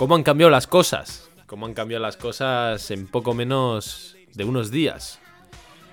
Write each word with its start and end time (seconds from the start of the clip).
¿Cómo 0.00 0.14
han 0.14 0.22
cambiado 0.22 0.48
las 0.50 0.66
cosas? 0.66 1.30
¿Cómo 1.44 1.66
han 1.66 1.74
cambiado 1.74 2.00
las 2.00 2.16
cosas 2.16 2.90
en 2.90 3.06
poco 3.06 3.34
menos 3.34 4.16
de 4.32 4.44
unos 4.44 4.70
días? 4.70 5.20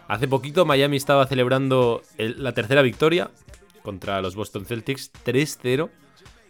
Hace 0.08 0.30
poquito 0.30 0.64
Miami 0.66 0.96
estaba 0.96 1.28
celebrando 1.28 2.02
el- 2.18 2.42
la 2.42 2.54
tercera 2.54 2.82
victoria 2.84 3.32
contra 3.84 4.22
los 4.22 4.34
Boston 4.38 4.66
Celtics 4.66 5.12
3-0. 5.26 5.90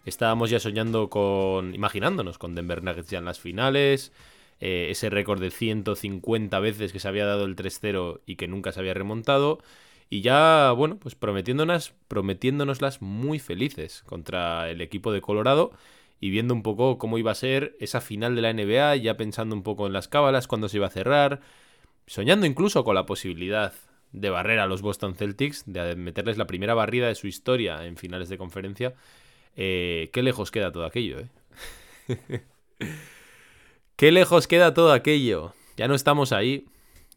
Estábamos 0.06 0.52
ya 0.52 0.60
soñando 0.60 1.10
con, 1.10 1.74
imaginándonos 1.74 2.38
con 2.38 2.54
Denver 2.54 2.84
Nuggets 2.84 3.10
ya 3.10 3.18
en 3.18 3.26
las 3.26 3.40
finales, 3.40 4.12
eh, 4.60 4.90
ese 4.92 5.10
récord 5.10 5.42
de 5.42 5.50
150 5.50 6.60
veces 6.60 6.92
que 6.92 7.00
se 7.00 7.08
había 7.08 7.26
dado 7.26 7.46
el 7.46 7.56
3-0 7.56 8.22
y 8.28 8.36
que 8.36 8.48
nunca 8.48 8.72
se 8.72 8.82
había 8.82 8.94
remontado. 8.94 9.58
Y 10.12 10.22
ya, 10.22 10.72
bueno, 10.74 10.98
pues 11.00 11.16
prometiéndonos, 11.16 11.96
prometiéndonoslas 12.08 13.02
muy 13.02 13.40
felices 13.40 14.04
contra 14.06 14.70
el 14.70 14.80
equipo 14.82 15.12
de 15.12 15.22
Colorado 15.22 15.72
y 16.20 16.30
viendo 16.30 16.54
un 16.54 16.64
poco 16.64 16.98
cómo 16.98 17.18
iba 17.18 17.32
a 17.32 17.36
ser 17.36 17.76
esa 17.80 18.02
final 18.02 18.36
de 18.36 18.42
la 18.42 18.54
NBA, 18.54 18.96
ya 18.98 19.18
pensando 19.18 19.56
un 19.56 19.64
poco 19.64 19.88
en 19.88 19.94
las 19.94 20.08
cábalas, 20.08 20.48
cuándo 20.48 20.70
se 20.70 20.78
iba 20.78 20.88
a 20.88 20.92
cerrar, 20.92 21.42
soñando 22.08 22.46
incluso 22.46 22.84
con 22.84 22.96
la 22.96 23.06
posibilidad 23.06 23.74
de 24.12 24.30
barrer 24.30 24.60
a 24.60 24.68
los 24.68 24.82
Boston 24.82 25.16
Celtics, 25.16 25.64
de 25.66 25.96
meterles 25.96 26.38
la 26.38 26.48
primera 26.48 26.74
barrida 26.74 27.08
de 27.08 27.16
su 27.16 27.28
historia 27.28 27.86
en 27.86 27.98
finales 27.98 28.30
de 28.30 28.38
conferencia. 28.38 28.96
Eh, 29.56 30.10
qué 30.14 30.24
lejos 30.24 30.52
queda 30.52 30.72
todo 30.72 30.86
aquello, 30.86 31.20
¿eh? 31.20 31.30
qué 33.96 34.12
lejos 34.12 34.48
queda 34.48 34.74
todo 34.74 34.94
aquello. 34.94 35.54
Ya 35.76 35.88
no 35.88 35.96
estamos 35.96 36.32
ahí, 36.32 36.66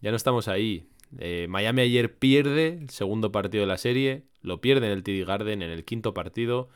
ya 0.01 0.11
no 0.11 0.17
estamos 0.17 0.49
ahí. 0.49 0.87
Eh, 1.19 1.47
Miami 1.49 1.83
ayer 1.83 2.15
pierde 2.15 2.79
el 2.81 2.91
segundo 2.91 3.33
partido 3.33 3.63
de 3.63 3.69
la 3.69 3.79
serie, 3.79 4.23
lo 4.43 4.61
pierde 4.61 4.87
en 4.87 4.93
el 4.93 5.03
TD 5.03 5.27
Garden 5.27 5.63
en 5.63 5.71
el 5.71 5.85
quinto 5.85 6.15
partido. 6.15 6.69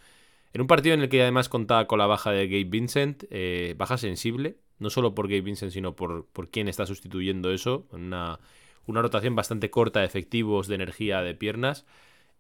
En 0.55 0.60
un 0.60 0.69
partido 0.69 0.94
en 0.94 1.00
el 1.00 1.08
que 1.08 1.20
además 1.20 1.48
contaba 1.48 1.86
con 1.88 1.98
la 1.98 2.06
baja 2.06 2.30
de 2.30 2.47
Gabe 2.47 2.64
Vincent, 2.64 3.24
eh, 3.30 3.74
baja 3.77 3.98
sensible, 3.98 4.56
no 4.78 4.88
solo 4.88 5.12
por 5.12 5.27
Gabe 5.27 5.41
Vincent, 5.41 5.72
sino 5.72 5.96
por, 5.96 6.27
por 6.27 6.48
quién 6.48 6.69
está 6.69 6.86
sustituyendo 6.86 7.52
eso, 7.52 7.88
una, 7.91 8.38
una 8.86 9.02
rotación 9.02 9.34
bastante 9.34 9.70
corta 9.70 9.98
de 10.00 10.06
efectivos, 10.06 10.69
de 10.69 10.77
energía, 10.77 11.22
de 11.22 11.34
piernas. 11.34 11.86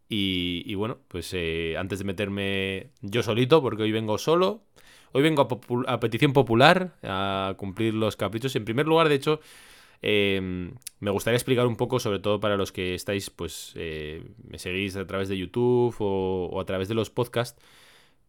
Y, 0.08 0.72
bueno, 0.76 1.00
pues 1.08 1.30
eh, 1.32 1.74
antes 1.76 1.98
de 1.98 2.04
meterme 2.04 2.90
yo 3.00 3.24
solito, 3.24 3.60
porque 3.60 3.82
hoy 3.82 3.90
vengo 3.90 4.16
solo, 4.16 4.62
hoy 5.10 5.22
vengo 5.22 5.48
a, 5.88 5.98
petición 5.98 6.32
popular, 6.32 6.94
a 7.02 7.54
cumplir 7.56 7.94
los 7.94 8.14
caprichos. 8.14 8.54
En 8.54 8.64
primer 8.64 8.86
lugar, 8.86 9.08
de 9.08 9.16
hecho, 9.16 9.40
eh, 10.02 10.70
me 11.00 11.10
gustaría 11.10 11.36
explicar 11.36 11.66
un 11.66 11.76
poco, 11.76 11.98
sobre 11.98 12.20
todo 12.20 12.38
para 12.38 12.56
los 12.56 12.70
que 12.70 12.94
estáis, 12.94 13.30
pues, 13.30 13.72
eh, 13.74 14.22
me 14.46 14.60
seguís 14.60 14.94
a 14.94 15.04
través 15.04 15.28
de 15.28 15.36
YouTube 15.36 15.96
o 15.98 16.60
a 16.60 16.64
través 16.64 16.86
de 16.86 16.94
los 16.94 17.10
podcasts, 17.10 17.60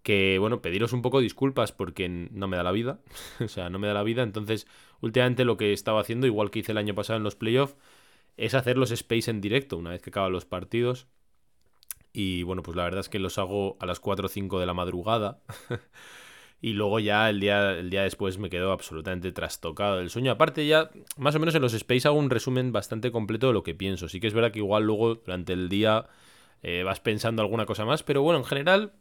que, 0.06 0.38
bueno, 0.38 0.62
pediros 0.62 0.94
un 0.94 1.02
poco 1.02 1.20
disculpas 1.20 1.72
porque 1.72 2.08
no 2.08 2.48
me 2.48 2.58
da 2.58 2.62
la 2.64 2.72
vida, 2.72 3.00
o 3.40 3.48
sea, 3.48 3.72
no 3.72 3.80
me 3.80 3.88
da 3.88 3.96
la 3.96 4.04
vida, 4.04 4.22
entonces, 4.22 4.68
últimamente 5.02 5.46
lo 5.46 5.58
que 5.58 5.74
estaba 5.74 6.00
haciendo, 6.00 6.28
igual 6.28 6.52
que 6.52 6.60
hice 6.60 6.74
el 6.74 6.78
año 6.78 6.94
pasado 6.94 7.18
en 7.18 7.24
los 7.24 7.36
playoffs, 7.36 7.76
es 8.38 8.54
hacer 8.54 8.78
los 8.78 8.92
space 8.92 9.32
en 9.32 9.42
directo, 9.42 9.78
una 9.78 9.90
vez 9.90 10.04
que 10.04 10.12
acaban 10.12 10.32
los 10.32 10.46
partidos, 10.46 11.08
y 12.14 12.44
bueno, 12.44 12.62
pues 12.62 12.78
la 12.78 12.84
verdad 12.84 13.00
es 13.00 13.10
que 13.10 13.18
los 13.18 13.40
hago 13.40 13.78
a 13.80 13.88
las 13.88 14.00
4 14.00 14.28
o 14.28 14.30
5 14.30 14.60
de 14.60 14.68
la 14.68 14.76
madrugada. 14.76 15.40
y 16.62 16.74
luego 16.74 17.00
ya 17.00 17.30
el 17.30 17.40
día, 17.40 17.72
el 17.72 17.90
día 17.90 18.04
después 18.04 18.38
me 18.38 18.50
quedo 18.50 18.72
absolutamente 18.72 19.32
trastocado 19.32 19.98
del 19.98 20.12
sueño. 20.12 20.32
Aparte 20.32 20.66
ya, 20.66 20.92
más 21.18 21.36
o 21.36 21.40
menos 21.40 21.56
en 21.56 21.62
los 21.62 21.74
space 21.74 22.08
hago 22.08 22.18
un 22.18 22.30
resumen 22.30 22.72
bastante 22.72 23.12
completo 23.12 23.48
de 23.48 23.54
lo 23.54 23.64
que 23.64 23.76
pienso. 23.76 24.08
Sí 24.08 24.22
que 24.22 24.28
es 24.28 24.34
verdad 24.34 24.52
que 24.52 24.60
igual 24.60 24.84
luego 24.84 25.16
durante 25.16 25.52
el 25.52 25.68
día 25.68 26.06
eh, 26.64 26.84
vas 26.84 27.02
pensando 27.02 27.42
alguna 27.42 27.66
cosa 27.66 27.84
más. 27.84 28.04
Pero 28.04 28.22
bueno, 28.22 28.40
en 28.40 28.46
general 28.46 28.94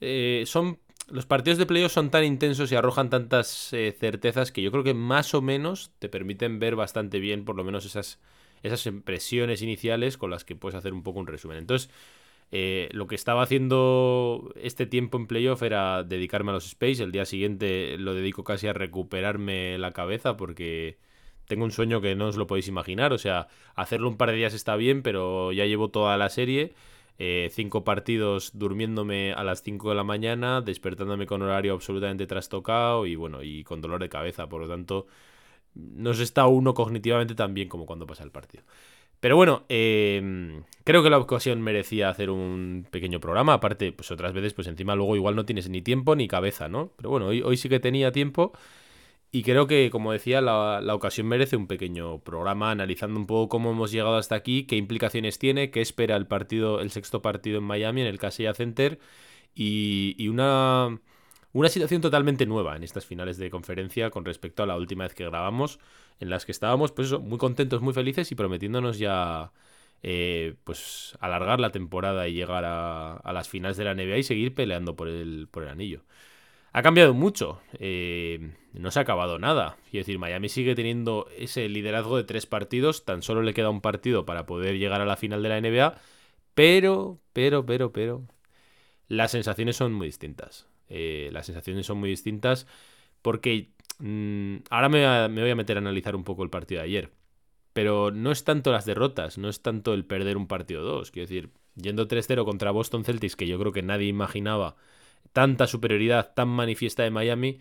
eh, 0.00 0.44
son... 0.46 0.78
Los 1.08 1.26
partidos 1.26 1.58
de 1.58 1.66
playoff 1.66 1.92
son 1.92 2.10
tan 2.10 2.22
intensos 2.22 2.70
y 2.70 2.76
arrojan 2.76 3.10
tantas 3.10 3.72
eh, 3.72 3.96
certezas 3.98 4.52
que 4.52 4.62
yo 4.62 4.70
creo 4.70 4.84
que 4.84 4.94
más 4.94 5.34
o 5.34 5.42
menos 5.42 5.90
te 5.98 6.08
permiten 6.08 6.60
ver 6.60 6.76
bastante 6.76 7.18
bien 7.18 7.44
por 7.44 7.56
lo 7.56 7.64
menos 7.64 7.84
esas, 7.84 8.20
esas 8.62 8.86
impresiones 8.86 9.60
iniciales 9.60 10.16
con 10.16 10.30
las 10.30 10.44
que 10.44 10.54
puedes 10.54 10.76
hacer 10.76 10.92
un 10.92 11.02
poco 11.02 11.18
un 11.18 11.26
resumen. 11.26 11.58
Entonces, 11.58 11.90
eh, 12.52 12.88
lo 12.92 13.06
que 13.06 13.14
estaba 13.14 13.42
haciendo 13.42 14.52
este 14.56 14.86
tiempo 14.86 15.16
en 15.18 15.26
playoff 15.26 15.62
era 15.62 16.02
dedicarme 16.02 16.50
a 16.50 16.54
los 16.54 16.66
space. 16.66 17.02
El 17.02 17.12
día 17.12 17.24
siguiente 17.24 17.96
lo 17.98 18.14
dedico 18.14 18.44
casi 18.44 18.66
a 18.66 18.72
recuperarme 18.72 19.78
la 19.78 19.92
cabeza 19.92 20.36
porque 20.36 20.98
tengo 21.46 21.64
un 21.64 21.70
sueño 21.72 22.00
que 22.00 22.14
no 22.16 22.26
os 22.28 22.36
lo 22.36 22.46
podéis 22.46 22.68
imaginar. 22.68 23.12
O 23.12 23.18
sea, 23.18 23.48
hacerlo 23.74 24.08
un 24.08 24.16
par 24.16 24.30
de 24.30 24.36
días 24.36 24.54
está 24.54 24.76
bien, 24.76 25.02
pero 25.02 25.52
ya 25.52 25.64
llevo 25.66 25.90
toda 25.90 26.16
la 26.16 26.28
serie. 26.28 26.72
Eh, 27.22 27.50
cinco 27.52 27.84
partidos 27.84 28.52
durmiéndome 28.54 29.34
a 29.34 29.44
las 29.44 29.62
5 29.62 29.90
de 29.90 29.94
la 29.94 30.04
mañana, 30.04 30.62
despertándome 30.62 31.26
con 31.26 31.42
horario 31.42 31.74
absolutamente 31.74 32.26
trastocado 32.26 33.04
y 33.04 33.14
bueno, 33.14 33.42
y 33.42 33.62
con 33.62 33.82
dolor 33.82 34.00
de 34.00 34.08
cabeza. 34.08 34.48
Por 34.48 34.62
lo 34.62 34.68
tanto, 34.68 35.06
no 35.74 36.14
se 36.14 36.22
está 36.22 36.46
uno 36.46 36.72
cognitivamente 36.72 37.34
tan 37.34 37.52
bien 37.52 37.68
como 37.68 37.84
cuando 37.84 38.06
pasa 38.06 38.24
el 38.24 38.30
partido. 38.30 38.64
Pero 39.20 39.36
bueno, 39.36 39.64
eh, 39.68 40.62
creo 40.84 41.02
que 41.02 41.10
la 41.10 41.18
ocasión 41.18 41.60
merecía 41.60 42.08
hacer 42.08 42.30
un 42.30 42.86
pequeño 42.90 43.20
programa. 43.20 43.52
Aparte, 43.52 43.92
pues 43.92 44.10
otras 44.10 44.32
veces, 44.32 44.54
pues 44.54 44.66
encima 44.66 44.94
luego 44.96 45.14
igual 45.14 45.36
no 45.36 45.44
tienes 45.44 45.68
ni 45.68 45.82
tiempo 45.82 46.16
ni 46.16 46.26
cabeza, 46.26 46.70
¿no? 46.70 46.92
Pero 46.96 47.10
bueno, 47.10 47.26
hoy 47.26 47.56
sí 47.58 47.68
que 47.68 47.80
tenía 47.80 48.12
tiempo. 48.12 48.52
Y 49.32 49.44
creo 49.44 49.68
que, 49.68 49.90
como 49.90 50.10
decía, 50.12 50.40
la, 50.40 50.80
la 50.82 50.94
ocasión 50.94 51.28
merece 51.28 51.54
un 51.56 51.68
pequeño 51.68 52.18
programa 52.20 52.72
analizando 52.72 53.18
un 53.18 53.26
poco 53.26 53.48
cómo 53.48 53.70
hemos 53.70 53.92
llegado 53.92 54.16
hasta 54.16 54.34
aquí, 54.34 54.64
qué 54.66 54.76
implicaciones 54.76 55.38
tiene, 55.38 55.70
qué 55.70 55.80
espera 55.80 56.16
el 56.16 56.26
partido, 56.26 56.80
el 56.80 56.90
sexto 56.90 57.22
partido 57.22 57.58
en 57.58 57.64
Miami, 57.64 58.00
en 58.00 58.08
el 58.08 58.18
Casella 58.18 58.54
Center, 58.54 58.98
y, 59.54 60.16
y 60.18 60.28
una, 60.28 61.00
una 61.52 61.68
situación 61.68 62.00
totalmente 62.02 62.44
nueva 62.46 62.76
en 62.76 62.82
estas 62.84 63.06
finales 63.06 63.38
de 63.38 63.50
conferencia 63.50 64.10
con 64.10 64.24
respecto 64.24 64.62
a 64.64 64.66
la 64.66 64.76
última 64.76 65.04
vez 65.04 65.14
que 65.14 65.24
grabamos, 65.26 65.78
en 66.18 66.28
las 66.30 66.44
que 66.44 66.52
estábamos, 66.52 66.90
pues 66.92 67.08
eso, 67.08 67.20
muy 67.20 67.38
contentos, 67.38 67.82
muy 67.82 67.94
felices 67.94 68.32
y 68.32 68.34
prometiéndonos 68.34 68.98
ya, 68.98 69.52
eh, 70.02 70.56
pues, 70.64 71.16
alargar 71.20 71.60
la 71.60 71.70
temporada 71.70 72.26
y 72.28 72.34
llegar 72.34 72.64
a, 72.64 73.12
a 73.16 73.32
las 73.32 73.48
finales 73.48 73.76
de 73.76 73.84
la 73.84 73.92
NBA 73.92 74.18
y 74.18 74.22
seguir 74.24 74.54
peleando 74.56 74.96
por 74.96 75.08
el, 75.08 75.48
por 75.50 75.62
el 75.64 75.68
anillo. 75.70 76.02
Ha 76.72 76.82
cambiado 76.82 77.14
mucho, 77.14 77.60
eh, 77.78 78.54
no 78.72 78.90
se 78.90 79.00
ha 79.00 79.02
acabado 79.02 79.38
nada. 79.38 79.76
Quiero 79.90 80.02
decir, 80.02 80.18
Miami 80.18 80.48
sigue 80.48 80.74
teniendo 80.76 81.28
ese 81.36 81.68
liderazgo 81.68 82.16
de 82.16 82.24
tres 82.24 82.46
partidos, 82.46 83.04
tan 83.04 83.22
solo 83.22 83.42
le 83.42 83.54
queda 83.54 83.70
un 83.70 83.80
partido 83.80 84.24
para 84.24 84.46
poder 84.46 84.78
llegar 84.78 85.00
a 85.00 85.04
la 85.06 85.16
final 85.16 85.42
de 85.42 85.48
la 85.48 85.58
NBA, 85.58 85.98
pero, 86.54 87.18
pero, 87.32 87.66
pero, 87.66 87.92
pero, 87.92 88.24
las 89.08 89.32
sensaciones 89.32 89.76
son 89.76 89.92
muy 89.94 90.08
distintas. 90.08 90.68
Eh, 90.88 91.30
las 91.32 91.46
sensaciones 91.46 91.86
son 91.86 91.98
muy 91.98 92.10
distintas 92.10 92.66
porque 93.22 93.72
mm, 93.98 94.56
ahora 94.70 94.88
me, 94.88 95.00
voy 95.42 95.50
a- 95.50 95.56
meter 95.56 95.76
a 95.78 95.80
analizar 95.80 96.16
un 96.16 96.24
poco 96.24 96.42
el 96.44 96.50
partido 96.50 96.80
de 96.80 96.86
ayer. 96.86 97.12
Pero 97.72 98.10
no 98.10 98.32
es 98.32 98.44
tanto 98.44 98.72
las 98.72 98.86
derrotas, 98.86 99.38
no 99.38 99.48
es 99.48 99.62
tanto 99.62 99.94
el 99.94 100.04
perder 100.04 100.36
un 100.36 100.46
partido 100.48 100.82
2. 100.82 101.10
Quiero 101.12 101.28
decir, 101.28 101.50
yendo 101.76 102.08
3-0 102.08 102.44
contra 102.44 102.70
Boston 102.72 103.04
Celtics, 103.04 103.36
que 103.36 103.46
yo 103.46 103.58
creo 103.58 103.72
que 103.72 103.82
nadie 103.82 104.08
imaginaba 104.08 104.76
tanta 105.32 105.66
superioridad 105.66 106.32
tan 106.34 106.48
manifiesta 106.48 107.02
de 107.02 107.10
Miami, 107.10 107.60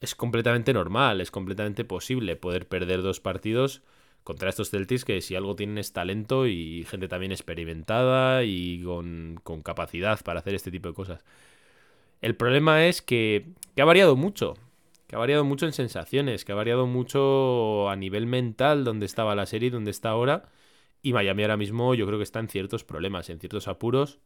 es 0.00 0.14
completamente 0.14 0.72
normal, 0.72 1.20
es 1.20 1.30
completamente 1.30 1.84
posible 1.84 2.36
poder 2.36 2.68
perder 2.68 3.02
dos 3.02 3.20
partidos 3.20 3.82
contra 4.24 4.48
estos 4.48 4.70
Celtics 4.70 5.04
que 5.04 5.20
si 5.20 5.36
algo 5.36 5.54
tienen 5.54 5.78
es 5.78 5.92
talento 5.92 6.46
y 6.46 6.84
gente 6.90 7.08
también 7.08 7.32
experimentada 7.32 8.42
y 8.42 8.82
con, 8.82 9.40
con 9.42 9.62
capacidad 9.62 10.20
para 10.24 10.40
hacer 10.40 10.54
este 10.54 10.70
tipo 10.70 10.88
de 10.88 10.94
cosas. 10.94 11.24
El 12.20 12.34
problema 12.34 12.86
es 12.86 13.02
que, 13.02 13.46
que 13.74 13.82
ha 13.82 13.84
variado 13.84 14.16
mucho, 14.16 14.54
que 15.06 15.14
ha 15.14 15.18
variado 15.18 15.44
mucho 15.44 15.66
en 15.66 15.72
sensaciones, 15.72 16.44
que 16.44 16.52
ha 16.52 16.56
variado 16.56 16.86
mucho 16.86 17.88
a 17.88 17.96
nivel 17.96 18.26
mental 18.26 18.84
donde 18.84 19.06
estaba 19.06 19.34
la 19.34 19.46
serie 19.46 19.70
donde 19.70 19.92
está 19.92 20.10
ahora. 20.10 20.48
Y 21.02 21.12
Miami 21.12 21.42
ahora 21.42 21.56
mismo 21.56 21.94
yo 21.94 22.06
creo 22.06 22.18
que 22.18 22.24
está 22.24 22.40
en 22.40 22.48
ciertos 22.48 22.82
problemas, 22.82 23.30
en 23.30 23.38
ciertos 23.38 23.68
apuros. 23.68 24.18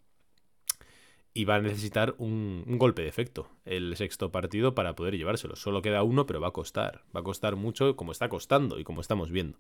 Y 1.33 1.45
va 1.45 1.57
a 1.57 1.61
necesitar 1.61 2.15
un, 2.19 2.65
golpe 2.67 3.03
de 3.03 3.09
efecto 3.09 3.49
el 3.65 3.97
sexto 3.97 4.33
partido 4.33 4.75
para 4.75 4.97
poder 4.97 5.17
llevárselo. 5.17 5.55
Solo 5.57 5.81
queda 5.81 6.03
uno, 6.03 6.27
pero 6.27 6.41
va 6.41 6.49
a 6.49 6.53
costar. 6.53 7.03
Va 7.15 7.21
a 7.21 7.25
costar 7.25 7.57
mucho 7.57 7.95
como 7.97 8.13
está 8.13 8.29
costando 8.29 8.81
y 8.81 8.85
como 8.85 9.01
estamos 9.01 9.31
viendo. 9.31 9.59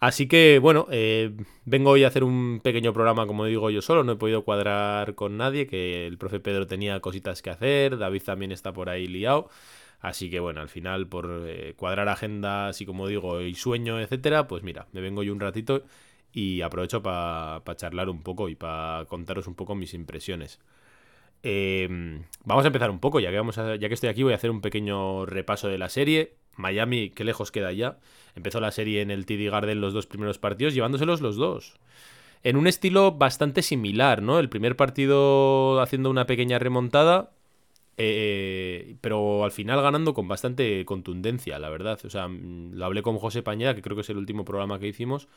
Así 0.00 0.28
que, 0.28 0.60
bueno, 0.60 0.86
eh, 0.90 1.36
vengo 1.64 1.90
hoy 1.90 2.04
a 2.04 2.08
hacer 2.08 2.22
un 2.22 2.60
pequeño 2.62 2.92
programa, 2.92 3.26
como 3.26 3.44
digo 3.44 3.68
yo 3.68 3.82
solo, 3.82 4.04
no 4.04 4.12
he 4.12 4.16
podido 4.16 4.44
cuadrar 4.44 5.16
con 5.16 5.36
nadie, 5.36 5.66
que 5.66 6.06
el 6.06 6.18
profe 6.18 6.38
Pedro 6.38 6.68
tenía 6.68 7.00
cositas 7.00 7.42
que 7.42 7.50
hacer, 7.50 7.98
David 7.98 8.22
también 8.22 8.52
está 8.52 8.72
por 8.72 8.88
ahí 8.88 9.08
liado. 9.08 9.50
Así 10.00 10.30
que 10.30 10.40
bueno, 10.40 10.60
al 10.60 10.68
final 10.68 11.08
por 11.08 11.44
eh, 11.46 11.74
cuadrar 11.76 12.08
agendas 12.08 12.80
y 12.80 12.86
como 12.86 13.08
digo, 13.08 13.40
y 13.40 13.54
sueño, 13.54 14.00
etcétera, 14.00 14.46
pues 14.46 14.62
mira, 14.62 14.86
me 14.92 15.00
vengo 15.00 15.22
yo 15.24 15.32
un 15.32 15.40
ratito 15.40 15.84
y 16.32 16.60
aprovecho 16.62 17.02
para 17.02 17.62
charlar 17.76 18.08
un 18.08 18.22
poco 18.22 18.48
y 18.48 18.54
para 18.54 19.06
contaros 19.06 19.46
un 19.48 19.54
poco 19.54 19.74
mis 19.74 19.94
impresiones. 19.94 20.60
Em, 21.42 22.24
vamos 22.44 22.64
a 22.64 22.68
empezar 22.68 22.90
un 22.90 22.98
poco, 22.98 23.20
ya 23.20 23.30
que, 23.30 23.36
vamos 23.36 23.56
ya 23.56 23.78
que 23.78 23.94
estoy 23.94 24.08
aquí 24.08 24.22
voy 24.22 24.32
a 24.32 24.36
hacer 24.36 24.50
un 24.50 24.60
pequeño 24.60 25.26
repaso 25.26 25.68
de 25.68 25.78
la 25.78 25.88
serie. 25.88 26.34
Miami, 26.56 27.10
qué 27.10 27.24
lejos 27.24 27.52
queda 27.52 27.72
ya. 27.72 27.98
Empezó 28.34 28.60
la 28.60 28.72
serie 28.72 29.02
en 29.02 29.10
el 29.10 29.26
TD 29.26 29.50
Garden 29.50 29.80
los 29.80 29.94
dos 29.94 30.06
primeros 30.06 30.38
partidos, 30.38 30.74
llevándoselos 30.74 31.20
los 31.20 31.36
dos. 31.36 31.78
En 32.42 32.56
un 32.56 32.66
estilo 32.66 33.12
bastante 33.12 33.62
similar, 33.62 34.22
¿no? 34.22 34.38
El 34.38 34.48
primer 34.48 34.76
partido 34.76 35.80
haciendo 35.80 36.10
una 36.10 36.26
pequeña 36.26 36.58
remontada, 36.58 37.32
eh, 37.96 38.96
pero 39.00 39.44
al 39.44 39.50
final 39.50 39.82
ganando 39.82 40.14
con 40.14 40.28
bastante 40.28 40.84
contundencia, 40.84 41.58
la 41.58 41.68
verdad. 41.68 41.98
O 42.04 42.10
sea, 42.10 42.28
mm, 42.28 42.74
lo 42.74 42.84
hablé 42.84 43.02
con 43.02 43.18
José 43.18 43.42
Pañeda, 43.42 43.74
que 43.74 43.82
creo 43.82 43.96
que 43.96 44.02
es 44.02 44.10
el 44.10 44.18
último 44.18 44.44
programa 44.44 44.78
que 44.78 44.88
hicimos, 44.88 45.28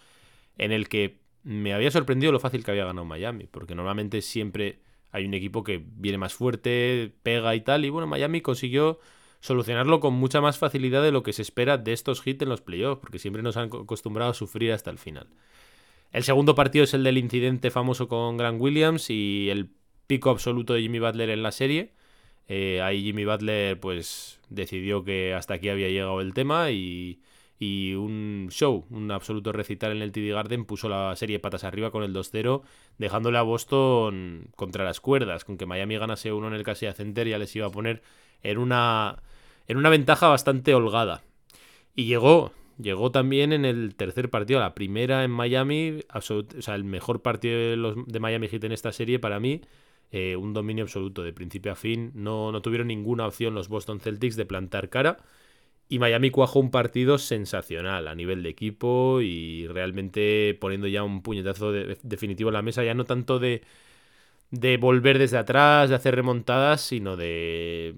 en 0.57 0.71
el 0.71 0.89
que 0.89 1.17
me 1.43 1.73
había 1.73 1.91
sorprendido 1.91 2.31
lo 2.31 2.39
fácil 2.39 2.63
que 2.63 2.71
había 2.71 2.85
ganado 2.85 3.05
Miami, 3.05 3.47
porque 3.49 3.75
normalmente 3.75 4.21
siempre 4.21 4.79
hay 5.11 5.25
un 5.25 5.33
equipo 5.33 5.63
que 5.63 5.83
viene 5.85 6.17
más 6.17 6.33
fuerte, 6.33 7.13
pega 7.23 7.55
y 7.55 7.61
tal, 7.61 7.85
y 7.85 7.89
bueno, 7.89 8.07
Miami 8.07 8.41
consiguió 8.41 8.99
solucionarlo 9.39 9.99
con 9.99 10.13
mucha 10.13 10.39
más 10.39 10.57
facilidad 10.57 11.01
de 11.03 11.11
lo 11.11 11.23
que 11.23 11.33
se 11.33 11.41
espera 11.41 11.77
de 11.77 11.93
estos 11.93 12.25
hits 12.25 12.43
en 12.43 12.49
los 12.49 12.61
playoffs, 12.61 13.01
porque 13.01 13.19
siempre 13.19 13.43
nos 13.43 13.57
han 13.57 13.65
acostumbrado 13.67 14.31
a 14.31 14.35
sufrir 14.35 14.71
hasta 14.71 14.91
el 14.91 14.97
final. 14.97 15.27
El 16.11 16.23
segundo 16.23 16.55
partido 16.55 16.83
es 16.83 16.93
el 16.93 17.03
del 17.03 17.17
incidente 17.17 17.71
famoso 17.71 18.07
con 18.07 18.37
Grant 18.37 18.61
Williams 18.61 19.09
y 19.09 19.49
el 19.49 19.69
pico 20.07 20.29
absoluto 20.29 20.73
de 20.73 20.81
Jimmy 20.81 20.99
Butler 20.99 21.29
en 21.29 21.41
la 21.41 21.51
serie. 21.51 21.93
Eh, 22.47 22.81
ahí 22.81 23.01
Jimmy 23.01 23.23
Butler 23.23 23.79
pues 23.79 24.39
decidió 24.49 25.03
que 25.03 25.33
hasta 25.33 25.55
aquí 25.55 25.69
había 25.69 25.87
llegado 25.87 26.19
el 26.19 26.33
tema 26.33 26.71
y, 26.71 27.21
y 27.61 27.93
un 27.93 28.47
show, 28.49 28.87
un 28.89 29.11
absoluto 29.11 29.51
recital 29.51 29.91
en 29.91 30.01
el 30.01 30.11
TD 30.11 30.33
Garden 30.33 30.65
puso 30.65 30.89
la 30.89 31.15
serie 31.15 31.37
patas 31.37 31.63
arriba 31.63 31.91
con 31.91 32.01
el 32.01 32.11
2-0, 32.11 32.63
dejándole 32.97 33.37
a 33.37 33.43
Boston 33.43 34.47
contra 34.55 34.83
las 34.83 34.99
cuerdas, 34.99 35.45
con 35.45 35.59
que 35.59 35.67
Miami 35.67 35.95
ganase 35.97 36.33
uno 36.33 36.47
en 36.47 36.55
el 36.55 36.63
Casilla 36.63 36.93
Center 36.93 37.27
ya 37.27 37.37
les 37.37 37.55
iba 37.55 37.67
a 37.67 37.69
poner 37.69 38.01
en 38.41 38.57
una 38.57 39.21
en 39.67 39.77
una 39.77 39.91
ventaja 39.91 40.27
bastante 40.27 40.73
holgada. 40.73 41.21
Y 41.95 42.05
llegó, 42.05 42.51
llegó 42.79 43.11
también 43.11 43.53
en 43.53 43.65
el 43.65 43.93
tercer 43.93 44.31
partido, 44.31 44.59
la 44.59 44.73
primera 44.73 45.23
en 45.23 45.29
Miami, 45.29 45.99
o 46.11 46.21
sea, 46.21 46.73
el 46.73 46.83
mejor 46.83 47.21
partido 47.21 47.59
de, 47.59 47.75
los, 47.75 47.95
de 48.07 48.19
Miami 48.19 48.47
Heat 48.47 48.63
en 48.63 48.71
esta 48.71 48.91
serie 48.91 49.19
para 49.19 49.39
mí, 49.39 49.61
eh, 50.11 50.35
un 50.35 50.53
dominio 50.53 50.85
absoluto 50.85 51.21
de 51.21 51.31
principio 51.31 51.71
a 51.71 51.75
fin, 51.75 52.11
no, 52.15 52.51
no 52.51 52.63
tuvieron 52.63 52.87
ninguna 52.87 53.27
opción 53.27 53.53
los 53.53 53.69
Boston 53.69 53.99
Celtics 53.99 54.35
de 54.35 54.45
plantar 54.45 54.89
cara. 54.89 55.19
Y 55.91 55.99
Miami 55.99 56.31
cuajó 56.31 56.61
un 56.61 56.71
partido 56.71 57.17
sensacional 57.17 58.07
a 58.07 58.15
nivel 58.15 58.43
de 58.43 58.49
equipo 58.49 59.19
y 59.19 59.67
realmente 59.67 60.57
poniendo 60.57 60.87
ya 60.87 61.03
un 61.03 61.21
puñetazo 61.21 61.73
definitivo 61.73 62.49
en 62.49 62.53
la 62.53 62.61
mesa, 62.61 62.81
ya 62.85 62.93
no 62.93 63.03
tanto 63.03 63.39
de, 63.39 63.61
de 64.51 64.77
volver 64.77 65.19
desde 65.19 65.37
atrás, 65.37 65.89
de 65.89 65.95
hacer 65.95 66.15
remontadas, 66.15 66.79
sino 66.79 67.17
de 67.17 67.93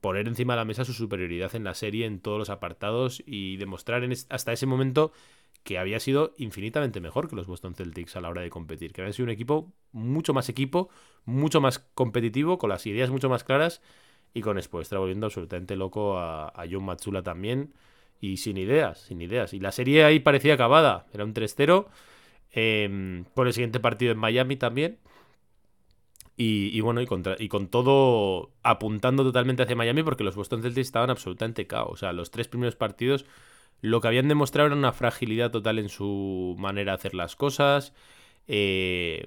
poner 0.00 0.28
encima 0.28 0.52
de 0.52 0.58
la 0.58 0.64
mesa 0.64 0.84
su 0.84 0.92
superioridad 0.92 1.52
en 1.56 1.64
la 1.64 1.74
serie 1.74 2.06
en 2.06 2.20
todos 2.20 2.38
los 2.38 2.48
apartados 2.48 3.24
y 3.26 3.56
demostrar 3.56 4.08
hasta 4.28 4.52
ese 4.52 4.66
momento 4.66 5.10
que 5.64 5.78
había 5.78 5.98
sido 5.98 6.32
infinitamente 6.38 7.00
mejor 7.00 7.28
que 7.28 7.34
los 7.34 7.48
Boston 7.48 7.74
Celtics 7.74 8.14
a 8.14 8.20
la 8.20 8.28
hora 8.28 8.42
de 8.42 8.50
competir, 8.50 8.92
que 8.92 9.00
había 9.00 9.12
sido 9.12 9.24
un 9.24 9.30
equipo 9.30 9.72
mucho 9.90 10.32
más 10.32 10.48
equipo, 10.48 10.90
mucho 11.24 11.60
más 11.60 11.80
competitivo, 11.80 12.56
con 12.56 12.70
las 12.70 12.86
ideas 12.86 13.10
mucho 13.10 13.28
más 13.28 13.42
claras 13.42 13.82
y 14.34 14.40
con 14.42 14.60
Spoelstra 14.60 14.98
volviendo 14.98 15.26
absolutamente 15.26 15.76
loco 15.76 16.18
a, 16.18 16.52
John 16.70 16.84
Matsula 16.84 17.22
también 17.22 17.72
y 18.20 18.36
sin 18.38 18.56
ideas, 18.58 19.00
sin 19.00 19.22
ideas. 19.22 19.54
Y 19.54 19.60
la 19.60 19.72
serie 19.72 20.04
ahí 20.04 20.18
parecía 20.20 20.54
acabada, 20.54 21.06
era 21.14 21.24
un 21.24 21.32
3-0 21.32 21.86
em, 22.52 23.24
con 23.34 23.46
el 23.46 23.52
siguiente 23.52 23.80
partido 23.80 24.12
en 24.12 24.18
Miami 24.18 24.56
también. 24.56 24.98
Y, 26.36 26.80
bueno, 26.80 27.00
y, 27.00 27.06
contra, 27.06 27.36
y 27.38 27.46
con 27.46 27.68
todo 27.68 28.50
apuntando 28.64 29.22
totalmente 29.22 29.62
hacia 29.62 29.76
Miami 29.76 30.02
porque 30.02 30.24
los 30.24 30.34
Boston 30.34 30.62
Celtics 30.62 30.88
estaban 30.88 31.10
absolutamente 31.10 31.68
caos. 31.68 31.92
O 31.92 31.96
sea, 31.96 32.12
los 32.12 32.32
tres 32.32 32.48
primeros 32.48 32.74
partidos 32.74 33.24
lo 33.80 34.00
que 34.00 34.08
habían 34.08 34.28
demostrado 34.28 34.66
era 34.68 34.76
una 34.76 34.92
fragilidad 34.92 35.50
total 35.50 35.78
en 35.78 35.90
su 35.90 36.56
manera 36.58 36.92
de 36.92 36.96
hacer 36.96 37.14
las 37.14 37.36
cosas. 37.36 37.92
Eh, 38.48 39.26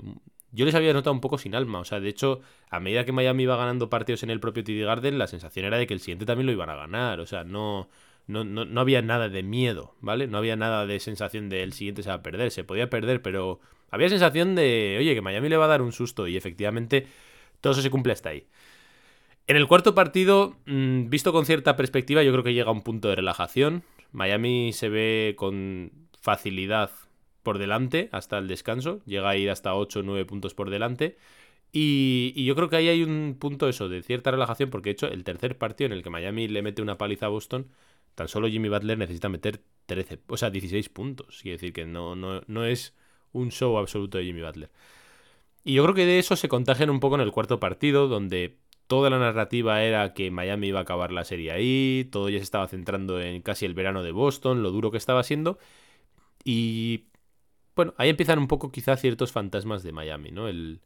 yo 0.58 0.66
les 0.66 0.74
había 0.74 0.92
notado 0.92 1.14
un 1.14 1.22
poco 1.22 1.38
sin 1.38 1.54
alma. 1.54 1.80
O 1.80 1.86
sea, 1.86 2.00
de 2.00 2.10
hecho, 2.10 2.42
a 2.72 2.80
medida 2.80 3.06
que 3.06 3.12
Miami 3.12 3.44
iba 3.44 3.56
ganando 3.56 3.92
partidos 3.92 4.24
en 4.24 4.32
el 4.32 4.40
propio 4.40 4.64
TD 4.64 4.84
Garden, 4.84 5.20
la 5.20 5.28
sensación 5.28 5.66
era 5.66 5.78
de 5.78 5.86
que 5.86 5.94
el 5.94 6.00
siguiente 6.00 6.26
también 6.26 6.48
lo 6.48 6.52
iban 6.52 6.72
a 6.72 6.76
ganar. 6.76 7.20
O 7.20 7.28
sea, 7.28 7.44
no, 7.44 7.90
no, 8.26 8.44
no, 8.44 8.66
no 8.66 8.82
había 8.82 9.04
nada 9.04 9.30
de 9.30 9.44
miedo, 9.44 9.94
¿vale? 10.02 10.26
No 10.26 10.40
había 10.40 10.56
nada 10.56 10.88
de 10.88 11.00
sensación 11.00 11.48
de 11.50 11.62
el 11.62 11.74
siguiente 11.74 12.02
se 12.02 12.10
va 12.10 12.16
a 12.16 12.24
perder. 12.24 12.50
Se 12.50 12.64
podía 12.64 12.90
perder, 12.90 13.22
pero 13.22 13.60
había 13.92 14.10
sensación 14.10 14.56
de, 14.56 14.98
oye, 15.00 15.14
que 15.14 15.22
Miami 15.22 15.48
le 15.48 15.58
va 15.58 15.66
a 15.66 15.70
dar 15.70 15.84
un 15.84 15.92
susto 15.92 16.28
y 16.28 16.36
efectivamente 16.36 17.06
todo 17.62 17.74
eso 17.74 17.84
se 17.84 17.92
cumple 17.92 18.14
hasta 18.14 18.30
ahí. 18.30 18.48
En 19.46 19.58
el 19.58 19.68
cuarto 19.68 19.94
partido, 19.94 20.58
mm, 20.66 21.10
visto 21.10 21.32
con 21.32 21.46
cierta 21.46 21.76
perspectiva, 21.76 22.24
yo 22.24 22.32
creo 22.32 22.44
que 22.44 22.56
llega 22.56 22.70
a 22.70 22.74
un 22.74 22.82
punto 22.82 23.10
de 23.10 23.16
relajación. 23.16 23.84
Miami 24.12 24.74
se 24.74 24.90
ve 24.90 25.36
con 25.38 25.92
facilidad 26.20 26.90
por 27.48 27.60
delante 27.60 28.10
hasta 28.12 28.38
el 28.40 28.50
descanso, 28.50 29.00
llega 29.06 29.30
a 29.30 29.38
ir 29.38 29.50
hasta 29.50 29.74
8 29.74 30.02
o 30.02 30.04
9 30.04 30.26
puntos 30.26 30.54
por 30.54 30.70
delante. 30.70 31.18
Y, 31.72 32.44
yo 32.44 32.56
creo 32.56 32.70
que 32.70 32.76
ahí 32.76 32.90
hay 32.90 33.04
un 33.04 33.38
punto 33.40 33.70
eso, 33.70 33.88
de 33.88 34.04
cierta 34.04 34.32
relajación, 34.32 34.70
porque 34.70 34.90
de 34.90 34.92
hecho 34.92 35.08
el 35.08 35.24
tercer 35.24 35.58
partido 35.58 35.86
en 35.86 35.94
el 35.94 36.04
que 36.04 36.10
Miami 36.10 36.50
le 36.50 36.62
mete 36.62 36.82
una 36.82 36.98
paliza 36.98 37.28
a 37.28 37.30
Boston, 37.30 37.68
tan 38.16 38.28
solo 38.28 38.50
Jimmy 38.50 38.68
Butler 38.68 38.98
necesita 38.98 39.30
meter 39.30 39.62
13, 39.86 40.20
o 40.28 40.36
sea, 40.36 40.50
16 40.50 40.90
puntos. 40.90 41.40
Quiere 41.42 41.56
decir 41.56 41.72
que 41.72 41.86
no, 41.86 42.18
no, 42.18 42.42
no 42.48 42.66
es 42.66 42.94
un 43.32 43.50
show 43.50 43.78
absoluto 43.78 44.18
de 44.18 44.26
Jimmy 44.26 44.42
Butler. 44.42 44.70
Y 45.64 45.76
yo 45.76 45.84
creo 45.84 45.96
que 45.96 46.06
de 46.06 46.20
eso 46.20 46.36
se 46.36 46.50
contagian 46.50 46.90
un 46.90 47.00
poco 47.00 47.16
en 47.16 47.22
el 47.22 47.32
cuarto 47.32 47.62
partido, 47.62 48.10
donde 48.10 48.58
toda 48.88 49.10
la 49.10 49.20
narrativa 49.20 49.84
era 49.84 50.14
que 50.14 50.32
Miami 50.32 50.68
iba 50.68 50.80
a 50.80 50.82
acabar 50.84 51.14
la 51.14 51.24
serie 51.24 51.52
ahí, 51.52 52.10
todo 52.12 52.28
ya 52.28 52.40
se 52.40 52.44
estaba 52.44 52.68
centrando 52.68 53.22
en 53.22 53.42
casi 53.42 53.66
el 53.66 53.74
verano 53.74 54.04
de 54.04 54.12
Boston, 54.12 54.64
lo 54.64 54.72
duro 54.72 54.92
que 54.92 54.98
estaba 54.98 55.24
siendo. 55.24 55.58
Y 56.44 57.08
bueno, 57.78 57.94
ahí 57.98 58.10
empiezan 58.10 58.40
un 58.40 58.50
poco 58.50 58.72
quizá 58.72 58.98
ciertos 58.98 59.32
fantasmas 59.32 59.84
de 59.84 59.94
Miami, 59.94 60.32
¿no? 60.32 60.50
El, 60.50 60.82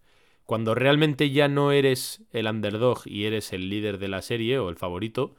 cuando 0.45 0.75
realmente 0.75 1.31
ya 1.31 1.47
no 1.47 1.71
eres 1.71 2.21
el 2.31 2.45
underdog 2.45 3.01
y 3.05 3.25
eres 3.25 3.53
el 3.53 3.69
líder 3.69 3.97
de 3.97 4.09
la 4.09 4.21
serie 4.21 4.59
o 4.59 4.69
el 4.69 4.75
favorito, 4.75 5.35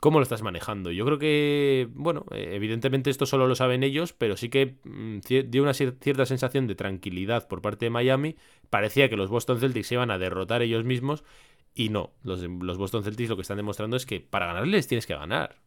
¿Cómo 0.00 0.18
lo 0.18 0.24
estás 0.24 0.42
manejando? 0.42 0.90
Yo 0.90 1.04
creo 1.06 1.18
que, 1.18 1.88
bueno, 1.94 2.26
eh, 2.32 2.50
evidentemente 2.54 3.08
esto 3.08 3.24
solo 3.24 3.46
lo 3.46 3.54
saben 3.54 3.84
ellos, 3.84 4.12
pero 4.12 4.36
sí 4.36 4.48
que 4.48 4.74
mm, 4.82 5.20
dio 5.48 5.62
una 5.62 5.74
cierta 5.74 6.26
sensación 6.26 6.66
de 6.66 6.74
tranquilidad 6.74 7.46
por 7.46 7.62
parte 7.62 7.86
de 7.86 7.90
Miami. 7.90 8.36
Parecía 8.68 9.08
que 9.08 9.16
los 9.16 9.30
Boston 9.30 9.60
Celtics 9.60 9.86
se 9.86 9.94
iban 9.94 10.10
a 10.10 10.18
derrotar 10.18 10.62
ellos 10.62 10.84
mismos 10.84 11.24
y 11.72 11.88
no. 11.88 12.10
Los, 12.24 12.42
los 12.42 12.78
Boston 12.78 13.04
Celtics 13.04 13.30
lo 13.30 13.36
que 13.36 13.42
están 13.42 13.58
demostrando 13.58 13.96
es 13.96 14.06
que 14.06 14.20
para 14.20 14.46
ganarles 14.46 14.88
tienes 14.88 15.06
que 15.06 15.14
ganar, 15.14 15.60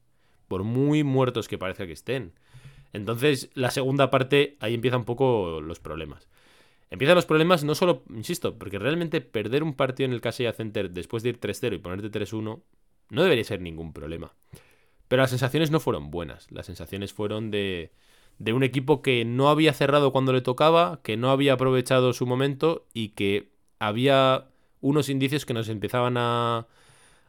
por 0.50 0.63
muy 0.63 1.04
muertos 1.04 1.48
que 1.48 1.58
parezca 1.58 1.88
que 1.88 1.94
estén. 1.94 2.34
Entonces, 2.94 3.50
la 3.56 3.72
segunda 3.72 4.10
parte, 4.10 4.58
ahí 4.60 4.76
empiezan 4.76 5.02
un 5.02 5.06
poco 5.06 5.62
los 5.62 5.80
problemas. 5.80 6.28
Empiezan 6.92 7.16
los 7.16 7.26
problemas 7.26 7.64
no 7.64 7.74
solo, 7.74 8.04
insisto, 8.10 8.58
porque 8.58 8.78
realmente 8.78 9.20
perder 9.20 9.64
un 9.64 9.74
partido 9.74 10.06
en 10.06 10.14
el 10.14 10.22
Casilla 10.22 10.54
Center 10.54 10.92
después 10.92 11.24
de 11.24 11.30
ir 11.30 11.40
3-0 11.40 11.74
y 11.74 11.80
ponerte 11.80 12.12
3-1 12.12 12.62
no 13.10 13.24
debería 13.24 13.44
ser 13.44 13.62
ningún 13.62 13.94
problema. 13.94 14.34
Pero 15.08 15.24
las 15.24 15.32
sensaciones 15.32 15.72
no 15.72 15.80
fueron 15.80 16.12
buenas. 16.12 16.52
Las 16.52 16.68
sensaciones 16.68 17.12
fueron 17.14 17.50
de, 17.50 17.92
de 18.38 18.54
un 18.54 18.64
equipo 18.64 19.02
que 19.02 19.26
no 19.26 19.50
había 19.50 19.74
cerrado 19.74 20.12
cuando 20.12 20.34
le 20.34 20.42
tocaba, 20.42 21.02
que 21.04 21.18
no 21.18 21.32
había 21.32 21.54
aprovechado 21.54 22.14
su 22.14 22.28
momento 22.28 22.86
y 22.94 23.10
que 23.10 23.54
había 23.80 24.50
unos 24.82 25.10
indicios 25.10 25.46
que 25.46 25.54
nos 25.54 25.70
empezaban 25.70 26.16
a, 26.18 26.68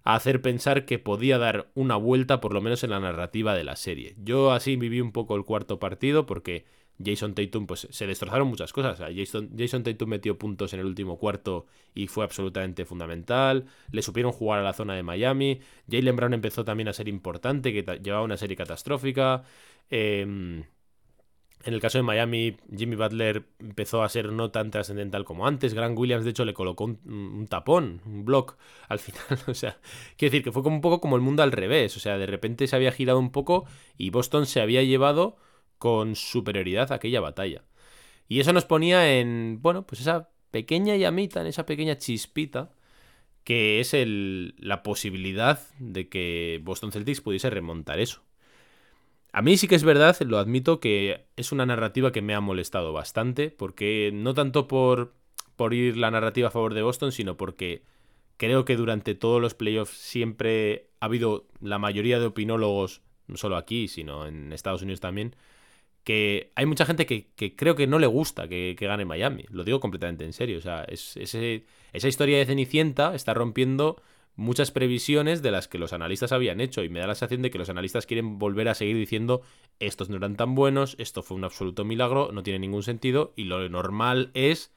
a 0.04 0.14
hacer 0.14 0.42
pensar 0.42 0.84
que 0.84 0.98
podía 0.98 1.38
dar 1.38 1.70
una 1.74 1.96
vuelta, 1.96 2.40
por 2.40 2.54
lo 2.54 2.60
menos 2.60 2.84
en 2.84 2.90
la 2.90 3.00
narrativa 3.00 3.54
de 3.54 3.64
la 3.64 3.76
serie. 3.76 4.14
Yo 4.18 4.52
así 4.52 4.76
viví 4.76 5.00
un 5.00 5.12
poco 5.12 5.34
el 5.36 5.44
cuarto 5.44 5.78
partido 5.78 6.26
porque 6.26 6.64
Jason 7.02 7.34
Tatum, 7.34 7.66
pues 7.66 7.88
se 7.90 8.06
destrozaron 8.06 8.48
muchas 8.48 8.72
cosas. 8.72 8.98
Jason, 8.98 9.50
Jason 9.56 9.82
Tatum 9.82 10.08
metió 10.08 10.38
puntos 10.38 10.72
en 10.74 10.80
el 10.80 10.86
último 10.86 11.18
cuarto 11.18 11.66
y 11.94 12.06
fue 12.06 12.24
absolutamente 12.24 12.84
fundamental. 12.84 13.66
Le 13.90 14.02
supieron 14.02 14.32
jugar 14.32 14.60
a 14.60 14.62
la 14.62 14.72
zona 14.74 14.94
de 14.94 15.02
Miami. 15.02 15.60
Jalen 15.90 16.16
Brown 16.16 16.34
empezó 16.34 16.64
también 16.64 16.88
a 16.88 16.92
ser 16.92 17.08
importante, 17.08 17.72
que 17.72 17.82
llevaba 18.00 18.24
una 18.24 18.36
serie 18.36 18.56
catastrófica. 18.56 19.44
Em, 19.90 20.64
en 21.64 21.74
el 21.74 21.80
caso 21.80 21.98
de 21.98 22.02
Miami, 22.02 22.56
Jimmy 22.76 22.94
Butler 22.94 23.44
empezó 23.58 24.02
a 24.02 24.08
ser 24.08 24.32
no 24.32 24.50
tan 24.50 24.70
trascendental 24.70 25.24
como 25.24 25.46
antes. 25.46 25.72
Grant 25.72 25.98
Williams, 25.98 26.24
de 26.24 26.30
hecho, 26.30 26.44
le 26.44 26.52
colocó 26.52 26.84
un, 26.84 27.46
tapón, 27.48 28.02
un 28.04 28.24
block 28.24 28.56
al 28.88 28.98
final. 29.00 29.38
o 29.46 29.54
sea, 29.54 29.78
quiero 30.16 30.32
decir 30.32 30.44
que 30.44 30.52
fue 30.52 30.62
como 30.62 30.76
un 30.76 30.82
poco 30.82 31.00
como 31.00 31.16
el 31.16 31.22
mundo 31.22 31.42
al 31.42 31.52
revés. 31.52 31.96
O 31.96 32.00
sea, 32.00 32.18
de 32.18 32.26
repente 32.26 32.66
se 32.66 32.76
había 32.76 32.92
girado 32.92 33.18
un 33.18 33.32
poco 33.32 33.64
y 33.96 34.10
Boston 34.10 34.46
se 34.46 34.60
había 34.60 34.82
llevado 34.82 35.36
con 35.78 36.16
superioridad 36.16 36.92
aquella 36.92 37.20
batalla. 37.20 37.64
Y 38.28 38.40
eso 38.40 38.52
nos 38.52 38.64
ponía 38.64 39.18
en, 39.18 39.58
bueno, 39.62 39.86
pues 39.86 40.00
esa 40.00 40.30
pequeña 40.50 40.96
llamita, 40.96 41.40
en 41.40 41.46
esa 41.46 41.66
pequeña 41.66 41.98
chispita, 41.98 42.72
que 43.44 43.80
es 43.80 43.94
el, 43.94 44.54
la 44.58 44.82
posibilidad 44.82 45.60
de 45.78 46.08
que 46.08 46.60
Boston 46.62 46.92
Celtics 46.92 47.20
pudiese 47.20 47.50
remontar 47.50 48.00
eso. 48.00 48.22
A 49.34 49.42
mí 49.42 49.56
sí 49.56 49.66
que 49.66 49.74
es 49.74 49.82
verdad, 49.82 50.16
lo 50.20 50.38
admito, 50.38 50.78
que 50.78 51.26
es 51.34 51.50
una 51.50 51.66
narrativa 51.66 52.12
que 52.12 52.22
me 52.22 52.36
ha 52.36 52.40
molestado 52.40 52.92
bastante, 52.92 53.50
porque 53.50 54.12
no 54.14 54.32
tanto 54.32 54.68
por, 54.68 55.12
por 55.56 55.74
ir 55.74 55.96
la 55.96 56.12
narrativa 56.12 56.46
a 56.46 56.50
favor 56.52 56.72
de 56.72 56.82
Boston, 56.82 57.10
sino 57.10 57.36
porque 57.36 57.82
creo 58.36 58.64
que 58.64 58.76
durante 58.76 59.16
todos 59.16 59.42
los 59.42 59.54
playoffs 59.54 59.98
siempre 59.98 60.86
ha 61.00 61.06
habido 61.06 61.48
la 61.60 61.80
mayoría 61.80 62.20
de 62.20 62.26
opinólogos, 62.26 63.02
no 63.26 63.36
solo 63.36 63.56
aquí, 63.56 63.88
sino 63.88 64.24
en 64.24 64.52
Estados 64.52 64.82
Unidos 64.82 65.00
también, 65.00 65.34
que 66.04 66.52
hay 66.54 66.66
mucha 66.66 66.86
gente 66.86 67.04
que, 67.04 67.56
creo 67.56 67.74
que 67.74 67.88
no 67.88 67.98
le 67.98 68.06
gusta 68.06 68.46
que, 68.46 68.76
gane 68.78 69.04
Miami. 69.04 69.46
Lo 69.50 69.64
digo 69.64 69.80
completamente 69.80 70.24
en 70.24 70.32
serio. 70.32 70.58
O 70.58 70.60
sea, 70.60 70.84
es, 70.84 71.16
esa 71.16 72.08
historia 72.08 72.38
de 72.38 72.46
Cenicienta 72.46 73.16
está 73.16 73.34
rompiendo 73.34 74.00
muchas 74.36 74.70
previsiones 74.70 75.42
de 75.42 75.50
las 75.50 75.68
que 75.68 75.78
los 75.78 75.92
analistas 75.92 76.32
habían 76.32 76.60
hecho. 76.60 76.82
Y 76.82 76.88
me 76.88 77.00
da 77.00 77.06
la 77.06 77.14
sensación 77.14 77.42
de 77.42 77.50
que 77.50 77.58
los 77.58 77.68
analistas 77.68 78.06
quieren 78.06 78.38
volver 78.38 78.68
a 78.68 78.74
seguir 78.74 78.96
diciendo 78.96 79.42
estos 79.80 80.08
no 80.08 80.16
eran 80.16 80.36
tan 80.36 80.54
buenos, 80.54 80.96
esto 80.98 81.22
fue 81.22 81.36
un 81.36 81.44
absoluto 81.44 81.84
milagro, 81.84 82.30
no 82.32 82.42
tiene 82.42 82.58
ningún 82.58 82.82
sentido. 82.82 83.32
Y 83.36 83.44
lo 83.44 83.68
normal 83.68 84.30
es, 84.34 84.72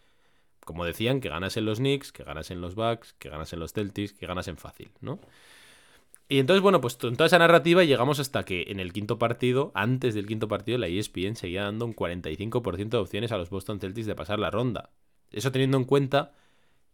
como 0.66 0.86
decían, 0.86 1.22
que 1.22 1.30
ganas 1.30 1.58
en 1.58 1.66
los 1.66 1.80
Knicks, 1.80 2.12
que 2.12 2.24
ganas 2.24 2.52
en 2.52 2.62
los 2.62 2.76
Bucks, 2.76 3.14
que 3.14 3.30
ganas 3.30 3.54
en 3.54 3.60
los 3.60 3.74
Celtics, 3.74 4.14
que 4.14 4.28
ganas 4.28 4.48
en 4.48 4.58
fácil, 4.58 4.92
¿no? 5.02 5.20
Y 6.30 6.40
entonces, 6.40 6.62
bueno, 6.62 6.82
pues 6.82 6.98
toda 6.98 7.26
esa 7.26 7.40
narrativa 7.40 7.86
llegamos 7.86 8.20
hasta 8.20 8.44
que 8.44 8.66
en 8.68 8.82
el 8.82 8.92
quinto 8.92 9.18
partido, 9.18 9.72
antes 9.74 10.14
del 10.14 10.28
quinto 10.28 10.50
partido, 10.50 10.78
la 10.78 10.88
ESPN 10.88 11.38
seguía 11.38 11.64
dando 11.64 11.86
un 11.86 11.96
45% 11.96 12.90
de 12.90 12.98
opciones 12.98 13.32
a 13.32 13.38
los 13.38 13.50
Boston 13.50 13.80
Celtics 13.80 14.08
de 14.08 14.16
pasar 14.16 14.38
la 14.38 14.52
ronda. 14.52 14.90
Eso 15.32 15.54
teniendo 15.54 15.78
en 15.78 15.86
cuenta 15.86 16.34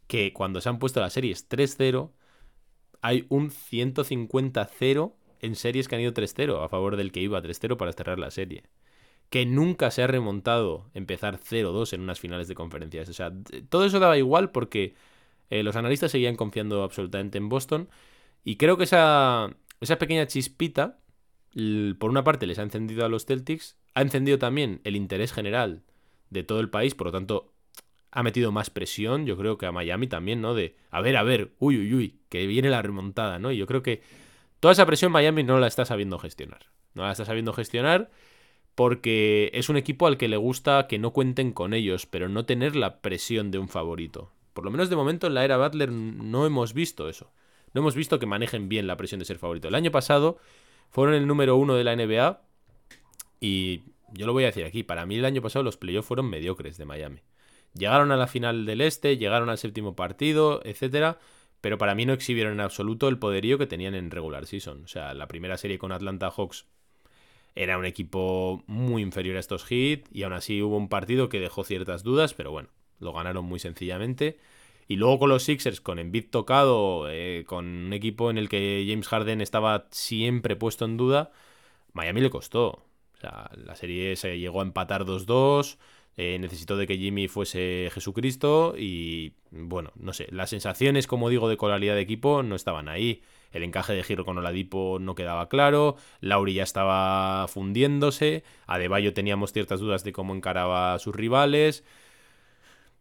que 0.06 0.34
cuando 0.34 0.62
se 0.62 0.70
han 0.70 0.78
puesto 0.78 1.00
las 1.02 1.14
series 1.14 1.50
3-0, 1.50 2.12
hay 3.04 3.26
un 3.30 3.52
150-0 3.52 5.14
en 5.42 5.56
series 5.56 5.88
que 5.88 5.96
han 5.96 6.02
ido 6.02 6.14
3-0 6.14 6.64
a 6.64 6.70
favor 6.70 6.96
del 6.96 7.12
que 7.12 7.20
iba 7.20 7.44
3-0 7.44 7.76
para 7.76 7.92
cerrar 7.92 8.18
la 8.18 8.32
serie. 8.32 8.64
Que 9.30 9.46
nunca 9.46 9.92
se 9.92 10.04
ha 10.04 10.08
remontado 10.08 10.90
empezar 10.94 11.38
0-2 11.38 11.94
en 11.94 12.02
unas 12.02 12.22
finales 12.22 12.48
de 12.48 12.56
conferencias. 12.56 13.10
O 13.10 13.14
sea, 13.14 13.34
todo 13.70 13.86
eso 13.86 14.00
daba 14.00 14.18
igual 14.18 14.52
porque 14.52 14.96
eh, 15.50 15.64
los 15.64 15.76
analistas 15.76 16.12
seguían 16.12 16.38
confiando 16.38 16.82
absolutamente 16.82 17.38
en 17.38 17.50
Boston. 17.50 17.90
Y 18.46 18.56
creo 18.56 18.78
que 18.78 18.86
esa, 18.86 19.54
esa 19.82 19.98
pequeña 20.00 20.26
chispita, 20.28 21.00
por 22.00 22.10
una 22.10 22.24
parte, 22.24 22.48
les 22.48 22.58
ha 22.58 22.64
encendido 22.64 23.06
a 23.06 23.10
los 23.10 23.26
Celtics, 23.26 23.78
ha 23.96 24.02
encendido 24.02 24.40
también 24.40 24.80
el 24.86 24.96
interés 24.96 25.34
general 25.34 25.84
de 26.30 26.44
todo 26.44 26.62
el 26.62 26.70
país, 26.70 26.96
por 26.96 27.08
lo 27.08 27.12
tanto, 27.12 27.53
ha 28.14 28.24
metido 28.24 28.52
más 28.52 28.70
presión, 28.70 29.26
yo 29.26 29.38
creo 29.38 29.58
que 29.58 29.66
a 29.66 29.72
Miami 29.72 30.08
también, 30.08 30.42
¿no? 30.42 30.54
De, 30.54 30.76
a 30.92 31.02
ver, 31.02 31.18
a 31.18 31.24
ver, 31.24 31.52
uy, 31.60 31.78
uy, 31.78 31.94
uy, 31.94 32.20
que 32.30 32.48
viene 32.48 32.70
la 32.70 32.82
remontada, 32.82 33.40
¿no? 33.40 33.52
Y 33.52 33.58
yo 33.58 33.68
creo 33.68 33.84
que 33.84 34.02
toda 34.60 34.72
esa 34.72 34.86
presión 34.86 35.12
Miami 35.12 35.44
no 35.44 35.60
la 35.60 35.68
está 35.68 35.86
sabiendo 35.86 36.20
gestionar. 36.20 36.68
No 36.94 37.04
la 37.04 37.12
está 37.12 37.26
sabiendo 37.26 37.54
gestionar 37.54 38.12
porque 38.76 39.52
es 39.54 39.70
un 39.70 39.78
equipo 39.78 40.08
al 40.08 40.18
que 40.18 40.28
le 40.28 40.38
gusta 40.38 40.88
que 40.88 41.00
no 41.00 41.12
cuenten 41.12 41.52
con 41.52 41.74
ellos, 41.74 42.06
pero 42.06 42.30
no 42.30 42.46
tener 42.46 42.76
la 42.76 43.02
presión 43.02 43.52
de 43.52 43.60
un 43.60 43.68
favorito. 43.68 44.32
Por 44.54 44.64
lo 44.66 44.72
menos 44.72 44.90
de 44.90 44.96
momento 44.96 45.28
en 45.28 45.34
la 45.34 45.44
era 45.44 45.58
Butler 45.58 45.92
no 45.92 46.46
hemos 46.46 46.74
visto 46.74 47.10
eso 47.10 47.32
no 47.74 47.82
hemos 47.82 47.96
visto 47.96 48.20
que 48.20 48.26
manejen 48.26 48.70
bien 48.70 48.88
la 48.88 48.98
presión 48.98 49.20
de 49.20 49.26
ser 49.26 49.38
favorito. 49.38 49.68
El 49.68 49.76
año 49.76 49.92
pasado 49.92 50.38
fueron 50.90 51.16
el 51.16 51.28
número 51.28 51.56
uno 51.56 51.76
de 51.76 51.84
la 51.84 51.96
NBA 51.96 52.42
y 53.40 53.84
yo 54.14 54.26
lo 54.28 54.34
voy 54.34 54.44
a 54.44 54.48
decir 54.48 54.66
aquí, 54.66 54.84
para 54.84 55.06
mí 55.06 55.16
el 55.16 55.26
año 55.26 55.42
pasado 55.42 55.64
los 55.64 55.78
playoffs 55.78 56.08
fueron 56.08 56.30
mediocres 56.30 56.78
de 56.78 56.86
Miami. 56.86 57.20
Llegaron 57.74 58.12
a 58.12 58.18
la 58.18 58.28
final 58.28 58.66
del 58.66 58.82
este, 58.82 59.18
llegaron 59.18 59.50
al 59.50 59.58
séptimo 59.58 59.96
partido, 59.96 60.62
etcétera, 60.64 61.20
pero 61.62 61.78
para 61.78 61.96
mí 61.96 62.06
no 62.06 62.14
exhibieron 62.14 62.54
en 62.54 62.60
absoluto 62.60 63.08
el 63.08 63.18
poderío 63.18 63.58
que 63.58 63.68
tenían 63.68 63.96
en 63.96 64.12
regular 64.12 64.46
season. 64.46 64.84
O 64.84 64.88
sea, 64.88 65.14
la 65.14 65.28
primera 65.28 65.58
serie 65.58 65.80
con 65.80 65.92
Atlanta 65.92 66.30
Hawks 66.30 66.66
era 67.56 67.78
un 67.78 67.86
equipo 67.86 68.64
muy 68.68 69.02
inferior 69.02 69.38
a 69.38 69.40
estos 69.40 69.64
Heat 69.66 70.08
y 70.12 70.24
aún 70.24 70.34
así 70.34 70.62
hubo 70.62 70.78
un 70.78 70.90
partido 70.90 71.30
que 71.30 71.40
dejó 71.40 71.64
ciertas 71.64 72.04
dudas, 72.04 72.34
pero 72.34 72.52
bueno, 72.52 72.70
lo 73.00 73.14
ganaron 73.14 73.46
muy 73.46 73.60
sencillamente. 73.60 74.38
Y 74.88 74.98
luego 74.98 75.20
con 75.20 75.30
los 75.30 75.44
Sixers, 75.44 75.80
con 75.82 76.00
Embiid 76.00 76.30
tocado, 76.30 77.10
eh, 77.10 77.46
con 77.48 77.66
un 77.66 77.94
equipo 77.94 78.30
en 78.30 78.38
el 78.38 78.50
que 78.50 78.86
James 78.88 79.08
Harden 79.08 79.42
estaba 79.42 79.88
siempre 79.92 80.56
puesto 80.56 80.86
en 80.86 80.98
duda, 80.98 81.32
Miami 81.94 82.22
le 82.22 82.30
costó. 82.30 82.68
O 83.14 83.18
sea, 83.20 83.50
la 83.56 83.76
serie 83.76 84.16
se 84.16 84.38
llegó 84.38 84.60
a 84.60 84.64
empatar 84.64 85.06
2-2, 85.06 85.78
eh, 86.18 86.38
necesitó 86.40 86.78
de 86.78 86.88
que 86.88 86.98
Jimmy 86.98 87.28
fuese 87.28 87.90
Jesucristo 87.94 88.76
y, 88.78 89.34
bueno, 89.52 89.92
no 89.96 90.14
sé, 90.14 90.28
las 90.32 90.50
sensaciones, 90.52 91.08
como 91.08 91.30
digo, 91.30 91.50
de 91.50 91.58
colaridad 91.58 91.96
de 91.96 92.02
equipo 92.02 92.44
no 92.44 92.56
estaban 92.56 92.90
ahí. 92.90 93.22
El 93.52 93.64
encaje 93.64 93.94
de 93.94 94.04
Giro 94.04 94.26
con 94.26 94.38
Oladipo 94.38 94.98
no 95.00 95.14
quedaba 95.16 95.48
claro, 95.48 95.96
Lauri 96.22 96.56
ya 96.56 96.64
estaba 96.64 97.48
fundiéndose, 97.48 98.44
a 98.66 98.80
Bayo 98.88 99.14
teníamos 99.14 99.54
ciertas 99.54 99.80
dudas 99.80 100.04
de 100.04 100.12
cómo 100.12 100.34
encaraba 100.34 100.96
a 100.96 101.00
sus 101.00 101.16
rivales 101.16 101.84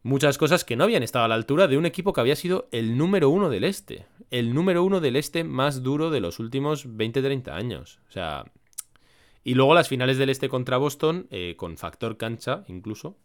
muchas 0.03 0.39
cosas 0.39 0.65
que 0.65 0.77
no 0.77 0.85
habían 0.85 1.03
estado 1.03 1.25
a 1.25 1.29
la 1.29 1.35
altura 1.35 1.69
de 1.69 1.79
un 1.79 1.87
equipo 1.87 2.13
que 2.13 2.21
había 2.21 2.37
sido 2.37 2.69
el 2.73 2.97
número 2.97 3.31
uno 3.31 3.49
del 3.49 3.65
este. 3.65 4.07
El 4.31 4.55
número 4.55 4.85
uno 4.85 5.01
del 5.01 5.17
este 5.17 5.45
más 5.45 5.83
duro 5.83 6.11
de 6.11 6.21
los 6.21 6.39
últimos 6.39 6.89
20-30 6.89 7.49
años. 7.53 8.01
O 8.09 8.13
sea. 8.13 8.45
Y 9.45 9.55
luego 9.55 9.75
las 9.75 9.89
finales 9.89 10.19
del 10.19 10.31
este 10.31 10.49
contra 10.49 10.77
Boston, 10.77 11.27
eh, 11.31 11.55
con 11.57 11.77
factor 11.77 12.17
cancha 12.17 12.65
incluso, 12.69 13.17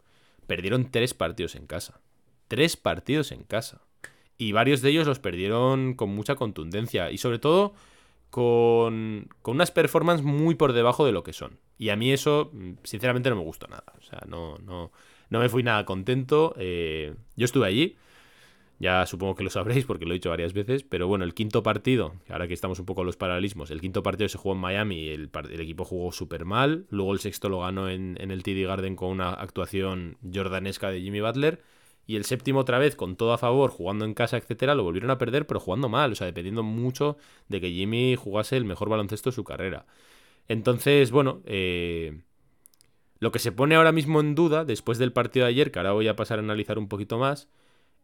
perdieron 0.47 0.89
tres 0.91 1.13
partidos 1.13 1.55
en 1.55 1.67
casa. 1.67 1.99
Tres 2.47 2.77
partidos 2.77 3.31
en 3.31 3.43
casa. 3.43 3.81
Y 4.37 4.51
varios 4.51 4.81
de 4.81 4.89
ellos 4.89 5.07
los 5.07 5.19
perdieron 5.19 5.93
con 5.93 6.09
mucha 6.09 6.35
contundencia. 6.35 7.11
Y 7.11 7.17
sobre 7.17 7.39
todo 7.39 7.73
con, 8.29 9.27
con 9.41 9.55
unas 9.55 9.71
performances 9.71 10.25
muy 10.25 10.55
por 10.55 10.73
debajo 10.73 11.05
de 11.05 11.11
lo 11.11 11.23
que 11.23 11.33
son. 11.33 11.59
Y 11.77 11.89
a 11.89 11.95
mí 11.95 12.11
eso, 12.11 12.49
mm, 12.53 12.73
sinceramente, 12.83 13.29
no 13.29 13.35
me 13.35 13.43
gusta 13.43 13.67
nada. 13.67 13.85
O 13.97 14.01
sea, 14.01 14.23
no, 14.27 14.57
no, 14.59 14.91
no 15.29 15.39
me 15.39 15.49
fui 15.49 15.63
nada 15.63 15.85
contento. 15.85 16.55
Eh, 16.57 17.13
yo 17.35 17.45
estuve 17.45 17.67
allí. 17.67 17.97
Ya 18.79 19.05
supongo 19.07 19.35
que 19.35 19.43
lo 19.43 19.49
sabréis 19.49 19.85
porque 19.85 20.05
lo 20.05 20.11
he 20.11 20.15
dicho 20.15 20.29
varias 20.29 20.53
veces. 20.53 20.83
Pero 20.83 21.07
bueno, 21.07 21.25
el 21.25 21.33
quinto 21.33 21.63
partido, 21.63 22.13
ahora 22.29 22.47
que 22.47 22.53
estamos 22.53 22.79
un 22.79 22.85
poco 22.85 23.01
en 23.01 23.07
los 23.07 23.17
paralelismos, 23.17 23.71
el 23.71 23.81
quinto 23.81 24.03
partido 24.03 24.29
se 24.29 24.37
jugó 24.37 24.55
en 24.55 24.61
Miami 24.61 24.99
y 24.99 25.09
el, 25.09 25.31
equipo 25.59 25.83
jugó 25.83 26.11
súper 26.11 26.45
mal. 26.45 26.85
Luego 26.89 27.13
el 27.13 27.19
sexto 27.19 27.49
lo 27.49 27.61
ganó 27.61 27.89
en, 27.89 28.17
el 28.19 28.43
TD 28.43 28.67
Garden 28.67 28.95
con 28.95 29.09
una 29.09 29.31
actuación 29.31 30.17
jordanesca 30.33 30.91
de 30.91 31.01
Jimmy 31.01 31.21
Butler. 31.21 31.61
Y 32.05 32.15
el 32.15 32.23
séptimo 32.23 32.59
otra 32.59 32.79
vez 32.79 32.95
con 32.95 33.17
todo 33.17 33.33
a 33.33 33.37
favor, 33.37 33.69
jugando 33.69 34.05
en 34.05 34.13
casa, 34.13 34.37
etcétera, 34.37 34.75
lo 34.75 34.83
volvieron 34.83 35.11
a 35.11 35.17
perder, 35.17 35.45
pero 35.45 35.59
jugando 35.59 35.89
mal, 35.89 36.13
o 36.13 36.15
sea, 36.15 36.25
dependiendo 36.25 36.63
mucho 36.63 37.17
de 37.49 37.59
que 37.59 37.69
Jimmy 37.69 38.15
jugase 38.15 38.55
el 38.55 38.63
mejor 38.63 38.87
baloncesto 38.87 39.29
de 39.29 39.35
su 39.35 39.43
carrera. 39.43 39.85
Entonces, 40.47 41.11
bueno, 41.11 41.41
eh, 41.45 42.21
lo 43.19 43.33
que 43.33 43.39
se 43.39 43.51
pone 43.51 43.75
ahora 43.75 43.91
mismo 43.91 44.21
en 44.21 44.35
duda, 44.35 44.63
después 44.63 44.97
del 44.99 45.11
partido 45.11 45.45
de 45.45 45.51
ayer, 45.51 45.71
que 45.71 45.79
ahora 45.79 45.91
voy 45.91 46.07
a 46.07 46.15
pasar 46.15 46.39
a 46.39 46.41
analizar 46.41 46.77
un 46.77 46.87
poquito 46.87 47.17
más, 47.17 47.49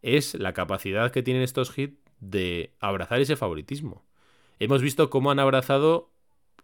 es 0.03 0.35
la 0.35 0.53
capacidad 0.53 1.11
que 1.11 1.23
tienen 1.23 1.41
estos 1.41 1.75
hits 1.77 1.97
de 2.19 2.73
abrazar 2.79 3.19
ese 3.19 3.35
favoritismo. 3.35 4.05
Hemos 4.59 4.81
visto 4.81 5.09
cómo 5.09 5.31
han 5.31 5.39
abrazado 5.39 6.11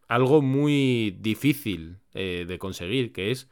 algo 0.07 0.41
muy 0.41 1.17
difícil 1.19 1.97
eh, 2.13 2.45
de 2.47 2.59
conseguir, 2.59 3.11
que 3.11 3.31
es 3.31 3.49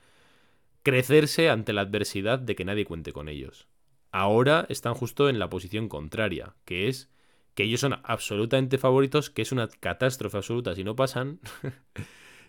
crecerse 0.84 1.50
ante 1.50 1.74
la 1.74 1.82
adversidad 1.82 2.40
de 2.40 2.56
que 2.56 2.66
nadie 2.66 2.86
cuente 2.86 3.12
con 3.12 3.28
ellos. 3.28 3.68
Ahora 4.12 4.66
están 4.70 4.94
justo 4.94 5.28
en 5.30 5.40
la 5.40 5.50
posición 5.50 5.90
contraria, 5.90 6.56
que 6.64 6.88
es 6.88 7.10
que 7.56 7.64
ellos 7.64 7.82
son 7.82 8.00
absolutamente 8.04 8.78
favoritos, 8.78 9.30
que 9.30 9.42
es 9.42 9.52
una 9.52 9.68
catástrofe 9.68 10.38
absoluta 10.38 10.76
si 10.76 10.84
no 10.84 10.96
pasan. 10.96 11.40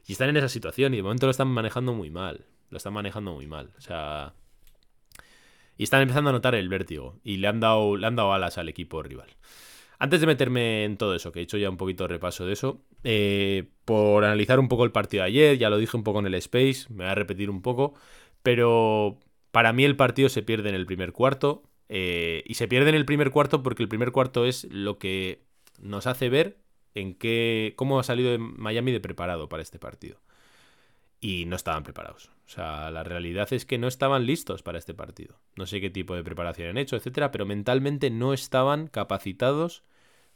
Y 0.08 0.12
están 0.12 0.30
en 0.30 0.38
esa 0.38 0.48
situación 0.48 0.94
y 0.94 0.96
de 0.96 1.02
momento 1.02 1.26
lo 1.26 1.30
están 1.30 1.48
manejando 1.48 1.92
muy 1.92 2.08
mal. 2.08 2.46
Lo 2.70 2.78
están 2.78 2.94
manejando 2.94 3.34
muy 3.34 3.46
mal. 3.46 3.74
O 3.76 3.80
sea. 3.82 4.32
Y 5.78 5.84
están 5.84 6.02
empezando 6.02 6.28
a 6.28 6.32
notar 6.34 6.54
el 6.54 6.68
vértigo. 6.68 7.18
Y 7.24 7.38
le 7.38 7.48
han 7.48 7.60
dado, 7.60 7.96
le 7.96 8.06
han 8.06 8.16
dado 8.16 8.34
alas 8.34 8.58
al 8.58 8.68
equipo 8.68 9.02
rival. 9.02 9.30
Antes 9.98 10.20
de 10.20 10.26
meterme 10.26 10.84
en 10.84 10.96
todo 10.96 11.14
eso, 11.14 11.32
que 11.32 11.40
he 11.40 11.42
hecho 11.42 11.56
ya 11.56 11.70
un 11.70 11.76
poquito 11.76 12.04
de 12.04 12.08
repaso 12.08 12.44
de 12.46 12.52
eso, 12.52 12.84
eh, 13.02 13.68
por 13.84 14.24
analizar 14.24 14.60
un 14.60 14.68
poco 14.68 14.84
el 14.84 14.92
partido 14.92 15.22
de 15.22 15.28
ayer, 15.28 15.58
ya 15.58 15.70
lo 15.70 15.78
dije 15.78 15.96
un 15.96 16.04
poco 16.04 16.20
en 16.20 16.26
el 16.26 16.34
Space, 16.34 16.86
me 16.90 17.04
voy 17.04 17.06
a 17.06 17.14
repetir 17.16 17.50
un 17.50 17.62
poco, 17.62 17.94
pero 18.42 19.18
para 19.50 19.72
mí 19.72 19.84
el 19.84 19.96
partido 19.96 20.28
se 20.28 20.42
pierde 20.42 20.68
en 20.68 20.76
el 20.76 20.86
primer 20.86 21.12
cuarto, 21.12 21.64
eh, 21.88 22.44
y 22.46 22.54
se 22.54 22.68
pierde 22.68 22.90
en 22.90 22.94
el 22.94 23.06
primer 23.06 23.30
cuarto 23.30 23.62
porque 23.62 23.82
el 23.82 23.88
primer 23.88 24.12
cuarto 24.12 24.44
es 24.44 24.64
lo 24.70 24.98
que 24.98 25.42
nos 25.80 26.06
hace 26.06 26.28
ver 26.28 26.58
en 26.94 27.14
qué, 27.14 27.74
cómo 27.76 27.98
ha 27.98 28.04
salido 28.04 28.38
Miami 28.38 28.92
de 28.92 29.00
preparado 29.00 29.48
para 29.48 29.62
este 29.62 29.78
partido. 29.78 30.20
Y 31.20 31.46
no 31.46 31.56
estaban 31.56 31.82
preparados. 31.82 32.30
O 32.46 32.50
sea, 32.50 32.90
la 32.90 33.02
realidad 33.04 33.52
es 33.52 33.66
que 33.66 33.78
no 33.78 33.88
estaban 33.88 34.24
listos 34.26 34.62
para 34.62 34.78
este 34.78 34.94
partido. 34.94 35.40
No 35.56 35.66
sé 35.66 35.80
qué 35.80 35.90
tipo 35.90 36.14
de 36.14 36.24
preparación 36.24 36.68
han 36.70 36.78
hecho, 36.78 36.96
etcétera, 36.96 37.30
pero 37.32 37.44
mentalmente 37.46 38.10
no 38.10 38.32
estaban 38.32 38.86
capacitados 38.86 39.82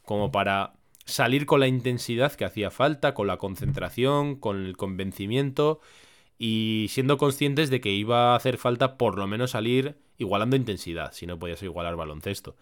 como 0.03 0.31
para 0.31 0.73
salir 1.05 1.45
con 1.45 1.59
la 1.59 1.67
intensidad 1.67 2.33
que 2.33 2.45
hacía 2.45 2.71
falta, 2.71 3.13
con 3.13 3.27
la 3.27 3.37
concentración, 3.37 4.35
con 4.35 4.65
el 4.65 4.77
convencimiento. 4.77 5.79
y 6.37 6.87
siendo 6.89 7.17
conscientes 7.17 7.69
de 7.69 7.79
que 7.81 7.91
iba 7.91 8.33
a 8.33 8.35
hacer 8.35 8.57
falta 8.57 8.97
por 8.97 9.17
lo 9.17 9.27
menos 9.27 9.51
salir 9.51 9.97
igualando 10.17 10.55
intensidad, 10.55 11.13
si 11.13 11.27
no 11.27 11.39
podías 11.39 11.63
igualar 11.63 11.95
baloncesto. 11.95 12.55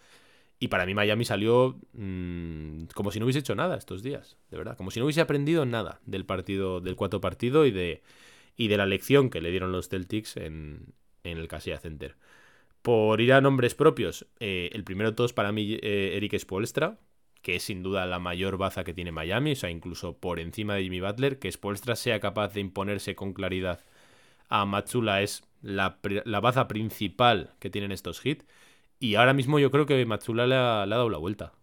Y 0.64 0.68
para 0.68 0.86
mí 0.86 0.94
Miami 0.94 1.26
salió 1.26 1.80
mm, 1.94 2.84
como 2.94 3.12
si 3.12 3.20
no 3.20 3.26
hubiese 3.26 3.40
hecho 3.40 3.56
nada 3.56 3.76
estos 3.76 4.04
días, 4.04 4.38
de 4.52 4.58
verdad, 4.58 4.78
como 4.78 4.92
si 4.92 5.00
no 5.00 5.06
hubiese 5.06 5.20
aprendido 5.20 5.66
nada 5.66 6.00
del 6.06 6.24
partido, 6.24 6.82
del 6.82 6.96
cuarto 6.96 7.20
partido 7.20 7.66
y 7.66 7.72
de, 7.72 8.04
y 8.56 8.68
de 8.68 8.78
la 8.78 8.86
lección 8.86 9.32
que 9.32 9.42
le 9.42 9.50
dieron 9.50 9.72
los 9.72 9.90
Celtics 9.90 10.38
en, 10.38 10.94
en 11.24 11.40
el 11.40 11.48
Casilla 11.48 11.80
Center. 11.80 12.16
Por 12.84 13.22
ir 13.22 13.34
a 13.34 13.42
nombres 13.42 13.74
propios, 13.74 14.28
eh, 14.40 14.70
el 14.74 14.84
primero 14.84 15.16
todos 15.16 15.34
para 15.34 15.52
mí, 15.52 15.80
eh, 15.82 16.12
Eric 16.14 16.38
Spolstra, 16.38 17.00
que 17.42 17.56
es 17.56 17.64
sin 17.64 17.82
duda 17.82 18.06
la 18.06 18.20
mayor 18.20 18.58
baza 18.58 18.84
que 18.84 18.94
tiene 18.94 19.12
Miami, 19.12 19.54
o 19.54 19.56
sea, 19.56 19.72
incluso 19.72 20.16
por 20.18 20.40
encima 20.40 20.76
de 20.76 20.84
Jimmy 20.84 21.02
Butler, 21.02 21.40
que 21.40 21.52
Spolstra 21.52 21.96
sea 21.96 22.20
capaz 22.20 22.54
de 22.54 22.62
imponerse 22.62 23.16
con 23.16 23.34
claridad 23.34 23.84
a 24.48 24.66
Matsula 24.66 25.22
es 25.24 25.44
la, 25.62 25.98
baza 26.42 26.68
principal 26.68 27.54
que 27.60 27.70
tienen 27.70 27.92
estos 27.92 28.24
hits. 28.24 28.46
Y 29.02 29.16
ahora 29.16 29.34
mismo 29.34 29.58
yo 29.58 29.72
creo 29.72 29.88
que 29.88 30.06
Matsula 30.06 30.46
le 30.46 30.54
ha, 30.54 30.86
dado 30.86 31.10
la 31.10 31.18
vuelta. 31.18 31.54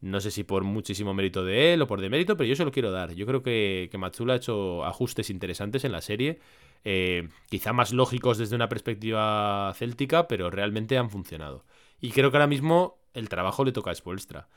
No 0.00 0.18
sé 0.20 0.30
si 0.30 0.44
por 0.44 0.64
muchísimo 0.64 1.12
mérito 1.12 1.44
de 1.44 1.74
él 1.74 1.82
o 1.82 1.86
por 1.86 2.00
demérito, 2.00 2.38
pero 2.38 2.48
yo 2.48 2.56
se 2.56 2.64
lo 2.64 2.72
quiero 2.72 2.90
dar. 2.90 3.12
Yo 3.12 3.26
creo 3.26 3.42
que, 3.42 3.88
que 3.90 3.98
Matsula 3.98 4.32
ha 4.32 4.36
hecho 4.36 4.82
ajustes 4.82 5.28
interesantes 5.28 5.84
en 5.84 5.92
la 5.92 6.00
serie. 6.00 6.40
Eh, 6.82 7.28
quizá 7.50 7.74
más 7.74 7.92
lógicos 7.92 8.38
desde 8.38 8.56
una 8.56 8.70
perspectiva 8.70 9.74
céltica, 9.76 10.26
pero 10.26 10.48
realmente 10.48 10.96
han 10.96 11.10
funcionado. 11.10 11.66
Y 12.00 12.12
creo 12.12 12.30
que 12.30 12.38
ahora 12.38 12.46
mismo 12.46 12.96
el 13.12 13.28
trabajo 13.28 13.62
le 13.66 13.72
toca 13.72 13.90
a 13.90 13.94
Spolstra. 13.94 14.48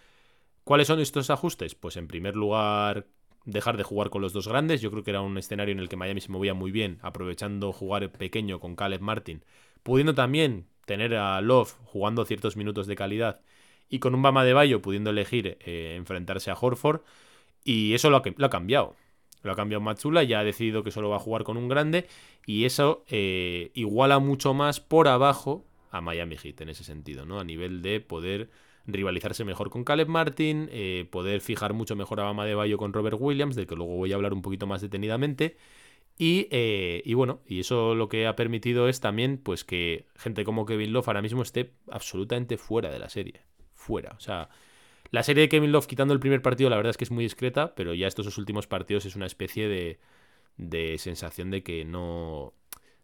¿Cuáles 0.64 0.88
son 0.88 1.02
estos 1.02 1.30
ajustes? 1.30 1.76
Pues 1.76 1.98
en 1.98 2.08
primer 2.08 2.38
lugar, 2.38 3.08
dejar 3.44 3.76
de 3.76 3.84
jugar 3.84 4.10
con 4.10 4.22
los 4.22 4.32
dos 4.32 4.48
grandes. 4.48 4.80
Yo 4.80 4.92
creo 4.92 5.04
que 5.04 5.12
era 5.12 5.20
un 5.20 5.38
escenario 5.38 5.74
en 5.74 5.80
el 5.80 5.90
que 5.90 5.98
Miami 5.98 6.22
se 6.22 6.32
movía 6.32 6.54
muy 6.54 6.72
bien, 6.72 7.00
aprovechando 7.02 7.74
jugar 7.74 8.10
pequeño 8.14 8.62
con 8.62 8.78
Caleb 8.78 9.02
Martin, 9.02 9.44
pudiendo 9.84 10.16
también 10.16 10.68
tener 10.88 11.15
a 11.15 11.39
Love 11.41 11.75
jugando 11.84 12.25
ciertos 12.25 12.56
minutos 12.56 12.88
de 12.88 12.96
calidad 12.96 13.41
y 13.89 14.00
con 14.00 14.15
un 14.15 14.22
Bama 14.22 14.46
de 14.46 14.53
Bayo 14.53 14.82
pudiendo 14.82 15.10
elegir 15.12 15.58
eh, 15.60 15.96
enfrentarse 15.96 16.50
a 16.50 16.58
Horford. 16.60 17.01
Y 17.63 17.94
eso 17.94 18.10
lo 18.10 18.17
ha, 18.17 18.50
cambiado. 18.50 18.96
Lo 19.44 19.51
ha 19.51 19.56
cambiado 19.56 19.82
Matsula, 19.82 20.24
ya 20.24 20.39
ha 20.39 20.44
decidido 20.46 20.84
que 20.84 20.91
solo 20.91 21.10
va 21.10 21.17
a 21.17 21.20
jugar 21.20 21.44
con 21.44 21.58
un 21.58 21.67
grande 21.67 22.08
y 22.46 22.63
eso 22.63 23.03
eh, 23.10 23.72
iguala 23.74 24.20
mucho 24.20 24.53
más 24.53 24.79
por 24.79 25.10
abajo 25.10 25.65
a 25.91 26.00
Miami 26.00 26.38
Heat 26.38 26.62
en 26.62 26.70
ese 26.70 26.86
sentido, 26.86 27.25
¿no? 27.25 27.39
A 27.39 27.44
nivel 27.44 27.82
de 27.82 28.00
poder 28.00 28.50
rivalizarse 28.86 29.44
mejor 29.44 29.70
con 29.70 29.84
Caleb 29.84 30.08
Martin, 30.08 30.70
eh, 30.72 31.06
poder 31.12 31.41
fijar 31.41 31.74
mucho 31.74 31.98
mejor 31.98 32.22
a 32.22 32.24
Bama 32.24 32.46
de 32.46 32.56
Bayo 32.56 32.77
con 32.77 32.94
Robert 32.94 33.17
Williams, 33.20 33.58
del 33.58 33.67
que 33.67 33.75
luego 33.75 33.98
voy 33.98 34.13
a 34.13 34.15
hablar 34.15 34.34
un 34.34 34.41
poquito 34.41 34.65
más 34.67 34.82
detenidamente. 34.82 35.58
Y, 36.17 36.47
eh, 36.51 37.03
y, 37.05 37.13
bueno, 37.13 37.41
y 37.45 37.59
eso 37.59 37.93
lo 37.93 38.09
que 38.09 38.25
ha 38.25 38.36
permitido 38.36 38.89
es 38.89 39.00
también 39.00 39.38
pues 39.38 39.63
que 39.63 40.07
gente 40.15 40.43
como 40.43 40.65
Kevin 40.65 40.91
Love 40.93 41.07
ahora 41.07 41.21
mismo 41.21 41.43
esté 41.43 41.74
absolutamente 41.91 42.57
fuera 42.57 42.89
de 42.89 43.00
la 43.00 43.09
serie. 43.09 43.41
Fuera. 43.75 44.15
O 44.17 44.19
sea, 44.19 44.50
la 45.12 45.24
serie 45.24 45.41
de 45.41 45.50
Kevin 45.50 45.71
Love 45.71 45.88
quitando 45.88 46.13
el 46.13 46.19
primer 46.19 46.41
partido 46.41 46.69
la 46.69 46.75
verdad 46.75 46.91
es 46.91 46.97
que 46.97 47.03
es 47.03 47.12
muy 47.12 47.24
discreta, 47.24 47.75
pero 47.75 47.93
ya 47.93 48.07
estos 48.07 48.38
últimos 48.38 48.67
partidos 48.67 49.05
es 49.05 49.15
una 49.15 49.27
especie 49.27 49.67
de, 49.67 50.00
de 50.57 50.97
sensación 50.97 51.51
de 51.51 51.63
que 51.63 51.86
no, 51.86 52.53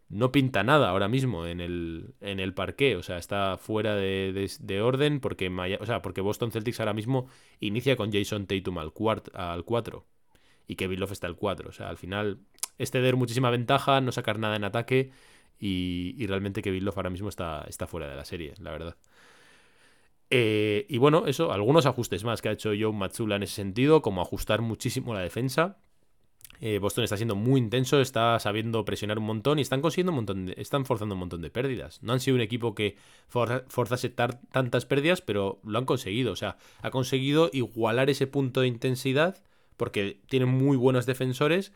no 0.08 0.32
pinta 0.32 0.62
nada 0.62 0.90
ahora 0.90 1.08
mismo 1.08 1.46
en 1.46 1.60
el, 1.60 2.14
en 2.20 2.40
el 2.40 2.54
parqué. 2.54 2.96
O 2.96 3.02
sea, 3.02 3.18
está 3.18 3.56
fuera 3.56 3.94
de, 3.96 4.80
orden 4.82 5.20
porque, 5.20 5.48
o 5.80 5.86
sea, 5.86 6.02
porque 6.02 6.20
Boston 6.20 6.52
Celtics 6.52 6.80
ahora 6.80 6.94
mismo 6.94 7.28
inicia 7.60 7.96
con 7.96 8.12
Jason 8.12 8.46
Tatum 8.46 8.78
al, 8.78 8.92
al 9.34 9.64
4 9.64 10.06
y 10.66 10.76
Kevin 10.76 11.00
Love 11.00 11.12
está 11.12 11.26
al 11.26 11.36
4. 11.36 11.68
O 11.68 11.72
sea, 11.72 11.88
al 11.88 11.96
final 11.96 12.40
es 12.78 12.90
ceder 12.90 13.16
muchísima 13.16 13.50
ventaja, 13.50 14.00
no 14.00 14.12
sacar 14.12 14.38
nada 14.38 14.56
en 14.56 14.64
ataque 14.64 15.10
y, 15.58 16.14
y 16.18 16.26
realmente 16.26 16.62
Kevin 16.62 16.84
Love 16.84 16.96
ahora 16.98 17.10
mismo 17.10 17.28
está, 17.28 17.64
está 17.68 17.86
fuera 17.86 18.08
de 18.08 18.16
la 18.16 18.24
serie, 18.24 18.54
la 18.58 18.70
verdad. 18.70 18.96
Eh, 20.30 20.86
y 20.88 20.98
bueno, 20.98 21.26
eso, 21.26 21.52
algunos 21.52 21.86
ajustes 21.86 22.24
más 22.24 22.42
que 22.42 22.48
ha 22.48 22.52
hecho 22.52 22.70
Joe 22.70 22.92
Matsula 22.92 23.36
en 23.36 23.44
ese 23.44 23.54
sentido, 23.54 24.02
como 24.02 24.20
ajustar 24.20 24.62
muchísimo 24.62 25.14
la 25.14 25.20
defensa. 25.20 25.78
Eh, 26.60 26.78
Boston 26.78 27.04
está 27.04 27.16
siendo 27.16 27.36
muy 27.36 27.60
intenso, 27.60 28.00
está 28.00 28.38
sabiendo 28.38 28.84
presionar 28.84 29.18
un 29.18 29.26
montón 29.26 29.58
y 29.58 29.62
están 29.62 29.80
consiguiendo 29.80 30.12
un 30.12 30.16
montón 30.16 30.46
de, 30.46 30.54
están 30.56 30.86
forzando 30.86 31.14
un 31.14 31.20
montón 31.20 31.42
de 31.42 31.50
pérdidas. 31.50 32.02
No 32.02 32.12
han 32.12 32.20
sido 32.20 32.36
un 32.36 32.40
equipo 32.40 32.74
que 32.74 32.96
forzase 33.28 34.08
tantas 34.08 34.86
pérdidas, 34.86 35.20
pero 35.20 35.60
lo 35.64 35.78
han 35.78 35.84
conseguido. 35.84 36.32
O 36.32 36.36
sea, 36.36 36.56
ha 36.80 36.90
conseguido 36.90 37.50
igualar 37.52 38.10
ese 38.10 38.26
punto 38.26 38.60
de 38.60 38.68
intensidad 38.68 39.42
porque 39.76 40.20
tienen 40.28 40.48
muy 40.48 40.76
buenos 40.76 41.06
defensores 41.06 41.72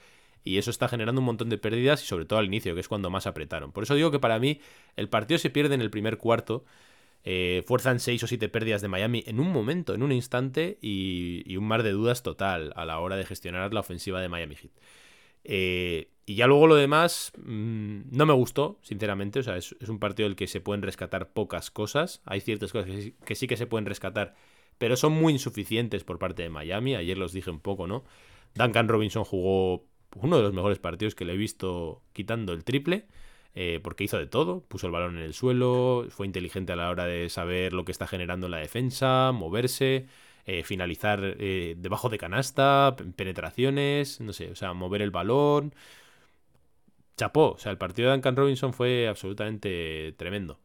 y 0.49 0.59
eso 0.59 0.71
está 0.71 0.89
generando 0.89 1.21
un 1.21 1.27
montón 1.27 1.49
de 1.49 1.59
pérdidas 1.59 2.03
y 2.03 2.07
sobre 2.07 2.25
todo 2.25 2.39
al 2.39 2.47
inicio, 2.47 2.75
que 2.75 2.81
es 2.81 2.89
cuando 2.89 3.11
más 3.11 3.27
apretaron. 3.27 3.73
Por 3.73 3.85
eso 3.85 3.95
digo 3.95 4.11
que 4.11 4.19
para 4.19 4.39
mí 4.39 4.61
el 4.97 5.09
partido 5.09 5.39
se 5.39 5.51
pierde 5.51 5.75
en 5.75 5.83
el 5.83 5.91
primer 5.91 6.19
cuarto 6.19 6.65
eh, 7.25 7.63
fuerzan 7.67 8.01
6 8.01 8.23
o 8.23 8.27
7 8.27 8.49
pérdidas 8.49 8.81
de 8.81 8.89
Miami 8.89 9.25
en 9.27 9.41
un 9.41 9.53
momento, 9.53 9.95
en 9.95 10.03
un 10.03 10.13
instante, 10.13 10.79
y, 10.81 11.57
un 11.57 11.65
mar 11.65 11.83
de 11.83 11.91
dudas 11.91 12.23
total 12.23 12.73
a 12.77 12.85
la 12.85 13.01
hora 13.01 13.17
de 13.17 13.25
gestionar 13.27 13.75
la 13.75 13.81
ofensiva 13.81 14.21
de 14.21 14.29
Miami 14.29 14.55
Heat. 14.55 14.73
Eh, 15.45 16.11
y 16.27 16.35
ya 16.37 16.47
luego 16.47 16.67
lo 16.67 16.75
demás 16.75 17.33
mm, 17.37 18.17
no 18.17 18.27
me 18.27 18.33
gustó, 18.33 18.79
sinceramente. 18.83 19.41
O 19.41 19.43
sea, 19.43 19.57
es, 19.57 19.73
un 19.73 19.99
partido 19.99 20.29
del 20.29 20.37
que 20.37 20.47
se 20.47 20.61
pueden 20.61 20.83
rescatar 20.83 21.31
pocas 21.33 21.71
cosas. 21.71 22.23
Hay 22.25 22.41
ciertas 22.41 22.73
cosas 22.73 22.91
que 23.25 23.35
sí, 23.35 23.47
que 23.47 23.57
se 23.57 23.67
pueden 23.67 23.87
rescatar, 23.87 24.35
pero 24.79 24.97
son 24.97 25.13
muy 25.13 25.33
insuficientes 25.33 26.05
por 26.05 26.19
parte 26.19 26.43
de 26.43 26.51
Miami. 26.51 26.95
Ayer 26.95 27.19
los 27.19 27.33
dije 27.33 27.51
un 27.51 27.61
poco, 27.61 27.87
¿no? 27.87 28.05
Duncan 28.55 28.89
Robinson 28.89 29.25
jugó 29.25 29.85
uno 30.22 30.37
de 30.37 30.42
los 30.42 30.52
mejores 30.52 30.78
partidos 30.78 31.14
que 31.14 31.24
le 31.24 31.35
he 31.35 31.37
visto 31.37 32.02
quitando 32.12 32.52
el 32.52 32.64
triple. 32.64 33.07
Eh, 33.54 33.81
porque 33.83 34.04
hizo 34.04 34.18
de 34.18 34.26
todo, 34.26 34.61
puso 34.68 34.87
el 34.87 34.92
balón 34.92 35.16
en 35.16 35.22
el 35.24 35.35
suelo, 35.35 36.07
fue 36.11 36.26
inteligente 36.26 36.72
a 36.72 36.76
la 36.76 36.90
hora 36.90 37.07
de 37.07 37.28
saber 37.28 37.72
lo 37.72 37.85
que 37.85 37.90
está 37.92 38.07
generando 38.07 38.48
la 38.48 38.59
defensa, 38.59 39.33
moverse, 39.33 40.07
eh, 40.46 40.62
finalizar 40.62 41.20
eh, 41.38 41.74
debajo 41.76 42.09
de 42.09 42.18
canasta, 42.18 42.94
penetraciones, 43.16 44.20
no 44.20 44.33
sé, 44.33 44.50
o 44.52 44.54
sea, 44.54 44.74
mover 44.74 45.02
el 45.02 45.11
balón. 45.11 45.74
Chapó, 47.16 47.52
o 47.52 47.59
sea, 47.59 47.72
el 47.72 47.78
partido 47.78 48.09
de 48.09 48.14
Duncan 48.14 48.37
Robinson 48.37 48.72
fue 48.72 49.09
absolutamente 49.09 50.14
tremendo. 50.16 50.61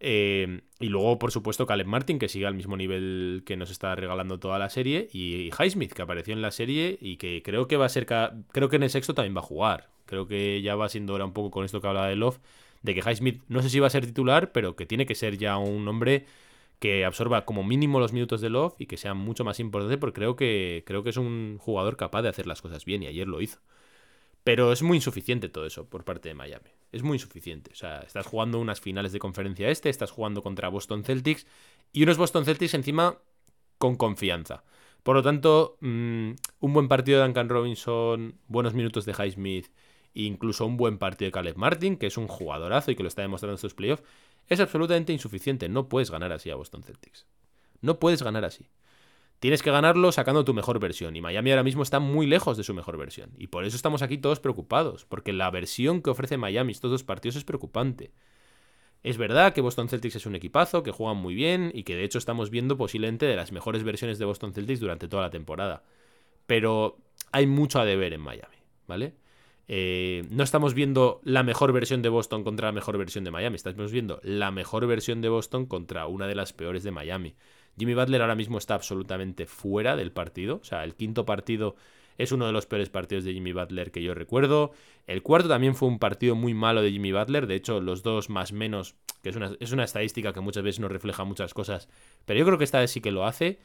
Y 0.00 0.88
luego, 0.88 1.18
por 1.18 1.32
supuesto, 1.32 1.66
Caleb 1.66 1.86
Martin, 1.86 2.18
que 2.18 2.28
sigue 2.28 2.46
al 2.46 2.54
mismo 2.54 2.76
nivel 2.76 3.42
que 3.44 3.56
nos 3.56 3.70
está 3.70 3.94
regalando 3.96 4.38
toda 4.38 4.58
la 4.58 4.70
serie. 4.70 5.08
Y, 5.12 5.50
Highsmith, 5.58 5.92
que 5.92 6.02
apareció 6.02 6.34
en 6.34 6.42
la 6.42 6.50
serie 6.50 6.98
y 7.00 7.16
que 7.16 7.42
creo 7.42 7.66
que 7.66 7.76
va 7.76 7.86
a 7.86 7.88
ser. 7.88 8.06
Creo 8.06 8.68
que 8.68 8.76
en 8.76 8.84
el 8.84 8.90
sexto 8.90 9.14
también 9.14 9.36
va 9.36 9.40
a 9.40 9.44
jugar. 9.44 9.90
Creo 10.06 10.26
que 10.26 10.62
ya 10.62 10.76
va 10.76 10.88
siendo 10.88 11.14
hora 11.14 11.24
un 11.24 11.32
poco 11.32 11.50
con 11.50 11.64
esto 11.64 11.80
que 11.80 11.88
hablaba 11.88 12.08
de 12.08 12.16
Love, 12.16 12.38
de 12.82 12.94
que 12.94 13.00
Highsmith 13.00 13.42
no 13.48 13.62
sé 13.62 13.70
si 13.70 13.80
va 13.80 13.88
a 13.88 13.90
ser 13.90 14.06
titular, 14.06 14.52
pero 14.52 14.76
que 14.76 14.86
tiene 14.86 15.06
que 15.06 15.14
ser 15.14 15.36
ya 15.36 15.58
un 15.58 15.86
hombre 15.88 16.24
que 16.78 17.04
absorba 17.04 17.44
como 17.44 17.64
mínimo 17.64 18.00
los 18.00 18.12
minutos 18.12 18.40
de 18.40 18.50
Love 18.50 18.74
y 18.78 18.86
que 18.86 18.96
sea 18.96 19.14
mucho 19.14 19.44
más 19.44 19.60
importante 19.60 19.98
porque 19.98 20.14
creo 20.20 20.36
que, 20.36 20.84
creo 20.86 21.02
que 21.02 21.10
es 21.10 21.16
un 21.16 21.58
jugador 21.58 21.96
capaz 21.96 22.22
de 22.22 22.28
hacer 22.28 22.46
las 22.46 22.62
cosas 22.62 22.84
bien 22.84 23.02
y 23.02 23.06
ayer 23.08 23.26
lo 23.26 23.40
hizo. 23.40 23.58
Pero 24.44 24.72
es 24.72 24.82
muy 24.82 24.96
insuficiente 24.98 25.48
todo 25.48 25.66
eso 25.66 25.88
por 25.88 26.04
parte 26.04 26.28
de 26.28 26.34
Miami. 26.34 26.70
Es 26.92 27.02
muy 27.02 27.16
insuficiente. 27.16 27.70
O 27.72 27.76
sea, 27.76 28.00
estás 28.00 28.26
jugando 28.26 28.58
unas 28.58 28.80
finales 28.80 29.12
de 29.12 29.18
conferencia 29.18 29.68
este, 29.68 29.88
estás 29.88 30.10
jugando 30.10 30.42
contra 30.42 30.68
Boston 30.68 31.04
Celtics 31.04 31.46
y 31.92 32.02
unos 32.02 32.18
Boston 32.18 32.44
Celtics 32.44 32.74
encima 32.74 33.18
con 33.78 33.96
confianza. 33.96 34.64
Por 35.02 35.16
lo 35.16 35.22
tanto, 35.22 35.76
mm, 35.80 36.30
un 36.60 36.72
buen 36.72 36.88
partido 36.88 37.20
de 37.20 37.24
Duncan 37.26 37.48
Robinson, 37.48 38.38
buenos 38.46 38.74
minutos 38.74 39.04
de 39.04 39.12
Highsmith 39.12 39.68
incluso 40.14 40.66
un 40.66 40.76
buen 40.76 40.98
partido 40.98 41.28
de 41.28 41.32
Caleb 41.32 41.56
Martin, 41.56 41.96
que 41.96 42.06
es 42.06 42.16
un 42.16 42.28
jugadorazo 42.28 42.90
y 42.90 42.96
que 42.96 43.02
lo 43.02 43.08
está 43.08 43.22
demostrando 43.22 43.52
en 43.52 43.56
estos 43.56 43.74
playoffs, 43.74 44.02
es 44.48 44.60
absolutamente 44.60 45.12
insuficiente. 45.12 45.68
No 45.68 45.88
puedes 45.88 46.10
ganar 46.10 46.32
así 46.32 46.50
a 46.50 46.56
Boston 46.56 46.82
Celtics. 46.82 47.26
No 47.80 47.98
puedes 47.98 48.22
ganar 48.22 48.44
así. 48.44 48.68
Tienes 49.40 49.62
que 49.62 49.70
ganarlo 49.70 50.10
sacando 50.10 50.44
tu 50.44 50.52
mejor 50.52 50.80
versión. 50.80 51.14
Y 51.14 51.20
Miami 51.20 51.50
ahora 51.50 51.62
mismo 51.62 51.82
está 51.82 52.00
muy 52.00 52.26
lejos 52.26 52.56
de 52.56 52.64
su 52.64 52.74
mejor 52.74 52.96
versión. 52.96 53.30
Y 53.38 53.48
por 53.48 53.64
eso 53.64 53.76
estamos 53.76 54.02
aquí 54.02 54.18
todos 54.18 54.40
preocupados. 54.40 55.04
Porque 55.04 55.32
la 55.32 55.50
versión 55.50 56.02
que 56.02 56.10
ofrece 56.10 56.36
Miami 56.36 56.72
estos 56.72 56.90
dos 56.90 57.04
partidos 57.04 57.36
es 57.36 57.44
preocupante. 57.44 58.10
Es 59.02 59.16
verdad 59.16 59.52
que 59.52 59.60
Boston 59.60 59.88
Celtics 59.88 60.16
es 60.16 60.26
un 60.26 60.34
equipazo, 60.34 60.82
que 60.82 60.90
juegan 60.90 61.18
muy 61.18 61.34
bien 61.34 61.70
y 61.72 61.84
que 61.84 61.94
de 61.94 62.04
hecho 62.04 62.18
estamos 62.18 62.50
viendo 62.50 62.76
posiblemente 62.76 63.26
de 63.26 63.36
las 63.36 63.52
mejores 63.52 63.84
versiones 63.84 64.18
de 64.18 64.24
Boston 64.24 64.52
Celtics 64.52 64.80
durante 64.80 65.06
toda 65.08 65.22
la 65.22 65.30
temporada. 65.30 65.84
Pero 66.46 66.98
hay 67.30 67.46
mucho 67.46 67.78
a 67.78 67.84
deber 67.84 68.12
en 68.12 68.20
Miami, 68.20 68.56
¿vale? 68.88 69.14
Eh, 69.68 70.24
no 70.30 70.42
estamos 70.42 70.74
viendo 70.74 71.20
la 71.22 71.42
mejor 71.42 71.72
versión 71.72 72.02
de 72.02 72.08
Boston 72.08 72.42
contra 72.42 72.68
la 72.68 72.72
mejor 72.72 72.96
versión 72.96 73.22
de 73.22 73.30
Miami, 73.30 73.56
estamos 73.56 73.92
viendo 73.92 74.18
la 74.22 74.50
mejor 74.50 74.86
versión 74.86 75.20
de 75.20 75.28
Boston 75.28 75.66
contra 75.66 76.06
una 76.06 76.26
de 76.26 76.34
las 76.34 76.52
peores 76.54 76.82
de 76.82 76.90
Miami. 76.90 77.34
Jimmy 77.78 77.94
Butler 77.94 78.20
ahora 78.20 78.34
mismo 78.34 78.58
está 78.58 78.74
absolutamente 78.74 79.46
fuera 79.46 79.96
del 79.96 80.12
partido, 80.12 80.60
o 80.62 80.64
sea, 80.64 80.84
el 80.84 80.94
quinto 80.94 81.24
partido 81.24 81.76
es 82.18 82.32
uno 82.32 82.46
de 82.46 82.52
los 82.52 82.66
peores 82.66 82.90
partidos 82.90 83.24
de 83.24 83.32
Jimmy 83.32 83.52
Butler 83.52 83.92
que 83.92 84.02
yo 84.02 84.12
recuerdo. 84.12 84.72
El 85.06 85.22
cuarto 85.22 85.48
también 85.48 85.76
fue 85.76 85.88
un 85.88 86.00
partido 86.00 86.34
muy 86.34 86.52
malo 86.52 86.82
de 86.82 86.90
Jimmy 86.90 87.12
Butler, 87.12 87.46
de 87.46 87.54
hecho 87.54 87.80
los 87.80 88.02
dos 88.02 88.28
más 88.28 88.52
menos, 88.52 88.96
que 89.22 89.30
es 89.30 89.36
una, 89.36 89.52
es 89.60 89.72
una 89.72 89.84
estadística 89.84 90.32
que 90.32 90.40
muchas 90.40 90.64
veces 90.64 90.80
no 90.80 90.88
refleja 90.88 91.24
muchas 91.24 91.54
cosas, 91.54 91.88
pero 92.24 92.38
yo 92.38 92.44
creo 92.44 92.58
que 92.58 92.64
esta 92.64 92.80
vez 92.80 92.90
sí 92.90 93.00
que 93.00 93.12
lo 93.12 93.24
hace. 93.24 93.58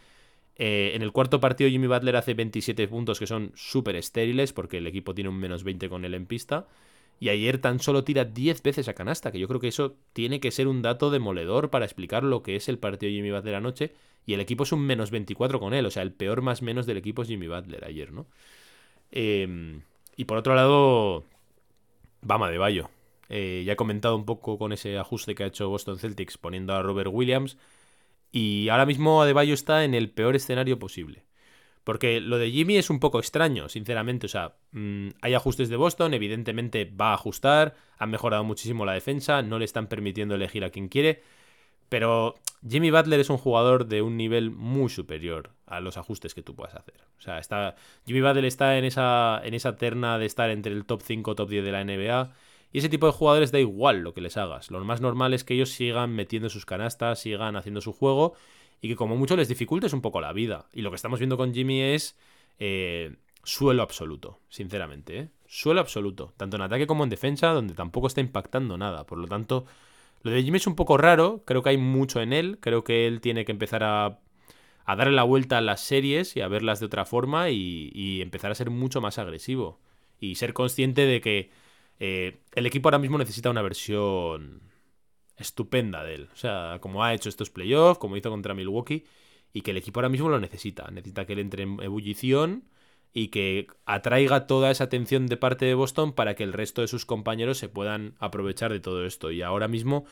Eh, 0.55 0.91
en 0.93 1.01
el 1.01 1.11
cuarto 1.11 1.39
partido 1.39 1.67
Jimmy 1.67 1.87
Butler 1.87 2.15
hace 2.15 2.35
27 2.35 2.87
puntos 2.87 3.17
que 3.17 3.25
son 3.25 3.51
súper 3.55 3.95
estériles 3.95 4.53
porque 4.53 4.77
el 4.77 4.85
equipo 4.85 5.15
tiene 5.15 5.31
un 5.31 5.39
menos 5.39 5.63
20 5.63 5.89
con 5.89 6.05
él 6.05 6.13
en 6.13 6.27
pista. 6.27 6.67
Y 7.19 7.29
ayer 7.29 7.59
tan 7.59 7.79
solo 7.79 8.03
tira 8.03 8.25
10 8.25 8.63
veces 8.63 8.87
a 8.87 8.93
canasta, 8.93 9.31
que 9.31 9.39
yo 9.39 9.47
creo 9.47 9.59
que 9.59 9.69
eso 9.69 9.95
tiene 10.13 10.39
que 10.39 10.51
ser 10.51 10.67
un 10.67 10.81
dato 10.81 11.09
demoledor 11.09 11.69
para 11.69 11.85
explicar 11.85 12.23
lo 12.23 12.43
que 12.43 12.55
es 12.55 12.67
el 12.67 12.79
partido 12.79 13.09
de 13.09 13.15
Jimmy 13.15 13.31
Butler 13.31 13.55
anoche. 13.55 13.93
Y 14.25 14.33
el 14.33 14.39
equipo 14.39 14.63
es 14.63 14.71
un 14.71 14.81
menos 14.81 15.11
24 15.11 15.59
con 15.59 15.73
él, 15.73 15.85
o 15.85 15.91
sea, 15.91 16.03
el 16.03 16.13
peor 16.13 16.41
más 16.41 16.61
menos 16.61 16.85
del 16.85 16.97
equipo 16.97 17.21
es 17.21 17.27
Jimmy 17.27 17.47
Butler 17.47 17.85
ayer, 17.85 18.11
¿no? 18.11 18.27
Em, 19.11 19.81
y 20.17 20.25
por 20.25 20.37
otro 20.37 20.55
lado, 20.55 21.23
Bama 22.21 22.49
de 22.49 22.57
Bayo. 22.57 22.89
Eh, 23.29 23.63
ya 23.65 23.73
he 23.73 23.75
comentado 23.75 24.15
un 24.15 24.25
poco 24.25 24.57
con 24.57 24.73
ese 24.73 24.97
ajuste 24.97 25.35
que 25.35 25.43
ha 25.43 25.47
hecho 25.47 25.69
Boston 25.69 25.99
Celtics 25.99 26.37
poniendo 26.37 26.73
a 26.73 26.81
Robert 26.83 27.09
Williams. 27.11 27.57
Y 28.31 28.69
ahora 28.69 28.85
mismo 28.85 29.21
Adebayo 29.21 29.53
está 29.53 29.85
en 29.85 29.93
el 29.93 30.09
peor 30.09 30.35
escenario 30.35 30.79
posible. 30.79 31.23
Porque 31.83 32.21
lo 32.21 32.37
de 32.37 32.49
Jimmy 32.49 32.77
es 32.77 32.89
un 32.89 32.99
poco 32.99 33.19
extraño, 33.19 33.67
sinceramente. 33.67 34.27
O 34.27 34.29
sea, 34.29 34.55
mm, 34.71 35.09
hay 35.21 35.33
ajustes 35.33 35.69
de 35.69 35.75
Boston, 35.75 36.13
evidentemente 36.13 36.85
va 36.85 37.11
a 37.11 37.15
ajustar, 37.15 37.75
han 37.97 38.09
mejorado 38.09 38.43
muchísimo 38.43 38.85
la 38.85 38.93
defensa, 38.93 39.41
no 39.41 39.59
le 39.59 39.65
están 39.65 39.87
permitiendo 39.87 40.35
elegir 40.35 40.63
a 40.63 40.69
quien 40.69 40.87
quiere. 40.87 41.21
Pero 41.89 42.35
Jimmy 42.67 42.89
Butler 42.89 43.19
es 43.19 43.29
un 43.29 43.37
jugador 43.37 43.85
de 43.85 44.01
un 44.01 44.17
nivel 44.17 44.49
muy 44.49 44.89
superior 44.89 45.51
a 45.67 45.81
los 45.81 45.97
ajustes 45.97 46.33
que 46.33 46.41
tú 46.41 46.55
puedas 46.55 46.73
hacer. 46.75 46.95
O 47.19 47.21
sea, 47.21 47.37
está, 47.37 47.75
Jimmy 48.05 48.21
Butler 48.21 48.45
está 48.45 48.77
en 48.77 48.85
esa, 48.85 49.41
en 49.43 49.53
esa 49.53 49.75
terna 49.75 50.17
de 50.17 50.25
estar 50.25 50.49
entre 50.49 50.73
el 50.73 50.85
top 50.85 51.01
5 51.03 51.35
top 51.35 51.49
10 51.49 51.65
de 51.65 51.71
la 51.71 51.83
NBA. 51.83 52.31
Y 52.71 52.79
ese 52.79 52.89
tipo 52.89 53.05
de 53.05 53.11
jugadores 53.11 53.51
da 53.51 53.59
igual 53.59 53.99
lo 53.99 54.13
que 54.13 54.21
les 54.21 54.37
hagas. 54.37 54.71
Lo 54.71 54.83
más 54.83 55.01
normal 55.01 55.33
es 55.33 55.43
que 55.43 55.53
ellos 55.53 55.69
sigan 55.69 56.15
metiendo 56.15 56.49
sus 56.49 56.65
canastas, 56.65 57.19
sigan 57.19 57.55
haciendo 57.55 57.81
su 57.81 57.93
juego 57.93 58.33
y 58.83 58.89
que 58.89 58.97
como 58.97 59.15
mucho 59.15 59.37
les 59.37 59.47
dificultes 59.47 59.93
un 59.93 60.01
poco 60.01 60.19
la 60.19 60.33
vida. 60.33 60.67
Y 60.73 60.81
lo 60.81 60.89
que 60.91 60.97
estamos 60.97 61.17
viendo 61.17 61.37
con 61.37 61.53
Jimmy 61.53 61.79
es 61.79 62.17
eh, 62.59 63.15
suelo 63.41 63.81
absoluto, 63.81 64.41
sinceramente. 64.49 65.19
¿eh? 65.19 65.29
Suelo 65.47 65.79
absoluto, 65.79 66.33
tanto 66.35 66.57
en 66.57 66.63
ataque 66.63 66.85
como 66.85 67.05
en 67.05 67.09
defensa, 67.09 67.47
donde 67.53 67.75
tampoco 67.75 68.07
está 68.07 68.19
impactando 68.19 68.77
nada. 68.77 69.05
Por 69.05 69.19
lo 69.19 69.27
tanto, 69.27 69.65
lo 70.21 70.31
de 70.31 70.43
Jimmy 70.43 70.57
es 70.57 70.67
un 70.67 70.75
poco 70.75 70.97
raro, 70.97 71.43
creo 71.45 71.63
que 71.63 71.69
hay 71.69 71.77
mucho 71.77 72.21
en 72.21 72.33
él, 72.33 72.57
creo 72.59 72.83
que 72.83 73.07
él 73.07 73.21
tiene 73.21 73.45
que 73.45 73.53
empezar 73.53 73.85
a, 73.85 74.19
a 74.83 74.95
darle 74.97 75.13
la 75.13 75.23
vuelta 75.23 75.59
a 75.59 75.61
las 75.61 75.79
series 75.79 76.35
y 76.35 76.41
a 76.41 76.49
verlas 76.49 76.81
de 76.81 76.87
otra 76.87 77.05
forma 77.05 77.51
y, 77.51 78.21
empezar 78.21 78.51
a 78.51 78.55
ser 78.55 78.69
mucho 78.69 78.99
más 78.99 79.17
agresivo. 79.17 79.79
Y 80.19 80.35
ser 80.35 80.51
consciente 80.51 81.05
de 81.05 81.21
que 81.21 81.51
eh, 82.01 82.41
el 82.53 82.65
equipo 82.65 82.89
ahora 82.89 82.99
mismo 82.99 83.17
necesita 83.17 83.49
una 83.49 83.61
versión 83.61 84.72
estupenda 85.43 86.03
de 86.03 86.15
él. 86.15 86.29
O 86.33 86.35
sea, 86.35 86.79
como 86.81 87.03
ha 87.03 87.13
hecho 87.13 87.29
estos 87.29 87.49
playoffs, 87.51 87.99
como 87.99 88.17
hizo 88.17 88.31
contra 88.31 88.53
Milwaukee, 88.53 89.05
y 89.53 89.61
que 89.61 89.71
el 89.71 89.77
equipo 89.77 89.99
ahora 89.99 90.09
mismo 90.09 90.29
lo 90.29 90.39
necesita. 90.39 90.89
Necesita 90.89 91.25
que 91.25 91.33
él 91.33 91.39
entre 91.39 91.63
en 91.63 91.79
ebullición 91.81 92.63
y 93.13 93.27
que 93.27 93.67
atraiga 93.85 94.47
toda 94.47 94.71
esa 94.71 94.85
atención 94.85 95.27
de 95.27 95.37
parte 95.37 95.65
de 95.65 95.75
Boston 95.75 96.13
para 96.13 96.35
que 96.35 96.43
el 96.43 96.53
resto 96.53 96.81
de 96.81 96.87
sus 96.87 97.05
compañeros 97.05 97.59
se 97.59 97.69
puedan 97.69 98.15
aprovechar 98.17 98.73
de 98.73 98.79
todo 98.79 99.05
esto. 99.05 99.29
Y 99.29 99.43
ahora 99.43 99.67
mismo 99.67 100.05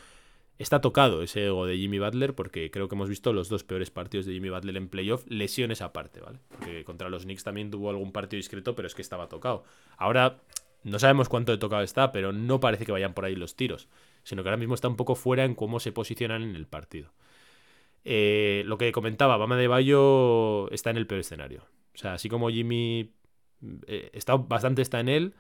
está 0.60 0.80
tocado 0.82 1.24
ese 1.24 1.48
ego 1.48 1.66
de 1.66 1.78
Jimmy 1.78 1.98
Butler 1.98 2.36
porque 2.36 2.70
creo 2.70 2.88
que 2.88 2.94
hemos 2.94 3.10
visto 3.10 3.34
los 3.34 3.50
dos 3.50 3.64
peores 3.64 3.90
partidos 3.90 4.28
de 4.28 4.34
Jimmy 4.34 4.52
Butler 4.52 4.78
en 4.78 4.88
playoff, 4.88 5.26
lesiones 5.28 5.82
aparte, 5.82 6.22
¿vale? 6.22 6.38
Porque 6.50 6.84
contra 6.84 7.10
los 7.10 7.24
Knicks 7.24 7.44
también 7.44 7.72
tuvo 7.72 7.90
algún 7.90 8.12
partido 8.12 8.38
discreto, 8.38 8.76
pero 8.76 8.88
es 8.88 8.94
que 8.94 9.02
estaba 9.02 9.28
tocado. 9.28 9.64
Ahora 9.98 10.38
no 10.84 11.00
sabemos 11.00 11.30
cuánto 11.30 11.52
de 11.52 11.58
tocado 11.58 11.84
está, 11.84 12.12
pero 12.12 12.32
no 12.32 12.60
parece 12.60 12.86
que 12.86 12.92
vayan 12.92 13.14
por 13.14 13.26
ahí 13.26 13.36
los 13.36 13.56
tiros 13.56 13.88
sino 14.24 14.44
que 14.44 14.50
ahora 14.50 14.58
mismo 14.58 14.76
está 14.76 14.88
un 14.88 14.96
poco 14.96 15.16
fuera 15.16 15.46
en 15.46 15.56
cómo 15.56 15.80
se 15.80 15.92
posicionan 15.92 16.44
en 16.44 16.56
el 16.56 16.68
partido. 16.68 17.12
Eh, 18.04 18.64
lo 18.66 18.78
que 18.78 18.92
comentaba, 18.92 19.38
Bama 19.38 19.58
de 19.58 19.68
Bayo 19.68 20.70
está 20.72 20.90
en 20.90 20.98
el 20.98 21.08
peor 21.08 21.22
escenario. 21.22 21.66
O 21.94 21.98
sea, 21.98 22.14
así 22.14 22.30
como 22.30 22.50
Jimmy 22.50 23.12
eh, 23.88 24.10
está, 24.14 24.36
bastante 24.36 24.82
está 24.82 25.00
en 25.00 25.10
él. 25.10 25.34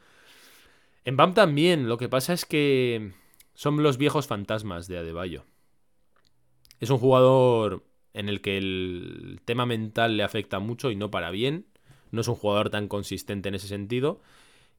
En 1.06 1.18
Bam 1.18 1.34
también, 1.34 1.90
lo 1.90 1.98
que 1.98 2.10
pasa 2.10 2.34
es 2.34 2.46
que 2.46 3.14
son 3.56 3.82
los 3.82 3.98
viejos 3.98 4.28
fantasmas 4.28 4.88
de 4.88 5.00
Adebayo. 5.00 5.46
Es 6.80 6.90
un 6.90 6.98
jugador 6.98 7.84
en 8.14 8.30
el 8.30 8.42
que 8.42 8.58
el 8.58 9.42
tema 9.46 9.66
mental 9.66 10.18
le 10.18 10.24
afecta 10.24 10.60
mucho 10.60 10.92
y 10.92 10.96
no 10.96 11.10
para 11.10 11.32
bien. 11.32 11.66
No 12.12 12.22
es 12.22 12.28
un 12.28 12.36
jugador 12.36 12.70
tan 12.70 12.88
consistente 12.88 13.50
en 13.50 13.56
ese 13.56 13.68
sentido. 13.68 14.22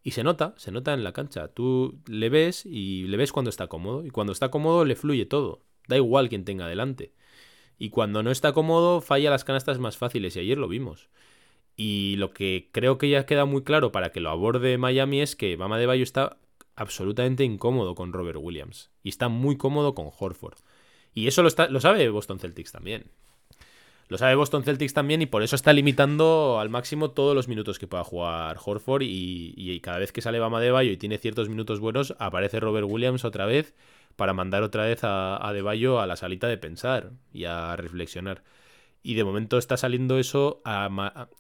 Y 0.02 0.12
se 0.12 0.24
nota, 0.24 0.54
se 0.56 0.72
nota 0.72 0.94
en 0.94 1.04
la 1.04 1.12
cancha. 1.12 1.48
Tú 1.48 2.00
le 2.08 2.28
ves 2.28 2.66
y 2.66 3.04
le 3.04 3.16
ves 3.16 3.32
cuando 3.32 3.50
está 3.50 3.68
cómodo. 3.68 4.04
Y 4.04 4.10
cuando 4.10 4.32
está 4.32 4.50
cómodo 4.50 4.84
le 4.84 4.96
fluye 4.96 5.26
todo. 5.26 5.62
Da 5.86 5.96
igual 5.96 6.28
quien 6.28 6.44
tenga 6.44 6.66
delante. 6.66 7.12
Y 7.78 7.90
cuando 7.90 8.22
no 8.22 8.30
está 8.30 8.52
cómodo 8.52 9.00
falla 9.00 9.30
las 9.30 9.44
canastas 9.44 9.78
más 9.78 9.96
fáciles. 9.96 10.36
Y 10.36 10.40
ayer 10.40 10.58
lo 10.58 10.68
vimos. 10.68 11.08
Y 11.76 12.16
lo 12.16 12.32
que 12.32 12.68
creo 12.72 12.98
que 12.98 13.08
ya 13.08 13.26
queda 13.26 13.44
muy 13.44 13.62
claro 13.62 13.92
para 13.92 14.10
que 14.10 14.20
lo 14.20 14.30
aborde 14.30 14.76
Miami 14.76 15.20
es 15.20 15.36
que 15.36 15.56
Bama 15.56 15.78
de 15.78 15.86
Bayo 15.86 16.02
está 16.02 16.36
absolutamente 16.74 17.44
incómodo 17.44 17.94
con 17.94 18.12
Robert 18.12 18.38
Williams. 18.40 18.90
Y 19.02 19.08
está 19.08 19.28
muy 19.28 19.56
cómodo 19.56 19.94
con 19.94 20.10
Horford. 20.18 20.58
Y 21.14 21.26
eso 21.28 21.42
lo, 21.42 21.48
está, 21.48 21.68
lo 21.68 21.80
sabe 21.80 22.08
Boston 22.08 22.40
Celtics 22.40 22.72
también. 22.72 23.10
Lo 24.12 24.18
sabe 24.18 24.35
Boston 24.35 24.62
Celtics 24.62 24.92
también 24.92 25.22
y 25.22 25.27
por 25.27 25.42
eso 25.42 25.57
está 25.57 25.72
limitando 25.72 26.61
al 26.61 26.68
máximo 26.68 27.12
todos 27.12 27.35
los 27.35 27.48
minutos 27.48 27.79
que 27.79 27.87
pueda 27.87 28.05
jugar 28.05 28.59
Horford 28.62 29.05
y, 29.07 29.81
cada 29.81 29.96
vez 29.96 30.12
que 30.12 30.20
sale 30.20 30.38
Bama 30.38 30.61
de 30.61 30.70
Bayo 30.70 30.90
y 30.92 30.98
tiene 30.98 31.16
ciertos 31.16 31.48
minutos 31.48 31.81
buenos, 31.81 32.14
aparece 32.18 32.61
Robert 32.61 32.87
Williams 32.87 33.25
otra 33.25 33.46
vez 33.46 33.75
para 34.16 34.35
mandar 34.35 34.64
otra 34.64 34.85
vez 34.85 35.03
a, 35.03 35.48
a 35.48 35.55
De 35.55 35.62
Bayo 35.62 35.98
a 35.98 36.07
la 36.07 36.16
salita 36.16 36.46
de 36.46 36.59
pensar 36.59 37.12
y 37.33 37.44
a 37.46 37.75
reflexionar. 37.75 38.44
Y 39.03 39.14
de 39.14 39.25
momento 39.25 39.57
está 39.57 39.79
saliendo 39.79 40.18
eso 40.18 40.61
a, 40.66 40.90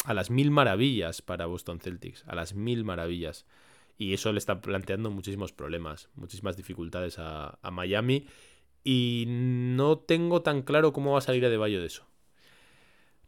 las 0.08 0.30
mil 0.30 0.50
maravillas 0.50 1.20
para 1.20 1.44
Boston 1.44 1.78
Celtics, 1.78 2.24
a 2.26 2.34
las 2.34 2.54
mil 2.54 2.84
maravillas. 2.84 3.44
Y 3.98 4.14
eso 4.14 4.32
le 4.32 4.38
está 4.38 4.62
planteando 4.62 5.10
muchísimos 5.10 5.52
problemas, 5.52 6.08
muchísimas 6.14 6.56
dificultades 6.56 7.18
a, 7.18 7.58
a 7.60 7.70
Miami. 7.70 8.28
Y 8.82 9.26
no 9.28 9.98
tengo 9.98 10.40
tan 10.40 10.62
claro 10.62 10.94
cómo 10.94 11.12
va 11.12 11.18
a 11.18 11.20
salir 11.20 11.44
a 11.44 11.50
De 11.50 11.58
Bayo 11.58 11.78
de 11.78 11.88
eso. 11.88 12.10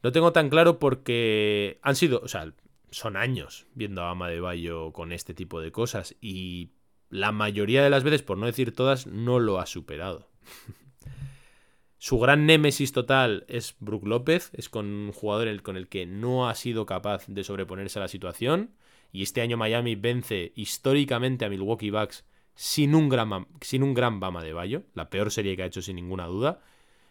No 0.04 0.12
tengo 0.12 0.32
tan 0.32 0.50
claro 0.50 0.78
porque 0.78 1.78
han 1.80 1.96
sido, 1.96 2.20
o 2.22 2.28
sea, 2.28 2.52
son 2.90 3.16
años 3.16 3.66
viendo 3.74 4.02
a 4.02 4.10
Ama 4.10 4.28
de 4.28 4.38
Bayo 4.38 4.92
con 4.92 5.12
este 5.12 5.32
tipo 5.32 5.62
de 5.62 5.72
cosas 5.72 6.14
y 6.20 6.72
la 7.08 7.32
mayoría 7.32 7.82
de 7.82 7.88
las 7.88 8.04
veces, 8.04 8.22
por 8.22 8.36
no 8.36 8.44
decir 8.44 8.74
todas, 8.74 9.06
no 9.06 9.38
lo 9.38 9.58
ha 9.60 9.64
superado. 9.64 10.28
Su 11.96 12.18
gran 12.18 12.44
némesis 12.44 12.92
total 12.92 13.46
es 13.48 13.76
Brook 13.80 14.06
López, 14.06 14.50
es 14.52 14.68
con 14.68 14.84
un 14.84 15.12
jugador 15.12 15.62
con 15.62 15.78
el 15.78 15.88
que 15.88 16.04
no 16.04 16.50
ha 16.50 16.54
sido 16.54 16.84
capaz 16.84 17.24
de 17.26 17.42
sobreponerse 17.42 17.98
a 17.98 18.02
la 18.02 18.08
situación. 18.08 18.74
Y 19.10 19.22
este 19.22 19.40
año 19.40 19.56
Miami 19.56 19.94
vence 19.94 20.52
históricamente 20.54 21.46
a 21.46 21.48
Milwaukee 21.48 21.88
Bucks 21.88 22.26
sin 22.54 22.94
un 22.94 23.08
gran, 23.08 23.46
sin 23.62 23.82
un 23.82 23.94
gran 23.94 24.20
Bama 24.20 24.44
de 24.44 24.52
Bayo, 24.52 24.82
la 24.92 25.08
peor 25.08 25.30
serie 25.30 25.56
que 25.56 25.62
ha 25.62 25.66
hecho 25.66 25.80
sin 25.80 25.96
ninguna 25.96 26.26
duda 26.26 26.60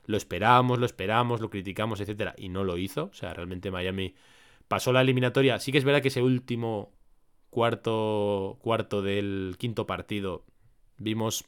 lo 0.06 0.18
esperábamos, 0.18 0.80
lo 0.80 0.86
esperábamos, 0.86 1.42
lo 1.42 1.50
criticamos, 1.50 2.00
etcétera, 2.02 2.36
y 2.38 2.50
no 2.50 2.63
lo 2.63 2.78
hizo. 2.78 3.06
O 3.06 3.13
sea, 3.13 3.34
realmente 3.34 3.72
Miami 3.72 4.16
pasó 4.68 4.92
la 4.92 5.02
eliminatoria. 5.02 5.60
Sí 5.60 5.72
que 5.72 5.78
es 5.78 5.84
verdad 5.84 6.02
que 6.02 6.10
ese 6.10 6.22
último 6.22 6.92
cuarto, 7.50 8.58
cuarto 8.62 9.02
del 9.02 9.56
quinto 9.58 9.86
partido 9.86 10.46
vimos 10.98 11.46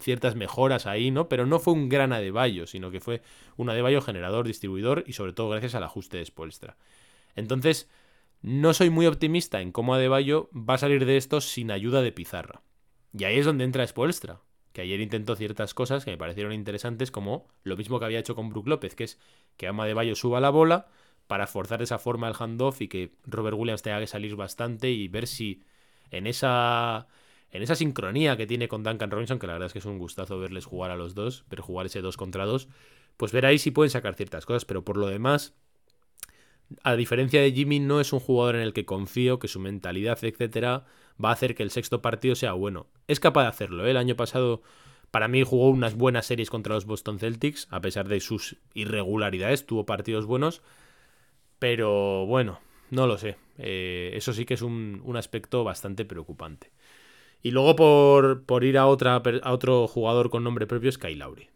ciertas 0.00 0.36
mejoras 0.36 0.86
ahí, 0.86 1.10
¿no? 1.10 1.28
Pero 1.28 1.46
no 1.46 1.58
fue 1.58 1.72
un 1.72 1.88
gran 1.88 2.12
Adebayo, 2.12 2.66
sino 2.66 2.90
que 2.90 3.00
fue 3.00 3.22
un 3.56 3.70
Adebayo 3.70 4.02
generador, 4.02 4.46
distribuidor 4.46 5.04
y 5.06 5.14
sobre 5.14 5.32
todo 5.32 5.48
gracias 5.48 5.74
al 5.74 5.84
ajuste 5.84 6.18
de 6.18 6.26
Spolstra. 6.26 6.76
Entonces, 7.34 7.88
no 8.42 8.74
soy 8.74 8.90
muy 8.90 9.06
optimista 9.06 9.60
en 9.60 9.72
cómo 9.72 9.94
Adebayo 9.94 10.50
va 10.52 10.74
a 10.74 10.78
salir 10.78 11.06
de 11.06 11.16
esto 11.16 11.40
sin 11.40 11.70
ayuda 11.70 12.02
de 12.02 12.12
Pizarra. 12.12 12.62
Y 13.16 13.24
ahí 13.24 13.38
es 13.38 13.46
donde 13.46 13.64
entra 13.64 13.86
Spolstra 13.86 14.40
que 14.72 14.80
ayer 14.82 15.00
intentó 15.00 15.36
ciertas 15.36 15.74
cosas 15.74 16.04
que 16.04 16.10
me 16.10 16.18
parecieron 16.18 16.52
interesantes, 16.52 17.10
como 17.10 17.46
lo 17.62 17.76
mismo 17.76 17.98
que 17.98 18.06
había 18.06 18.18
hecho 18.18 18.34
con 18.34 18.48
Brook 18.50 18.68
López, 18.68 18.94
que 18.94 19.04
es 19.04 19.18
que 19.56 19.66
Ama 19.66 19.86
de 19.86 19.94
Bayo 19.94 20.14
suba 20.14 20.40
la 20.40 20.50
bola 20.50 20.86
para 21.26 21.46
forzar 21.46 21.82
esa 21.82 21.98
forma 21.98 22.28
el 22.28 22.34
handoff 22.38 22.80
y 22.80 22.88
que 22.88 23.12
Robert 23.24 23.56
Williams 23.56 23.82
tenga 23.82 24.00
que 24.00 24.06
salir 24.06 24.34
bastante 24.36 24.90
y 24.90 25.08
ver 25.08 25.26
si 25.26 25.62
en 26.10 26.26
esa 26.26 27.06
en 27.50 27.62
esa 27.62 27.74
sincronía 27.74 28.36
que 28.36 28.46
tiene 28.46 28.66
con 28.66 28.82
Duncan 28.82 29.10
Robinson, 29.10 29.38
que 29.38 29.46
la 29.46 29.52
verdad 29.52 29.66
es 29.66 29.72
que 29.74 29.78
es 29.78 29.84
un 29.84 29.98
gustazo 29.98 30.38
verles 30.38 30.64
jugar 30.64 30.90
a 30.90 30.96
los 30.96 31.14
dos, 31.14 31.44
pero 31.50 31.62
jugar 31.62 31.84
ese 31.86 32.00
2 32.00 32.16
contra 32.16 32.46
2, 32.46 32.68
pues 33.18 33.30
ver 33.32 33.44
ahí 33.44 33.58
si 33.58 33.70
pueden 33.70 33.90
sacar 33.90 34.14
ciertas 34.14 34.46
cosas, 34.46 34.64
pero 34.64 34.84
por 34.84 34.96
lo 34.96 35.06
demás, 35.08 35.52
a 36.82 36.96
diferencia 36.96 37.42
de 37.42 37.52
Jimmy, 37.52 37.78
no 37.78 38.00
es 38.00 38.14
un 38.14 38.20
jugador 38.20 38.56
en 38.56 38.62
el 38.62 38.72
que 38.72 38.86
confío, 38.86 39.38
que 39.38 39.48
su 39.48 39.60
mentalidad, 39.60 40.18
etcétera, 40.22 40.86
va 41.22 41.30
a 41.30 41.32
hacer 41.32 41.54
que 41.54 41.62
el 41.62 41.70
sexto 41.70 42.02
partido 42.02 42.34
sea 42.34 42.52
bueno. 42.52 42.86
Es 43.08 43.20
capaz 43.20 43.42
de 43.42 43.48
hacerlo. 43.48 43.86
¿eh? 43.86 43.90
El 43.90 43.96
año 43.96 44.16
pasado, 44.16 44.62
para 45.10 45.28
mí, 45.28 45.42
jugó 45.42 45.70
unas 45.70 45.94
buenas 45.94 46.26
series 46.26 46.50
contra 46.50 46.74
los 46.74 46.84
Boston 46.84 47.18
Celtics, 47.18 47.68
a 47.70 47.80
pesar 47.80 48.08
de 48.08 48.20
sus 48.20 48.56
irregularidades, 48.74 49.66
tuvo 49.66 49.86
partidos 49.86 50.26
buenos. 50.26 50.62
Pero 51.58 52.26
bueno, 52.26 52.60
no 52.90 53.06
lo 53.06 53.18
sé. 53.18 53.36
Eh, 53.58 54.12
eso 54.14 54.32
sí 54.32 54.44
que 54.44 54.54
es 54.54 54.62
un, 54.62 55.02
aspecto 55.16 55.64
bastante 55.64 56.04
preocupante. 56.04 56.70
Y 57.42 57.50
luego 57.50 57.76
por, 57.76 58.44
por 58.44 58.64
ir 58.64 58.78
a, 58.78 58.82
a 58.82 58.86
otro 58.86 59.88
jugador 59.88 60.30
con 60.30 60.44
nombre 60.44 60.66
propio 60.66 60.88
es 60.88 60.98
Kyle 60.98 61.18
Lowry. 61.18 61.48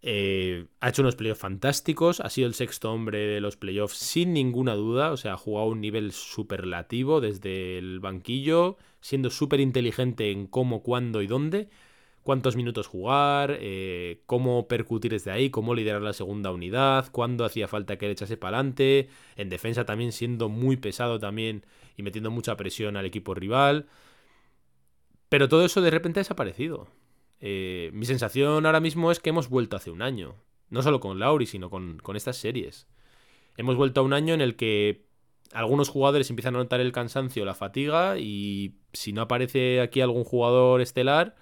Eh, 0.00 0.66
ha 0.80 0.90
hecho 0.90 1.02
unos 1.02 1.16
playoffs 1.16 1.40
fantásticos, 1.40 2.20
ha 2.20 2.30
sido 2.30 2.46
el 2.46 2.54
sexto 2.54 2.92
hombre 2.92 3.18
de 3.18 3.40
los 3.40 3.56
playoffs 3.56 3.96
sin 3.96 4.32
ninguna 4.32 4.74
duda, 4.74 5.10
o 5.10 5.16
sea, 5.16 5.32
ha 5.34 5.36
jugado 5.36 5.66
a 5.66 5.70
un 5.70 5.80
nivel 5.80 6.12
superlativo 6.12 7.20
desde 7.20 7.78
el 7.78 7.98
banquillo, 8.00 8.76
siendo 9.00 9.30
súper 9.30 9.60
inteligente 9.60 10.30
en 10.30 10.46
cómo, 10.46 10.82
cuándo 10.82 11.20
y 11.20 11.26
dónde, 11.26 11.68
cuántos 12.22 12.56
minutos 12.56 12.86
jugar, 12.86 13.58
eh, 13.60 14.22
cómo 14.26 14.68
percutir 14.68 15.12
desde 15.12 15.30
ahí, 15.32 15.50
cómo 15.50 15.74
liderar 15.74 16.02
la 16.02 16.12
segunda 16.12 16.52
unidad, 16.52 17.10
cuándo 17.10 17.44
hacía 17.44 17.68
falta 17.68 17.96
que 17.98 18.06
le 18.06 18.12
echase 18.12 18.36
para 18.36 18.58
adelante, 18.58 19.08
en 19.36 19.48
defensa 19.48 19.84
también 19.84 20.12
siendo 20.12 20.48
muy 20.48 20.76
pesado 20.76 21.18
también 21.18 21.64
y 21.96 22.02
metiendo 22.02 22.30
mucha 22.30 22.56
presión 22.56 22.96
al 22.96 23.06
equipo 23.06 23.34
rival. 23.34 23.86
Pero 25.28 25.48
todo 25.48 25.64
eso 25.64 25.80
de 25.80 25.90
repente 25.90 26.20
ha 26.20 26.22
desaparecido. 26.22 26.88
Eh, 27.40 27.90
mi 27.92 28.04
sensación 28.04 28.66
ahora 28.66 28.80
mismo 28.80 29.12
es 29.12 29.20
que 29.20 29.30
hemos 29.30 29.48
vuelto 29.48 29.76
hace 29.76 29.90
un 29.90 30.02
año. 30.02 30.34
No 30.70 30.82
solo 30.82 31.00
con 31.00 31.18
Lauri, 31.18 31.46
sino 31.46 31.70
con, 31.70 32.00
estas 32.14 32.36
series. 32.36 32.86
Hemos 33.56 33.76
vuelto 33.76 34.00
a 34.00 34.04
un 34.04 34.12
año 34.12 34.34
en 34.34 34.40
el 34.40 34.56
que 34.56 35.06
algunos 35.52 35.88
jugadores 35.88 36.28
empiezan 36.30 36.56
a 36.56 36.58
notar 36.58 36.80
el 36.80 36.92
cansancio, 36.92 37.44
la 37.44 37.54
fatiga, 37.54 38.18
y 38.18 38.76
si 38.92 39.12
no 39.12 39.22
aparece 39.22 39.80
aquí 39.80 40.00
algún 40.02 40.24
jugador 40.24 40.82
estelar, 40.82 41.36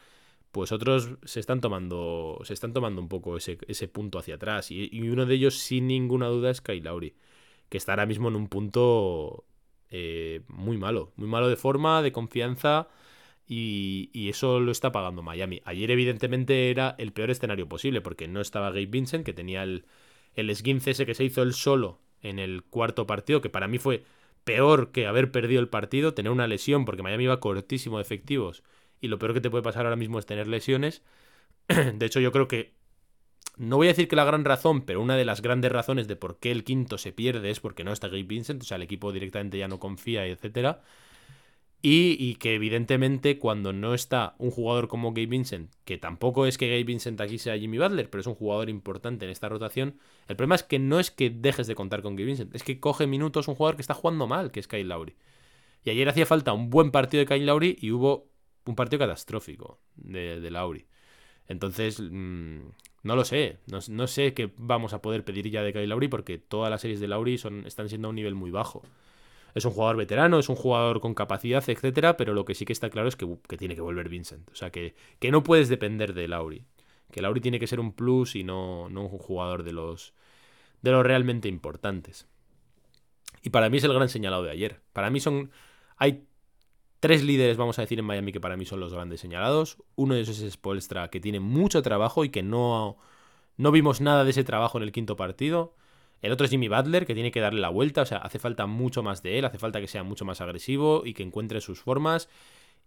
pues 0.53 0.71
otros 0.73 1.11
se 1.25 1.41
están 1.41 1.61
tomando, 1.61 2.41
se 2.45 2.55
están 2.55 2.73
tomando 2.73 3.01
un 3.01 3.09
poco 3.09 3.37
ese, 3.37 3.57
punto 3.89 4.19
hacia 4.19 4.37
atrás. 4.37 4.71
Y, 4.71 5.09
uno 5.09 5.27
de 5.27 5.35
ellos, 5.35 5.59
sin 5.59 5.89
ninguna 5.89 6.29
duda, 6.29 6.51
es 6.51 6.61
Kai 6.61 6.81
Lauri, 6.81 7.15
que 7.69 7.79
está 7.79 7.93
ahora 7.93 8.07
mismo 8.07 8.29
en 8.29 8.37
un 8.37 8.49
punto 8.49 9.45
eh, 9.91 10.43
muy 10.49 10.79
malo, 10.79 11.13
muy 11.17 11.29
malo 11.29 11.49
de 11.49 11.57
forma, 11.57 12.01
de 12.03 12.13
confianza 12.13 12.89
y, 13.49 14.29
eso 14.29 14.61
lo 14.61 14.73
está 14.73 14.93
pagando 14.93 15.23
Miami. 15.23 15.63
Ayer, 15.65 15.91
evidentemente, 15.91 16.71
era 16.71 16.95
el 16.99 17.13
peor 17.13 17.31
escenario 17.31 17.69
posible, 17.69 18.01
porque 18.01 18.29
no 18.29 18.41
estaba 18.41 18.71
Gabe 18.71 18.87
Vincent, 18.87 19.25
que 19.25 19.33
tenía 19.33 19.63
el, 19.63 19.87
el 20.35 20.51
esguince 20.51 20.91
ese 20.91 21.07
que 21.07 21.15
se 21.15 21.25
hizo 21.25 21.43
él 21.43 21.55
solo 21.55 22.01
en 22.23 22.39
el 22.39 22.65
cuarto 22.65 23.07
partido, 23.07 23.41
que 23.41 23.51
para 23.51 23.69
mí 23.69 23.79
fue 23.79 24.05
peor 24.45 24.91
que 24.93 25.07
haber 25.07 25.31
perdido 25.31 25.61
el 25.61 25.69
partido, 25.69 26.15
tener 26.15 26.33
una 26.33 26.49
lesión, 26.49 26.85
porque 26.85 27.03
Miami 27.03 27.25
iba 27.25 27.41
cortísimo 27.41 27.99
de 27.99 28.03
efectivos, 28.03 28.63
y 29.01 29.09
lo 29.09 29.19
peor 29.19 29.35
que 29.35 29.41
te 29.41 29.51
puede 29.51 29.63
pasar 29.63 29.87
ahora 29.87 29.97
mismo 29.97 30.19
es 30.19 30.27
tener 30.27 30.49
lesiones. 30.49 31.03
De 31.69 32.07
hecho, 32.07 32.21
yo 32.21 32.33
creo 32.33 32.49
que. 32.49 32.75
No 33.59 33.77
voy 33.77 33.87
a 33.87 33.91
decir 33.91 34.07
que 34.07 34.17
la 34.17 34.25
gran 34.25 34.45
razón, 34.45 34.83
pero 34.83 35.01
una 35.01 35.17
de 35.17 35.25
las 35.25 35.41
grandes 35.41 35.73
razones 35.73 36.09
de 36.09 36.17
por 36.17 36.39
qué 36.39 36.51
el 36.51 36.63
quinto 36.63 36.99
se 36.99 37.13
pierde 37.13 37.51
es 37.51 37.59
porque 37.59 37.85
no 37.85 37.93
está 37.93 38.09
Gabe 38.09 38.25
Vincent, 38.25 38.63
o 38.63 38.67
sea, 38.67 38.77
el 38.77 38.83
equipo 38.83 39.13
directamente 39.13 39.57
ya 39.57 39.67
no 39.67 39.81
confía, 39.81 40.27
etcétera. 40.27 40.83
Y, 41.83 42.35
que 42.37 42.55
evidentemente 42.55 43.39
cuando 43.39 43.73
no 43.73 43.95
está 43.95 44.35
un 44.39 44.51
jugador 44.51 44.89
como 44.89 45.13
Gabe 45.13 45.27
Vincent, 45.27 45.73
que 45.85 45.99
tampoco 45.99 46.47
es 46.47 46.59
que 46.59 46.69
Gabe 46.69 46.83
Vincent 46.83 47.21
aquí 47.21 47.39
sea 47.39 47.57
Jimmy 47.57 47.79
Butler, 47.79 48.11
pero 48.11 48.21
es 48.23 48.27
un 48.27 48.35
jugador 48.35 48.69
importante 48.69 49.25
en 49.25 49.31
esta 49.31 49.49
rotación, 49.49 50.01
el 50.27 50.35
problema 50.35 50.57
es 50.57 50.65
que 50.65 50.81
no 50.81 50.99
es 50.99 51.13
que 51.13 51.31
dejes 51.31 51.69
de 51.69 51.77
contar 51.77 52.03
con 52.03 52.17
Gabe 52.17 52.27
Vincent, 52.27 52.55
es 52.55 52.65
que 52.65 52.81
coge 52.81 53.07
minutos 53.07 53.47
un 53.47 53.55
jugador 53.55 53.77
que 53.77 53.83
está 53.83 53.95
jugando 53.95 54.27
mal, 54.27 54.51
que 54.51 54.59
es 54.59 54.67
Kyle 54.67 54.89
Lowry. 54.89 55.15
Y 55.85 55.91
ayer 55.91 56.09
hacía 56.09 56.27
falta 56.27 56.53
un 56.53 56.71
buen 56.71 56.91
partido 56.91 57.21
de 57.21 57.27
Kyle 57.27 57.47
Lowry 57.47 57.79
y 57.81 57.93
hubo 57.93 58.31
un 58.65 58.75
partido 58.75 58.99
catastrófico 58.99 59.79
de, 59.95 60.41
de 60.41 60.51
Lowry. 60.51 60.87
Entonces, 61.47 62.01
mm, 62.01 62.61
no 63.05 63.15
lo 63.15 63.25
sé, 63.25 63.59
no, 63.67 64.07
sé 64.09 64.35
qué 64.35 64.53
vamos 64.57 64.93
a 64.93 65.01
poder 65.01 65.25
pedir 65.25 65.49
ya 65.49 65.63
de 65.63 65.73
Kyle 65.73 65.89
Lowry 65.89 66.09
porque 66.09 66.39
todas 66.39 66.71
las 66.71 66.81
series 66.81 66.99
de 66.99 67.07
Lowry 67.07 67.39
son, 67.39 67.65
están 67.65 67.89
siendo 67.89 68.09
a 68.09 68.11
un 68.11 68.17
nivel 68.17 68.35
muy 68.35 68.51
bajo 68.51 68.83
es 69.57 69.65
un 69.65 69.71
jugador 69.71 69.97
veterano, 69.97 70.39
es 70.39 70.51
un 70.51 70.55
jugador 70.55 71.01
con 71.01 71.15
capacidad, 71.15 71.65
etcétera, 71.67 72.19
pero 72.19 72.35
lo 72.35 72.45
que 72.45 72.55
sí 72.55 72.67
que 72.67 72.75
está 72.75 72.91
claro 72.91 73.09
es 73.09 73.17
que, 73.17 73.27
tiene 73.57 73.75
que 73.75 73.81
volver 73.81 74.11
Vincent. 74.11 74.51
O 74.51 74.55
sea, 74.55 74.71
que, 74.71 74.95
que, 75.19 75.31
no 75.31 75.43
puedes 75.43 75.71
depender 75.71 76.13
de 76.13 76.29
Lauri. 76.29 76.67
Que 77.11 77.23
Lauri 77.23 77.41
tiene 77.41 77.59
que 77.59 77.67
ser 77.67 77.81
un 77.81 77.95
plus 77.95 78.37
y 78.37 78.45
no, 78.45 78.91
no 78.91 79.07
un 79.07 79.19
jugador 79.19 79.63
de 79.63 79.73
los, 79.73 80.13
de 80.83 80.91
los 80.91 81.03
realmente 81.03 81.49
importantes. 81.49 82.27
Y 83.43 83.49
para 83.49 83.71
mí 83.71 83.79
es 83.79 83.85
el 83.85 83.95
gran 83.95 84.11
señalado 84.11 84.43
de 84.43 84.51
ayer. 84.51 84.83
Para 84.93 85.09
mí 85.09 85.21
son. 85.21 85.51
Hay 85.97 86.27
tres 87.01 87.25
líderes, 87.25 87.57
vamos 87.57 87.79
a 87.79 87.83
decir, 87.83 87.99
en 87.99 88.05
Miami 88.05 88.33
que 88.33 88.41
para 88.41 88.59
mí 88.59 88.67
son 88.67 88.81
los 88.81 88.93
grandes 88.93 89.21
señalados. 89.21 89.79
Uno 89.95 90.17
de 90.17 90.21
esos 90.21 90.39
es 90.41 90.53
Spolstra, 90.53 91.09
que 91.09 91.19
tiene 91.19 91.41
mucho 91.41 91.81
trabajo 91.81 92.27
y 92.27 92.29
que 92.29 92.43
no, 92.43 92.99
no 93.57 93.73
vimos 93.73 94.03
nada 94.03 94.25
de 94.25 94.31
ese 94.33 94.45
trabajo 94.45 94.77
en 94.77 94.85
el 94.85 94.93
quinto 94.93 95.17
partido. 95.17 95.75
El 96.23 96.33
otro 96.33 96.45
es 96.45 96.51
Jimmy 96.51 96.69
Butler, 96.69 97.07
que 97.07 97.15
tiene 97.15 97.31
que 97.31 97.41
darle 97.41 97.61
la 97.61 97.69
vuelta, 97.69 98.03
o 98.03 98.07
sea, 98.07 98.19
hace 98.19 98.39
falta 98.39 98.67
mucho 98.67 99.03
más 99.03 99.23
de 99.23 99.39
él, 99.39 99.45
hace 99.45 99.59
falta 99.59 99.81
que 99.81 99.89
sea 99.89 100.03
mucho 100.03 100.25
más 100.25 100.41
agresivo 100.41 101.03
y 101.05 101.15
que 101.15 101.23
encuentre 101.23 101.61
sus 101.61 101.81
formas. 101.81 102.29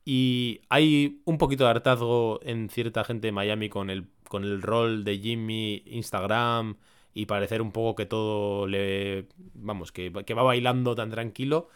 Y 0.06 0.62
hay 0.70 1.22
un 1.26 1.38
poquito 1.38 1.65
de 1.65 1.72
hartazgo 1.72 2.39
en 2.44 2.70
cierta 2.70 3.04
gente 3.04 3.28
de 3.28 3.32
Miami 3.32 3.70
con 3.70 3.89
el, 3.89 4.08
con 4.28 4.44
el 4.44 4.62
rol 4.62 5.04
de 5.04 5.20
Jimmy, 5.20 5.84
Instagram 5.86 6.78
y 7.13 7.26
parecer 7.26 7.62
un 7.62 7.72
poco 7.72 7.96
que 7.96 8.06
todo 8.06 8.68
le... 8.68 9.28
Vamos, 9.54 9.92
que, 9.92 10.12
que 10.26 10.34
va 10.34 10.44
bailando 10.44 10.96
tan 10.96 11.12
tranquilo 11.12 11.70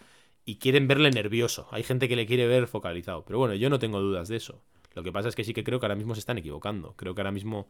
y 0.45 0.55
quieren 0.57 0.87
verle 0.87 1.11
nervioso. 1.11 1.67
Hay 1.71 1.83
gente 1.83 2.07
que 2.07 2.15
le 2.15 2.25
quiere 2.25 2.47
ver 2.47 2.67
focalizado. 2.67 3.23
Pero 3.25 3.39
bueno, 3.39 3.53
yo 3.55 3.69
no 3.69 3.79
tengo 3.79 3.99
dudas 3.99 4.27
de 4.27 4.37
eso. 4.37 4.61
Lo 4.95 5.03
que 5.03 5.11
pasa 5.11 5.29
es 5.29 5.35
que 5.35 5.43
sí 5.43 5.53
que 5.53 5.63
creo 5.63 5.79
que 5.79 5.85
ahora 5.85 5.95
mismo 5.95 6.15
se 6.15 6.19
están 6.19 6.37
equivocando. 6.37 6.95
Creo 6.95 7.15
que 7.15 7.21
ahora 7.21 7.31
mismo 7.31 7.67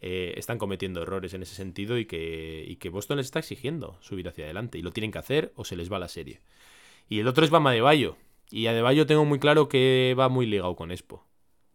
eh, 0.00 0.34
están 0.36 0.58
cometiendo 0.58 1.02
errores 1.02 1.34
en 1.34 1.42
ese 1.42 1.54
sentido 1.54 1.98
y 1.98 2.06
que, 2.06 2.76
que 2.80 2.88
Boston 2.88 3.18
les 3.18 3.26
está 3.26 3.38
exigiendo 3.38 3.98
subir 4.00 4.28
hacia 4.28 4.44
adelante. 4.44 4.78
Y 4.78 4.82
lo 4.82 4.92
tienen 4.92 5.12
que 5.12 5.18
hacer 5.18 5.52
o 5.56 5.64
se 5.64 5.76
les 5.76 5.92
va 5.92 5.98
la 5.98 6.08
serie. 6.08 6.40
Y 7.08 7.20
el 7.20 7.28
otro 7.28 7.44
es 7.44 7.50
Bama 7.50 7.72
de 7.72 7.80
Bayo. 7.80 8.16
Y 8.50 8.66
a 8.66 8.72
de 8.72 8.82
Bayo 8.82 9.06
tengo 9.06 9.24
muy 9.24 9.38
claro 9.38 9.68
que 9.68 10.14
va 10.18 10.28
muy 10.28 10.46
ligado 10.46 10.76
con 10.76 10.90
Expo. 10.90 11.26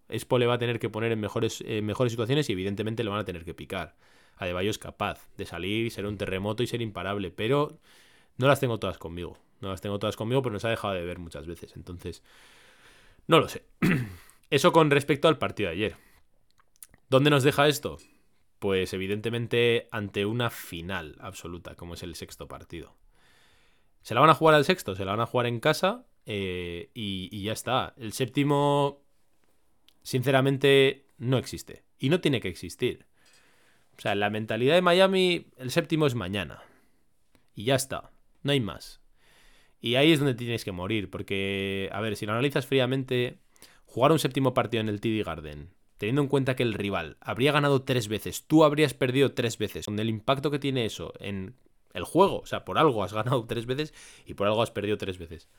Expo 0.07 0.37
le 0.39 0.47
va 0.47 0.55
a 0.55 0.59
tener 0.59 0.79
que 0.79 0.89
poner 0.89 1.11
en 1.11 1.19
mejores, 1.19 1.63
mejores 1.83 2.13
situaciones 2.13 2.49
y 2.49 2.53
evidentemente 2.53 3.03
le 3.03 3.09
van 3.09 3.19
a 3.19 3.25
tener 3.25 3.45
que 3.45 3.53
picar. 3.53 3.95
Adebayo 4.39 4.71
es 4.71 4.77
capaz 4.77 5.27
de 5.37 5.45
salir, 5.45 5.91
ser 5.91 6.05
un 6.05 6.17
terremoto 6.17 6.63
y 6.63 6.67
ser 6.67 6.81
imparable, 6.81 7.29
pero 7.29 7.77
no 8.37 8.47
las 8.47 8.61
tengo 8.61 8.79
todas 8.79 8.97
conmigo. 8.97 9.37
No 9.59 9.69
las 9.69 9.81
tengo 9.81 9.99
todas 9.99 10.15
conmigo, 10.15 10.41
pero 10.41 10.53
nos 10.53 10.63
ha 10.63 10.69
dejado 10.69 10.93
de 10.93 11.03
ver 11.03 11.19
muchas 11.19 11.45
veces. 11.45 11.75
Entonces, 11.75 12.23
no 13.27 13.39
lo 13.39 13.49
sé. 13.49 13.63
Eso 14.49 14.71
con 14.71 14.89
respecto 14.89 15.27
al 15.27 15.37
partido 15.37 15.69
de 15.69 15.75
ayer. 15.75 15.95
¿Dónde 17.09 17.31
nos 17.31 17.41
deja 17.41 17.67
esto? 17.67 17.97
Pues 18.59 18.93
evidentemente 18.93 19.87
ante 19.91 20.27
una 20.27 20.51
final 20.51 21.15
absoluta, 21.19 21.73
como 21.73 21.95
es 21.95 22.03
el 22.03 22.13
sexto 22.13 22.47
partido. 22.47 22.95
Se 24.03 24.13
la 24.13 24.21
van 24.21 24.29
a 24.29 24.35
jugar 24.35 24.53
al 24.53 24.63
sexto, 24.63 24.95
se 24.95 25.05
la 25.05 25.11
van 25.11 25.21
a 25.21 25.25
jugar 25.25 25.47
en 25.47 25.59
casa 25.59 26.05
eh, 26.27 26.91
y, 26.93 27.41
ya 27.41 27.53
está. 27.53 27.95
El 27.97 28.13
séptimo, 28.13 29.01
sinceramente, 30.03 31.07
no 31.17 31.39
existe. 31.39 31.83
Y 31.97 32.09
no 32.09 32.21
tiene 32.21 32.41
que 32.41 32.47
existir. 32.47 33.07
O 33.97 34.01
sea, 34.01 34.13
la 34.13 34.29
mentalidad 34.29 34.75
de 34.75 34.83
Miami, 34.83 35.47
el 35.57 35.71
séptimo 35.71 36.05
es 36.05 36.13
mañana. 36.13 36.61
Y 37.55 37.63
ya 37.63 37.75
está. 37.75 38.11
No 38.43 38.51
hay 38.51 38.59
más. 38.59 39.01
Y 39.81 39.95
ahí 39.95 40.11
es 40.11 40.19
donde 40.19 40.35
tienes 40.35 40.63
que 40.63 40.71
morir. 40.71 41.09
Porque, 41.09 41.89
a 41.91 42.01
ver, 42.01 42.15
si 42.15 42.27
lo 42.27 42.33
analizas 42.33 42.67
fríamente, 42.67 43.39
jugar 43.85 44.11
un 44.11 44.19
séptimo 44.19 44.53
partido 44.53 44.81
en 44.81 44.89
el 44.89 45.01
TD 45.01 45.25
Garden 45.25 45.78
teniendo 45.99 46.21
en 46.21 46.29
cuenta 46.29 46.55
que 46.55 46.63
el 46.63 46.73
rival 46.73 47.17
habría 47.19 47.51
ganado 47.51 47.83
tres 47.83 48.07
veces, 48.07 48.45
tú 48.47 48.63
habrías 48.63 48.93
perdido 48.93 49.33
tres 49.33 49.57
veces, 49.57 49.85
con 49.85 49.99
el 49.99 50.09
impacto 50.09 50.49
que 50.49 50.57
tiene 50.57 50.85
eso 50.85 51.13
en 51.19 51.55
el 51.93 52.05
juego, 52.05 52.39
o 52.39 52.45
sea, 52.45 52.63
por 52.63 52.77
algo 52.77 53.03
has 53.03 53.13
ganado 53.13 53.45
tres 53.45 53.65
veces 53.65 53.93
y 54.25 54.33
por 54.33 54.47
algo 54.47 54.63
has 54.63 54.71
perdido 54.71 54.97
tres 54.97 55.17
veces. 55.17 55.49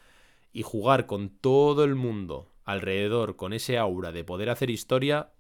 Y 0.53 0.63
jugar 0.63 1.07
con 1.07 1.29
todo 1.29 1.85
el 1.85 1.95
mundo 1.95 2.51
alrededor, 2.65 3.37
con 3.37 3.53
ese 3.53 3.77
aura 3.77 4.13
de 4.13 4.25
poder 4.25 4.49
hacer 4.49 4.71
historia, 4.71 5.31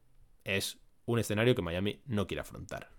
es 0.45 0.79
un 1.07 1.19
escenario 1.19 1.55
que 1.55 1.63
Miami 1.63 2.01
no 2.05 2.27
quiere 2.27 2.43
afrontar. 2.43 2.91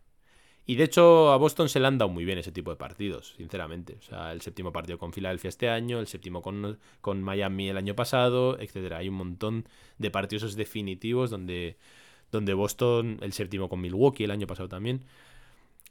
Y 0.65 0.75
de 0.75 0.83
hecho 0.83 1.31
a 1.31 1.37
Boston 1.37 1.69
se 1.69 1.79
le 1.79 1.87
han 1.87 1.97
dado 1.97 2.09
muy 2.09 2.23
bien 2.23 2.37
ese 2.37 2.51
tipo 2.51 2.71
de 2.71 2.77
partidos, 2.77 3.33
sinceramente. 3.37 3.97
O 3.99 4.01
sea, 4.03 4.31
el 4.31 4.41
séptimo 4.41 4.71
partido 4.71 4.97
con 4.97 5.11
Filadelfia 5.11 5.49
este 5.49 5.69
año, 5.69 5.99
el 5.99 6.07
séptimo 6.07 6.41
con, 6.41 6.79
con 7.01 7.21
Miami 7.23 7.69
el 7.69 7.77
año 7.77 7.95
pasado, 7.95 8.59
etcétera. 8.59 8.97
Hay 8.97 9.09
un 9.09 9.15
montón 9.15 9.67
de 9.97 10.11
partidos 10.11 10.55
definitivos 10.55 11.29
donde, 11.29 11.77
donde 12.31 12.53
Boston, 12.53 13.17
el 13.21 13.33
séptimo 13.33 13.69
con 13.69 13.81
Milwaukee 13.81 14.23
el 14.23 14.31
año 14.31 14.47
pasado 14.47 14.69
también. 14.69 15.03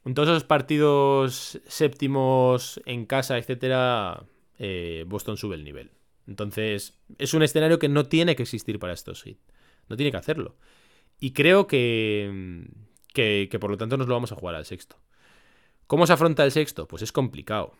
En 0.04 0.14
todos 0.14 0.30
esos 0.30 0.44
partidos 0.44 1.60
séptimos 1.66 2.80
en 2.86 3.04
casa, 3.04 3.36
etcétera, 3.36 4.24
eh, 4.58 5.04
Boston 5.06 5.36
sube 5.36 5.56
el 5.56 5.64
nivel. 5.64 5.90
Entonces, 6.26 6.98
es 7.18 7.34
un 7.34 7.42
escenario 7.42 7.78
que 7.78 7.88
no 7.88 8.06
tiene 8.06 8.36
que 8.36 8.44
existir 8.44 8.78
para 8.78 8.92
estos 8.92 9.26
hits. 9.26 9.42
No 9.88 9.96
tiene 9.96 10.12
que 10.12 10.16
hacerlo. 10.16 10.56
Y 11.18 11.32
creo 11.32 11.66
que 11.66 12.64
que, 13.12 13.48
por 13.60 13.70
lo 13.70 13.76
tanto 13.76 13.96
nos 13.96 14.08
lo 14.08 14.14
vamos 14.14 14.32
a 14.32 14.36
jugar 14.36 14.54
al 14.54 14.64
sexto. 14.64 14.96
¿Cómo 15.86 16.06
se 16.06 16.12
afronta 16.12 16.44
el 16.44 16.52
sexto? 16.52 16.86
Pues 16.86 17.02
es 17.02 17.12
complicado. 17.12 17.74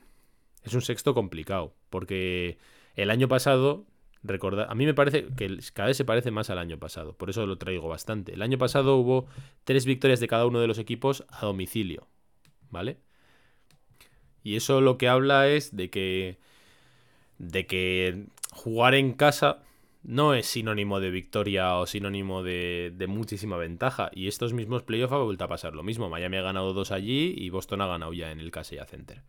Es 0.63 0.75
un 0.75 0.83
sexto 0.83 1.15
complicado, 1.15 1.75
porque 1.89 2.59
el 2.97 3.11
año 3.11 3.29
pasado, 3.29 3.87
recorda, 4.23 4.67
a 4.67 4.75
mí 4.75 4.85
me 4.85 4.95
parece 4.95 5.27
que 5.37 5.59
cada 5.73 5.89
vez 5.89 5.97
se 5.97 6.05
parece 6.05 6.31
más 6.31 6.51
al 6.51 6.59
año 6.59 6.79
pasado, 6.79 7.15
por 7.17 7.31
eso 7.31 7.47
lo 7.47 7.57
traigo 7.57 7.89
bastante. 7.89 8.35
El 8.35 8.43
año 8.43 8.59
pasado 8.59 8.97
hubo 8.97 9.27
tres 9.65 9.87
victorias 9.87 10.21
de 10.21 10.29
cada 10.29 10.45
uno 10.47 10.61
de 10.61 10.67
los 10.67 10.79
equipos 10.79 11.25
a 11.31 11.47
domicilio, 11.47 12.09
¿vale? 12.69 12.99
Y 14.43 14.57
eso 14.57 14.81
lo 14.81 14.99
que 14.99 15.09
habla 15.09 15.49
es 15.49 15.75
de 15.75 15.91
que 15.91 16.39
de 17.39 17.67
que 17.67 18.27
jugar 18.53 18.95
en 18.95 19.15
casa 19.15 19.63
no 20.03 20.35
es 20.35 20.47
sinónimo 20.47 21.01
de 21.01 21.11
victoria 21.11 21.77
o 21.77 21.87
sinónimo 21.87 22.43
de, 22.43 23.05
muchísima 23.09 23.57
ventaja. 23.57 24.11
Y 24.15 24.29
estos 24.29 24.53
mismos 24.53 24.83
playoffs 24.83 25.13
ha 25.13 25.19
vuelto 25.19 25.45
a 25.45 25.49
pasar 25.49 25.75
lo 25.75 25.83
mismo. 25.83 26.09
Miami 26.09 26.39
ha 26.39 26.43
ganado 26.43 26.73
dos 26.73 26.91
allí 26.91 27.35
y 27.37 27.51
Boston 27.51 27.83
ha 27.83 27.87
ganado 27.87 28.13
ya 28.13 28.31
en 28.31 28.41
el 28.41 28.51
Casella 28.51 28.87
Center. 28.87 29.23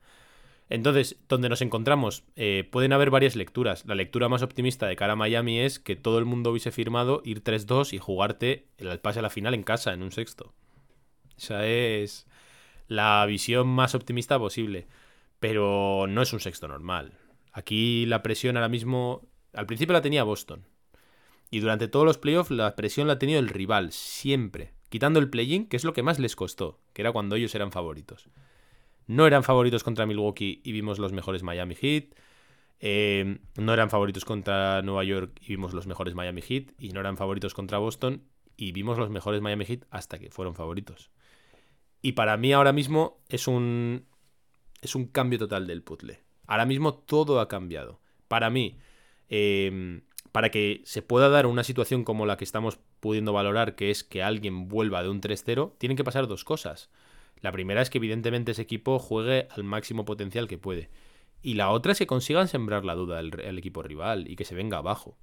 Entonces, 0.70 1.18
donde 1.28 1.50
nos 1.50 1.62
encontramos, 1.62 2.24
eh, 2.38 2.68
pueden 2.72 2.94
haber 2.94 3.10
varias 3.10 3.36
lecturas. 3.36 3.86
La 3.86 3.96
lectura 3.96 4.30
más 4.30 4.42
optimista 4.42 4.88
de 4.88 4.96
cara 4.96 5.14
a 5.14 5.18
Miami 5.18 5.60
es 5.60 5.80
que 5.80 5.98
todo 5.98 6.18
el 6.18 6.26
mundo 6.26 6.52
hubiese 6.52 6.72
firmado 6.72 7.22
ir 7.26 7.44
3-2 7.44 7.92
y 7.94 7.98
jugarte 7.98 8.68
el 8.78 8.98
pase 9.00 9.20
a 9.20 9.22
la 9.22 9.30
final 9.30 9.54
en 9.54 9.64
casa, 9.64 9.92
en 9.92 10.02
un 10.02 10.14
sexto. 10.14 10.54
Esa 11.38 11.66
es 11.66 12.26
la 12.88 13.26
visión 13.26 13.68
más 13.68 13.96
optimista 13.96 14.40
posible. 14.40 14.88
Pero 15.42 16.06
no 16.08 16.22
es 16.22 16.32
un 16.32 16.40
sexto 16.40 16.68
normal. 16.68 17.14
Aquí 17.52 18.06
la 18.06 18.22
presión 18.24 18.56
ahora 18.56 18.70
mismo. 18.70 19.28
Al 19.54 19.66
principio 19.66 19.94
la 19.94 20.02
tenía 20.02 20.24
Boston. 20.24 20.66
Y 21.50 21.60
durante 21.60 21.88
todos 21.88 22.06
los 22.06 22.18
playoffs 22.18 22.52
la 22.52 22.76
presión 22.76 23.08
la 23.08 23.14
ha 23.14 23.20
tenido 23.20 23.40
el 23.40 23.50
rival, 23.50 23.92
siempre. 23.92 24.74
Quitando 24.90 25.20
el 25.20 25.30
play-in, 25.30 25.68
que 25.68 25.78
es 25.78 25.84
lo 25.84 25.94
que 25.94 26.04
más 26.04 26.20
les 26.20 26.36
costó, 26.36 26.80
que 26.94 27.02
era 27.02 27.12
cuando 27.12 27.36
ellos 27.36 27.56
eran 27.56 27.72
favoritos. 27.72 28.30
No 29.08 29.28
eran 29.28 29.44
favoritos 29.44 29.84
contra 29.84 30.06
Milwaukee 30.06 30.62
y 30.64 30.72
vimos 30.72 31.00
los 31.00 31.12
mejores 31.12 31.44
Miami 31.44 31.76
Heat. 31.76 32.16
Eh, 32.80 33.40
no 33.58 33.74
eran 33.74 33.90
favoritos 33.90 34.26
contra 34.26 34.82
Nueva 34.82 35.04
York 35.04 35.38
y 35.42 35.50
vimos 35.50 35.74
los 35.74 35.88
mejores 35.88 36.16
Miami 36.16 36.42
Heat. 36.42 36.72
Y 36.78 36.90
no 36.90 37.00
eran 37.02 37.18
favoritos 37.18 37.54
contra 37.54 37.78
Boston 37.78 38.24
y 38.56 38.72
vimos 38.72 38.98
los 38.98 39.10
mejores 39.10 39.42
Miami 39.42 39.66
Heat 39.66 39.86
hasta 39.90 40.20
que 40.20 40.30
fueron 40.30 40.56
favoritos. 40.56 41.12
Y 42.02 42.14
para 42.14 42.38
mí 42.38 42.54
ahora 42.54 42.74
mismo 42.74 43.20
es 43.28 43.48
un, 43.48 44.06
es 44.82 44.96
un 44.96 45.08
cambio 45.08 45.40
total 45.40 45.68
del 45.68 45.84
puzzle. 45.84 46.20
Ahora 46.48 46.66
mismo 46.66 46.94
todo 46.94 47.40
ha 47.40 47.48
cambiado. 47.48 48.00
Para 48.28 48.50
mí, 48.50 48.78
em, 49.32 50.02
para 50.32 50.52
que 50.52 50.82
se 50.86 51.02
pueda 51.02 51.30
dar 51.30 51.48
una 51.48 51.64
situación 51.64 52.04
como 52.04 52.28
la 52.28 52.38
que 52.38 52.44
estamos 52.44 52.80
pudiendo 53.00 53.34
valorar, 53.34 53.76
que 53.76 53.90
es 53.90 54.04
que 54.04 54.22
alguien 54.22 54.68
vuelva 54.68 55.02
de 55.02 55.10
un 55.10 55.22
3-0, 55.22 55.74
tienen 55.80 55.98
que 55.98 56.04
pasar 56.04 56.28
dos 56.28 56.44
cosas. 56.44 56.92
La 57.42 57.52
primera 57.52 57.82
es 57.82 57.90
que 57.90 57.98
evidentemente 57.98 58.52
ese 58.52 58.62
equipo 58.62 59.00
juegue 59.00 59.48
al 59.50 59.64
máximo 59.64 60.06
potencial 60.06 60.48
que 60.48 60.60
puede. 60.60 60.90
Y 61.42 61.56
la 61.56 61.72
otra 61.72 61.94
es 61.94 61.98
que 61.98 62.08
consigan 62.08 62.48
sembrar 62.48 62.86
la 62.86 62.94
duda 62.94 63.18
al, 63.18 63.58
equipo 63.58 63.82
rival 63.82 64.30
y 64.30 64.36
que 64.36 64.46
se 64.46 64.56
venga 64.56 64.78
abajo. 64.78 65.18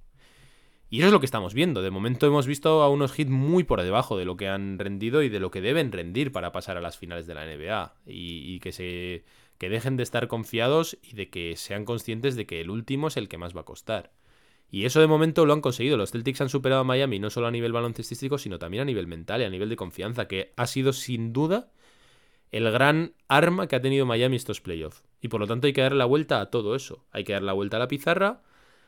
Y 0.89 0.99
eso 0.99 1.07
es 1.07 1.13
lo 1.13 1.19
que 1.19 1.25
estamos 1.25 1.53
viendo. 1.53 1.81
De 1.81 1.91
momento 1.91 2.27
hemos 2.27 2.45
visto 2.45 2.81
a 2.81 2.89
unos 2.89 3.17
hits 3.17 3.29
muy 3.29 3.63
por 3.63 3.81
debajo 3.81 4.17
de 4.17 4.25
lo 4.25 4.35
que 4.35 4.49
han 4.49 4.79
rendido 4.79 5.21
y 5.23 5.29
de 5.29 5.39
lo 5.39 5.51
que 5.51 5.61
deben 5.61 5.91
rendir 5.91 6.31
para 6.31 6.51
pasar 6.51 6.77
a 6.77 6.81
las 6.81 6.97
finales 6.97 7.25
de 7.25 7.35
la 7.35 7.45
NBA. 7.45 7.93
Y, 8.05 8.59
que 8.59 8.71
se. 8.71 9.23
Que 9.59 9.69
dejen 9.69 9.97
de 9.97 10.03
estar 10.03 10.27
confiados 10.27 10.97
y 11.03 11.13
de 11.13 11.29
que 11.29 11.55
sean 11.57 11.85
conscientes 11.85 12.35
de 12.35 12.47
que 12.47 12.61
el 12.61 12.71
último 12.71 13.09
es 13.09 13.17
el 13.17 13.27
que 13.27 13.37
más 13.37 13.55
va 13.55 13.61
a 13.61 13.65
costar. 13.65 14.11
Y 14.71 14.85
eso 14.85 15.01
de 15.01 15.07
momento 15.07 15.45
lo 15.45 15.53
han 15.53 15.61
conseguido. 15.61 15.97
Los 15.97 16.11
Celtics 16.11 16.41
han 16.41 16.49
superado 16.49 16.81
a 16.81 16.85
Miami 16.85 17.19
no 17.19 17.29
solo 17.29 17.47
a 17.47 17.51
nivel 17.51 17.73
baloncestístico, 17.73 18.37
sino 18.37 18.57
también 18.57 18.81
a 18.81 18.85
nivel 18.85 19.07
mental 19.07 19.41
y 19.41 19.43
a 19.43 19.49
nivel 19.49 19.67
de 19.67 19.75
confianza, 19.75 20.27
que 20.27 20.53
ha 20.55 20.65
sido 20.65 20.93
sin 20.93 21.33
duda 21.33 21.71
el 22.51 22.71
gran 22.71 23.13
arma 23.27 23.67
que 23.67 23.75
ha 23.75 23.81
tenido 23.81 24.05
Miami 24.05 24.37
estos 24.37 24.61
playoffs. 24.61 25.03
Y 25.21 25.27
por 25.27 25.41
lo 25.41 25.47
tanto 25.47 25.67
hay 25.67 25.73
que 25.73 25.81
dar 25.81 25.93
la 25.93 26.05
vuelta 26.05 26.39
a 26.39 26.49
todo 26.49 26.75
eso. 26.75 27.05
Hay 27.11 27.25
que 27.25 27.33
dar 27.33 27.43
la 27.43 27.53
vuelta 27.53 27.77
a 27.77 27.79
la 27.81 27.87
pizarra, 27.89 28.41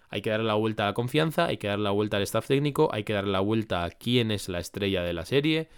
hay 0.09 0.21
que 0.21 0.29
dar 0.29 0.39
la 0.39 0.53
vuelta 0.53 0.83
a 0.83 0.87
la 0.87 0.93
confianza, 0.93 1.47
hay 1.47 1.57
que 1.57 1.67
dar 1.67 1.79
la 1.79 1.91
vuelta 1.91 2.17
al 2.17 2.23
staff 2.23 2.47
técnico, 2.47 2.89
hay 2.93 3.03
que 3.03 3.13
dar 3.13 3.27
la 3.27 3.41
vuelta 3.41 3.83
a 3.83 3.89
quién 3.89 4.31
es 4.31 4.47
la 4.47 4.59
estrella 4.59 5.03
de 5.03 5.13
la 5.13 5.25
serie 5.25 5.69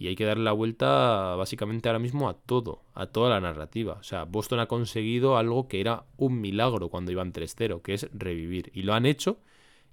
y 0.00 0.08
hay 0.08 0.16
que 0.16 0.24
dar 0.24 0.38
la 0.38 0.52
vuelta 0.52 1.34
básicamente 1.36 1.90
ahora 1.90 1.98
mismo 1.98 2.30
a 2.30 2.32
todo, 2.32 2.82
a 2.94 3.08
toda 3.08 3.28
la 3.28 3.38
narrativa. 3.38 3.98
O 4.00 4.02
sea, 4.02 4.24
Boston 4.24 4.58
ha 4.58 4.66
conseguido 4.66 5.36
algo 5.36 5.68
que 5.68 5.78
era 5.78 6.06
un 6.16 6.40
milagro 6.40 6.88
cuando 6.88 7.12
iban 7.12 7.34
3-0, 7.34 7.82
que 7.82 7.92
es 7.92 8.08
revivir. 8.14 8.70
Y 8.72 8.84
lo 8.84 8.94
han 8.94 9.04
hecho 9.04 9.40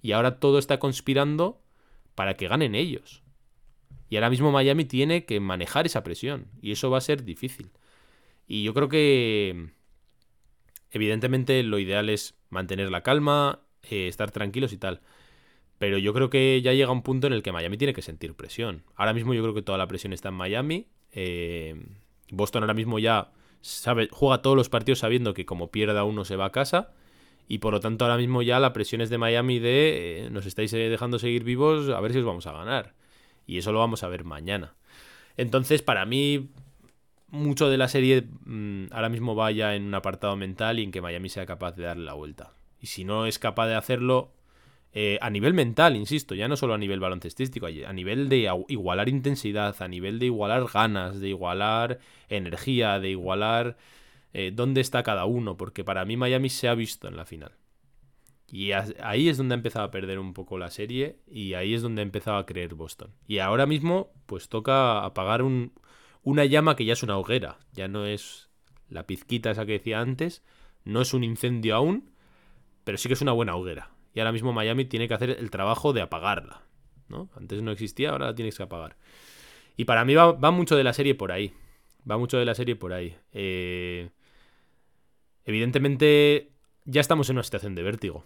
y 0.00 0.12
ahora 0.12 0.40
todo 0.40 0.58
está 0.58 0.78
conspirando 0.78 1.60
para 2.14 2.38
que 2.38 2.48
ganen 2.48 2.74
ellos. 2.74 3.22
Y 4.08 4.16
ahora 4.16 4.30
mismo 4.30 4.50
Miami 4.50 4.86
tiene 4.86 5.26
que 5.26 5.40
manejar 5.40 5.84
esa 5.84 6.02
presión. 6.04 6.46
Y 6.62 6.72
eso 6.72 6.88
va 6.88 6.96
a 6.96 7.02
ser 7.02 7.22
difícil. 7.24 7.70
Y 8.46 8.62
yo 8.62 8.72
creo 8.72 8.88
que, 8.88 9.72
evidentemente, 10.90 11.62
lo 11.62 11.78
ideal 11.78 12.08
es 12.08 12.34
mantener 12.48 12.90
la 12.90 13.02
calma, 13.02 13.60
eh, 13.82 14.08
estar 14.08 14.30
tranquilos 14.30 14.72
y 14.72 14.78
tal. 14.78 15.02
Pero 15.78 15.98
yo 15.98 16.12
creo 16.12 16.28
que 16.28 16.60
ya 16.62 16.72
llega 16.72 16.90
un 16.90 17.02
punto 17.02 17.26
en 17.28 17.32
el 17.32 17.42
que 17.42 17.52
Miami 17.52 17.76
tiene 17.78 17.94
que 17.94 18.02
sentir 18.02 18.34
presión. 18.34 18.82
Ahora 18.96 19.12
mismo 19.14 19.32
yo 19.32 19.42
creo 19.42 19.54
que 19.54 19.62
toda 19.62 19.78
la 19.78 19.86
presión 19.86 20.12
está 20.12 20.28
en 20.30 20.34
Miami. 20.34 20.88
Eh, 21.12 21.76
Boston 22.30 22.64
ahora 22.64 22.74
mismo 22.74 22.98
ya 22.98 23.30
sabe, 23.60 24.08
juega 24.10 24.42
todos 24.42 24.56
los 24.56 24.68
partidos 24.68 24.98
sabiendo 25.00 25.34
que 25.34 25.46
como 25.46 25.70
pierda 25.70 26.04
uno 26.04 26.24
se 26.24 26.36
va 26.36 26.46
a 26.46 26.52
casa. 26.52 26.90
Y 27.46 27.58
por 27.58 27.72
lo 27.72 27.80
tanto 27.80 28.04
ahora 28.04 28.18
mismo 28.18 28.42
ya 28.42 28.58
la 28.58 28.72
presión 28.72 29.00
es 29.00 29.08
de 29.08 29.18
Miami 29.18 29.58
de 29.58 30.26
eh, 30.26 30.30
nos 30.30 30.46
estáis 30.46 30.72
dejando 30.72 31.18
seguir 31.18 31.44
vivos, 31.44 31.88
a 31.88 32.00
ver 32.00 32.12
si 32.12 32.18
os 32.18 32.24
vamos 32.24 32.46
a 32.46 32.52
ganar. 32.52 32.94
Y 33.46 33.58
eso 33.58 33.72
lo 33.72 33.78
vamos 33.78 34.02
a 34.02 34.08
ver 34.08 34.24
mañana. 34.24 34.74
Entonces, 35.38 35.80
para 35.82 36.04
mí, 36.04 36.50
mucho 37.28 37.70
de 37.70 37.78
la 37.78 37.88
serie 37.88 38.24
mm, 38.44 38.86
ahora 38.90 39.08
mismo 39.08 39.34
vaya 39.34 39.74
en 39.74 39.84
un 39.84 39.94
apartado 39.94 40.36
mental 40.36 40.78
y 40.78 40.82
en 40.82 40.90
que 40.90 41.00
Miami 41.00 41.28
sea 41.28 41.46
capaz 41.46 41.76
de 41.76 41.84
darle 41.84 42.04
la 42.04 42.14
vuelta. 42.14 42.52
Y 42.80 42.86
si 42.86 43.04
no 43.04 43.26
es 43.26 43.38
capaz 43.38 43.68
de 43.68 43.74
hacerlo, 43.74 44.32
eh, 44.92 45.18
a 45.20 45.30
nivel 45.30 45.54
mental, 45.54 45.96
insisto, 45.96 46.34
ya 46.34 46.48
no 46.48 46.56
solo 46.56 46.74
a 46.74 46.78
nivel 46.78 47.00
baloncestístico, 47.00 47.66
a 47.66 47.92
nivel 47.92 48.28
de 48.28 48.50
igualar 48.68 49.08
intensidad, 49.08 49.76
a 49.80 49.88
nivel 49.88 50.18
de 50.18 50.26
igualar 50.26 50.66
ganas, 50.72 51.20
de 51.20 51.28
igualar 51.28 51.98
energía, 52.28 52.98
de 52.98 53.10
igualar 53.10 53.76
eh, 54.32 54.50
dónde 54.54 54.80
está 54.80 55.02
cada 55.02 55.26
uno, 55.26 55.56
porque 55.56 55.84
para 55.84 56.04
mí 56.04 56.16
Miami 56.16 56.48
se 56.48 56.68
ha 56.68 56.74
visto 56.74 57.08
en 57.08 57.16
la 57.16 57.26
final. 57.26 57.52
Y 58.50 58.72
ahí 58.72 59.28
es 59.28 59.36
donde 59.36 59.54
ha 59.54 59.58
empezado 59.58 59.84
a 59.84 59.90
perder 59.90 60.18
un 60.18 60.32
poco 60.32 60.56
la 60.56 60.70
serie 60.70 61.18
y 61.26 61.52
ahí 61.52 61.74
es 61.74 61.82
donde 61.82 62.00
ha 62.00 62.04
empezado 62.04 62.38
a 62.38 62.46
creer 62.46 62.74
Boston. 62.74 63.10
Y 63.26 63.40
ahora 63.40 63.66
mismo 63.66 64.10
pues 64.24 64.48
toca 64.48 65.04
apagar 65.04 65.42
un, 65.42 65.72
una 66.22 66.46
llama 66.46 66.74
que 66.74 66.86
ya 66.86 66.94
es 66.94 67.02
una 67.02 67.18
hoguera, 67.18 67.58
ya 67.72 67.88
no 67.88 68.06
es 68.06 68.48
la 68.88 69.06
pizquita 69.06 69.50
esa 69.50 69.66
que 69.66 69.72
decía 69.72 70.00
antes, 70.00 70.42
no 70.84 71.02
es 71.02 71.12
un 71.12 71.24
incendio 71.24 71.76
aún, 71.76 72.10
pero 72.84 72.96
sí 72.96 73.08
que 73.08 73.14
es 73.14 73.20
una 73.20 73.32
buena 73.32 73.54
hoguera. 73.54 73.90
Y 74.18 74.20
ahora 74.20 74.32
mismo 74.32 74.52
Miami 74.52 74.84
tiene 74.84 75.06
que 75.06 75.14
hacer 75.14 75.30
el 75.30 75.48
trabajo 75.48 75.92
de 75.92 76.00
apagarla. 76.00 76.62
¿no? 77.08 77.28
Antes 77.36 77.62
no 77.62 77.70
existía, 77.70 78.10
ahora 78.10 78.26
la 78.26 78.34
tienes 78.34 78.56
que 78.56 78.64
apagar. 78.64 78.96
Y 79.76 79.84
para 79.84 80.04
mí 80.04 80.16
va, 80.16 80.50
mucho 80.50 80.74
de 80.74 80.82
la 80.82 80.92
serie 80.92 81.14
por 81.14 81.30
ahí. 81.30 81.52
Va 82.10 82.18
mucho 82.18 82.36
de 82.36 82.44
la 82.44 82.56
serie 82.56 82.74
por 82.74 82.92
ahí. 82.92 83.16
Eh, 83.32 84.10
evidentemente 85.44 86.50
ya 86.84 87.00
estamos 87.00 87.30
en 87.30 87.36
una 87.36 87.44
situación 87.44 87.76
de 87.76 87.84
vértigo 87.84 88.24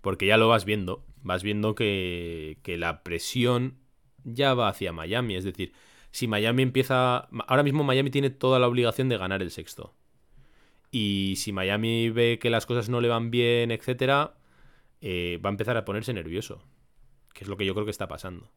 porque 0.00 0.26
ya 0.26 0.38
lo 0.38 0.48
vas 0.48 0.64
viendo, 0.64 1.04
vas 1.22 1.44
viendo 1.44 1.76
que, 1.76 2.58
la 2.66 3.04
presión 3.04 3.78
ya 4.24 4.54
va 4.54 4.66
hacia 4.66 4.92
Miami, 4.92 5.36
es 5.36 5.44
decir, 5.44 5.72
si 6.10 6.26
Miami 6.26 6.64
empieza, 6.64 7.28
ahora 7.46 7.62
mismo 7.62 7.84
Miami 7.84 8.10
tiene 8.10 8.30
toda 8.30 8.58
la 8.58 8.66
obligación 8.66 9.08
de 9.08 9.18
ganar 9.18 9.40
el 9.40 9.52
sexto. 9.52 9.94
Y 10.90 11.34
si 11.36 11.52
Miami 11.52 12.10
ve 12.10 12.40
que 12.40 12.50
las 12.50 12.66
cosas 12.66 12.88
no 12.88 13.00
le 13.00 13.06
van 13.06 13.30
bien, 13.30 13.70
etcétera, 13.70 14.34
eh, 15.06 15.38
va 15.44 15.50
a 15.50 15.52
empezar 15.52 15.76
a 15.76 15.84
ponerse 15.84 16.14
nervioso. 16.14 16.62
Que 17.34 17.44
es 17.44 17.48
lo 17.48 17.58
que 17.58 17.66
yo 17.66 17.74
creo 17.74 17.84
que 17.84 17.90
está 17.90 18.08
pasando. 18.08 18.50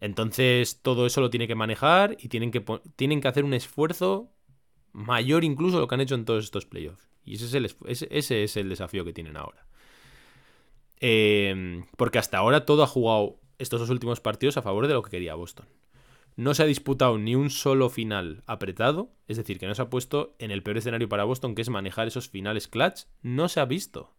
Entonces, 0.00 0.80
todo 0.82 1.06
eso 1.06 1.20
lo 1.20 1.30
tiene 1.30 1.46
que 1.46 1.54
manejar 1.54 2.16
y 2.18 2.28
tienen 2.28 2.50
que, 2.50 2.64
tienen 2.96 3.20
que 3.20 3.28
hacer 3.28 3.44
un 3.44 3.54
esfuerzo 3.54 4.32
mayor 4.92 5.44
incluso 5.44 5.76
de 5.76 5.82
lo 5.82 5.86
que 5.86 5.94
han 5.94 6.00
hecho 6.00 6.16
en 6.16 6.24
todos 6.24 6.44
estos 6.44 6.66
playoffs. 6.66 7.08
Y 7.24 7.34
ese 7.34 7.44
es 7.44 7.54
el, 7.54 7.72
ese 7.86 8.42
es 8.42 8.56
el 8.56 8.68
desafío 8.68 9.04
que 9.04 9.12
tienen 9.12 9.36
ahora. 9.36 9.64
Em, 10.98 11.84
porque 11.96 12.18
hasta 12.18 12.38
ahora 12.38 12.66
todo 12.66 12.82
ha 12.82 12.88
jugado 12.88 13.38
estos 13.58 13.78
dos 13.78 13.90
últimos 13.90 14.20
partidos 14.20 14.56
a 14.56 14.62
favor 14.62 14.88
de 14.88 14.94
lo 14.94 15.02
que 15.02 15.10
quería 15.10 15.36
Boston. 15.36 15.66
No 16.34 16.52
se 16.54 16.64
ha 16.64 16.66
disputado 16.66 17.16
ni 17.16 17.36
un 17.36 17.48
solo 17.48 17.90
final 17.90 18.42
apretado, 18.46 19.12
es 19.28 19.36
decir, 19.36 19.60
que 19.60 19.66
no 19.66 19.74
se 19.76 19.82
ha 19.82 19.90
puesto 19.90 20.34
en 20.40 20.50
el 20.50 20.64
peor 20.64 20.78
escenario 20.78 21.08
para 21.08 21.24
Boston, 21.24 21.54
que 21.54 21.62
es 21.62 21.68
manejar 21.68 22.08
esos 22.08 22.28
finales 22.28 22.66
clutch. 22.66 23.02
No 23.22 23.48
se 23.48 23.60
ha 23.60 23.66
visto. 23.66 24.16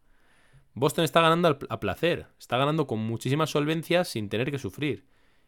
Boston 0.73 1.03
está 1.03 1.21
ganando 1.21 1.59
a 1.69 1.79
placer, 1.79 2.27
está 2.39 2.57
ganando 2.57 2.87
con 2.87 2.99
muchísima 2.99 3.47
solvencia 3.47 4.03
sin 4.05 4.29
tener 4.29 4.51
que 4.51 4.59
sufrir. 4.59 5.05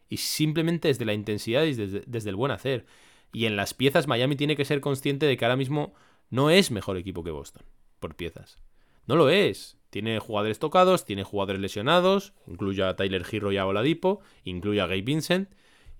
Y 0.08 0.18
simplemente 0.18 0.88
desde 0.88 1.04
la 1.04 1.14
intensidad 1.14 1.64
y 1.64 1.74
desde, 1.74 2.02
desde 2.06 2.30
el 2.30 2.36
buen 2.36 2.52
hacer. 2.52 2.86
Y 3.32 3.46
en 3.46 3.56
las 3.56 3.74
piezas 3.74 4.06
Miami 4.06 4.36
tiene 4.36 4.56
que 4.56 4.64
ser 4.64 4.80
consciente 4.80 5.26
de 5.26 5.36
que 5.36 5.44
ahora 5.44 5.56
mismo 5.56 5.94
no 6.30 6.50
es 6.50 6.70
mejor 6.70 6.96
equipo 6.96 7.24
que 7.24 7.30
Boston, 7.30 7.64
por 8.00 8.16
piezas. 8.16 8.58
No 9.06 9.16
lo 9.16 9.30
es. 9.30 9.78
Tiene 9.90 10.18
jugadores 10.18 10.58
tocados, 10.58 11.04
tiene 11.04 11.22
jugadores 11.22 11.60
lesionados, 11.60 12.32
incluye 12.46 12.82
a 12.82 12.96
Tyler 12.96 13.24
Hero 13.30 13.52
y 13.52 13.58
a 13.58 13.66
Oladipo, 13.66 14.20
incluye 14.42 14.80
a 14.80 14.86
Gabe 14.86 15.02
Vincent, 15.02 15.48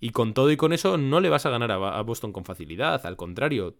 y 0.01 0.11
con 0.11 0.35
todo 0.35 0.51
y 0.51 0.57
con 0.57 0.73
eso 0.73 0.99
no 0.99 1.21
le 1.21 1.29
vas 1.29 1.47
a 1.47 1.51
ganar 1.51 1.71
a 1.71 2.03
Boston 2.03 2.33
con 2.33 2.45
facilidad, 2.45 3.07
al 3.07 3.17
contrario. 3.17 3.77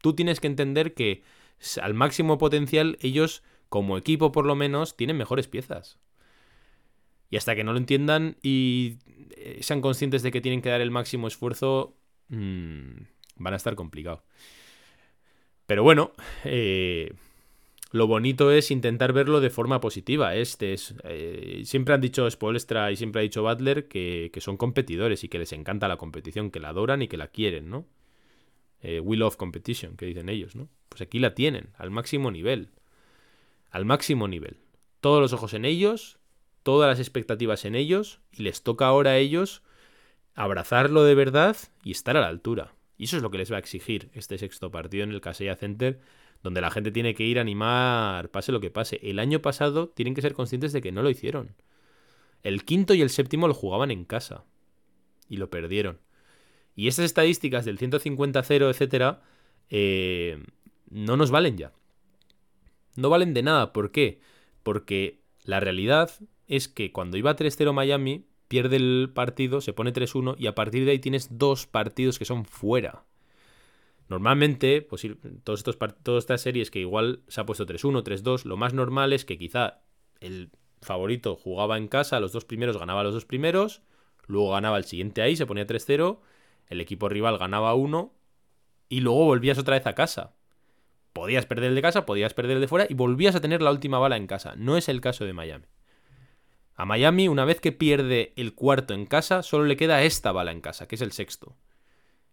Tú 0.00 0.14
tienes 0.14 0.38
que 0.38 0.46
entender 0.46 0.94
que 0.94 1.22
al 1.82 1.94
máximo 1.94 2.38
potencial 2.38 2.96
ellos, 3.00 3.42
como 3.68 3.98
equipo 3.98 4.32
por 4.32 4.46
lo 4.46 4.54
menos, 4.54 4.96
tienen 4.96 5.16
mejores 5.16 5.48
piezas. 5.48 5.98
Y 7.30 7.36
hasta 7.36 7.56
que 7.56 7.64
no 7.64 7.72
lo 7.72 7.78
entiendan 7.78 8.36
y 8.42 8.98
eh, 9.36 9.58
sean 9.60 9.80
conscientes 9.80 10.22
de 10.22 10.30
que 10.30 10.40
tienen 10.40 10.62
que 10.62 10.68
dar 10.68 10.80
el 10.80 10.90
máximo 10.90 11.26
esfuerzo, 11.26 11.96
mm, 12.28 12.92
van 13.36 13.54
a 13.54 13.56
estar 13.56 13.74
complicados. 13.74 14.20
Pero 15.66 15.82
bueno, 15.82 16.12
eh, 16.44 17.12
lo 17.90 18.06
bonito 18.06 18.50
es 18.50 18.70
intentar 18.70 19.12
verlo 19.12 19.40
de 19.40 19.50
forma 19.50 19.80
positiva. 19.80 20.34
Este 20.36 20.74
es, 20.74 20.94
eh, 21.04 21.62
siempre 21.64 21.94
han 21.94 22.00
dicho 22.00 22.30
Spolstra 22.30 22.92
y 22.92 22.96
siempre 22.96 23.20
ha 23.20 23.22
dicho 23.22 23.42
Butler 23.42 23.88
que, 23.88 24.30
son 24.38 24.56
competidores 24.56 25.24
y 25.24 25.28
que 25.28 25.38
les 25.38 25.52
encanta 25.52 25.88
la 25.88 25.96
competición, 25.96 26.50
que 26.50 26.60
la 26.60 26.68
adoran 26.68 27.02
y 27.02 27.08
que 27.08 27.16
la 27.16 27.28
quieren, 27.28 27.70
¿no? 27.70 27.86
We 28.82 29.16
love 29.16 29.36
competition, 29.36 29.96
que 29.96 30.04
dicen 30.04 30.28
ellos, 30.28 30.54
¿no? 30.54 30.68
Pues 30.90 31.00
aquí 31.00 31.18
la 31.18 31.34
tienen, 31.34 31.70
al 31.78 31.90
máximo 31.90 32.30
nivel. 32.30 32.68
Al 33.74 33.84
máximo 33.84 34.28
nivel. 34.28 34.58
Todos 35.00 35.20
los 35.20 35.32
ojos 35.32 35.52
en 35.52 35.64
ellos, 35.64 36.20
todas 36.62 36.88
las 36.88 37.00
expectativas 37.00 37.64
en 37.64 37.74
ellos, 37.74 38.20
y 38.30 38.44
les 38.44 38.62
toca 38.62 38.86
ahora 38.86 39.10
a 39.10 39.16
ellos 39.16 39.64
abrazarlo 40.36 41.02
de 41.02 41.16
verdad 41.16 41.56
y 41.82 41.90
estar 41.90 42.16
a 42.16 42.20
la 42.20 42.28
altura. 42.28 42.72
Y 42.96 43.06
eso 43.06 43.16
es 43.16 43.22
lo 43.24 43.32
que 43.32 43.38
les 43.38 43.50
va 43.50 43.56
a 43.56 43.58
exigir 43.58 44.10
este 44.14 44.38
sexto 44.38 44.70
partido 44.70 45.02
en 45.02 45.10
el 45.10 45.20
Casella 45.20 45.56
Center 45.56 45.98
donde 46.44 46.60
la 46.60 46.70
gente 46.70 46.92
tiene 46.92 47.16
que 47.16 47.24
ir 47.24 47.38
a 47.38 47.40
animar, 47.40 48.30
pase 48.30 48.52
lo 48.52 48.60
que 48.60 48.70
pase. 48.70 49.00
El 49.02 49.18
año 49.18 49.40
pasado 49.42 49.88
tienen 49.88 50.14
que 50.14 50.22
ser 50.22 50.34
conscientes 50.34 50.72
de 50.72 50.80
que 50.80 50.92
no 50.92 51.02
lo 51.02 51.10
hicieron. 51.10 51.56
El 52.44 52.64
quinto 52.64 52.94
y 52.94 53.02
el 53.02 53.10
séptimo 53.10 53.48
lo 53.48 53.54
jugaban 53.54 53.90
en 53.90 54.04
casa 54.04 54.44
y 55.28 55.38
lo 55.38 55.50
perdieron. 55.50 55.98
Y 56.76 56.86
estas 56.86 57.06
estadísticas 57.06 57.64
del 57.64 57.78
150-0, 57.78 58.70
etcétera, 58.70 59.22
eh, 59.68 60.44
no 60.90 61.16
nos 61.16 61.32
valen 61.32 61.56
ya. 61.56 61.72
No 62.96 63.10
valen 63.10 63.34
de 63.34 63.42
nada. 63.42 63.72
¿Por 63.72 63.90
qué? 63.90 64.20
Porque 64.62 65.20
la 65.44 65.60
realidad 65.60 66.10
es 66.46 66.68
que 66.68 66.92
cuando 66.92 67.16
iba 67.16 67.36
3-0 67.36 67.72
Miami, 67.72 68.26
pierde 68.48 68.76
el 68.76 69.10
partido, 69.14 69.60
se 69.60 69.72
pone 69.72 69.92
3-1 69.92 70.36
y 70.38 70.46
a 70.46 70.54
partir 70.54 70.84
de 70.84 70.92
ahí 70.92 70.98
tienes 70.98 71.38
dos 71.38 71.66
partidos 71.66 72.18
que 72.18 72.24
son 72.24 72.44
fuera. 72.44 73.04
Normalmente, 74.08 74.82
pues 74.82 75.06
todos 75.44 75.60
estos, 75.60 75.78
todas 76.02 76.24
estas 76.24 76.42
series 76.42 76.70
que 76.70 76.80
igual 76.80 77.22
se 77.28 77.40
ha 77.40 77.46
puesto 77.46 77.66
3-1, 77.66 78.02
3-2, 78.02 78.44
lo 78.44 78.56
más 78.56 78.74
normal 78.74 79.12
es 79.12 79.24
que 79.24 79.38
quizá 79.38 79.80
el 80.20 80.50
favorito 80.82 81.36
jugaba 81.36 81.78
en 81.78 81.88
casa, 81.88 82.20
los 82.20 82.32
dos 82.32 82.44
primeros 82.44 82.76
ganaba 82.76 83.02
los 83.02 83.14
dos 83.14 83.24
primeros, 83.24 83.82
luego 84.26 84.50
ganaba 84.50 84.76
el 84.76 84.84
siguiente 84.84 85.22
ahí, 85.22 85.36
se 85.36 85.46
ponía 85.46 85.66
3-0, 85.66 86.20
el 86.68 86.80
equipo 86.80 87.08
rival 87.08 87.38
ganaba 87.38 87.74
1 87.74 88.12
y 88.90 89.00
luego 89.00 89.24
volvías 89.24 89.58
otra 89.58 89.76
vez 89.76 89.86
a 89.86 89.94
casa. 89.94 90.34
Podías 91.14 91.46
perder 91.46 91.70
el 91.70 91.74
de 91.74 91.82
casa, 91.82 92.04
podías 92.04 92.34
perder 92.34 92.56
el 92.56 92.60
de 92.60 92.68
fuera 92.68 92.86
y 92.88 92.94
volvías 92.94 93.34
a 93.34 93.40
tener 93.40 93.62
la 93.62 93.70
última 93.70 93.98
bala 93.98 94.18
en 94.18 94.26
casa. 94.26 94.54
No 94.56 94.76
es 94.76 94.90
el 94.90 95.00
caso 95.00 95.24
de 95.24 95.32
Miami. 95.32 95.64
A 96.74 96.84
Miami, 96.84 97.28
una 97.28 97.44
vez 97.44 97.60
que 97.60 97.72
pierde 97.72 98.32
el 98.36 98.54
cuarto 98.54 98.92
en 98.92 99.06
casa, 99.06 99.42
solo 99.42 99.64
le 99.64 99.76
queda 99.76 100.02
esta 100.02 100.32
bala 100.32 100.50
en 100.50 100.60
casa, 100.60 100.86
que 100.86 100.96
es 100.96 101.00
el 101.00 101.12
sexto. 101.12 101.56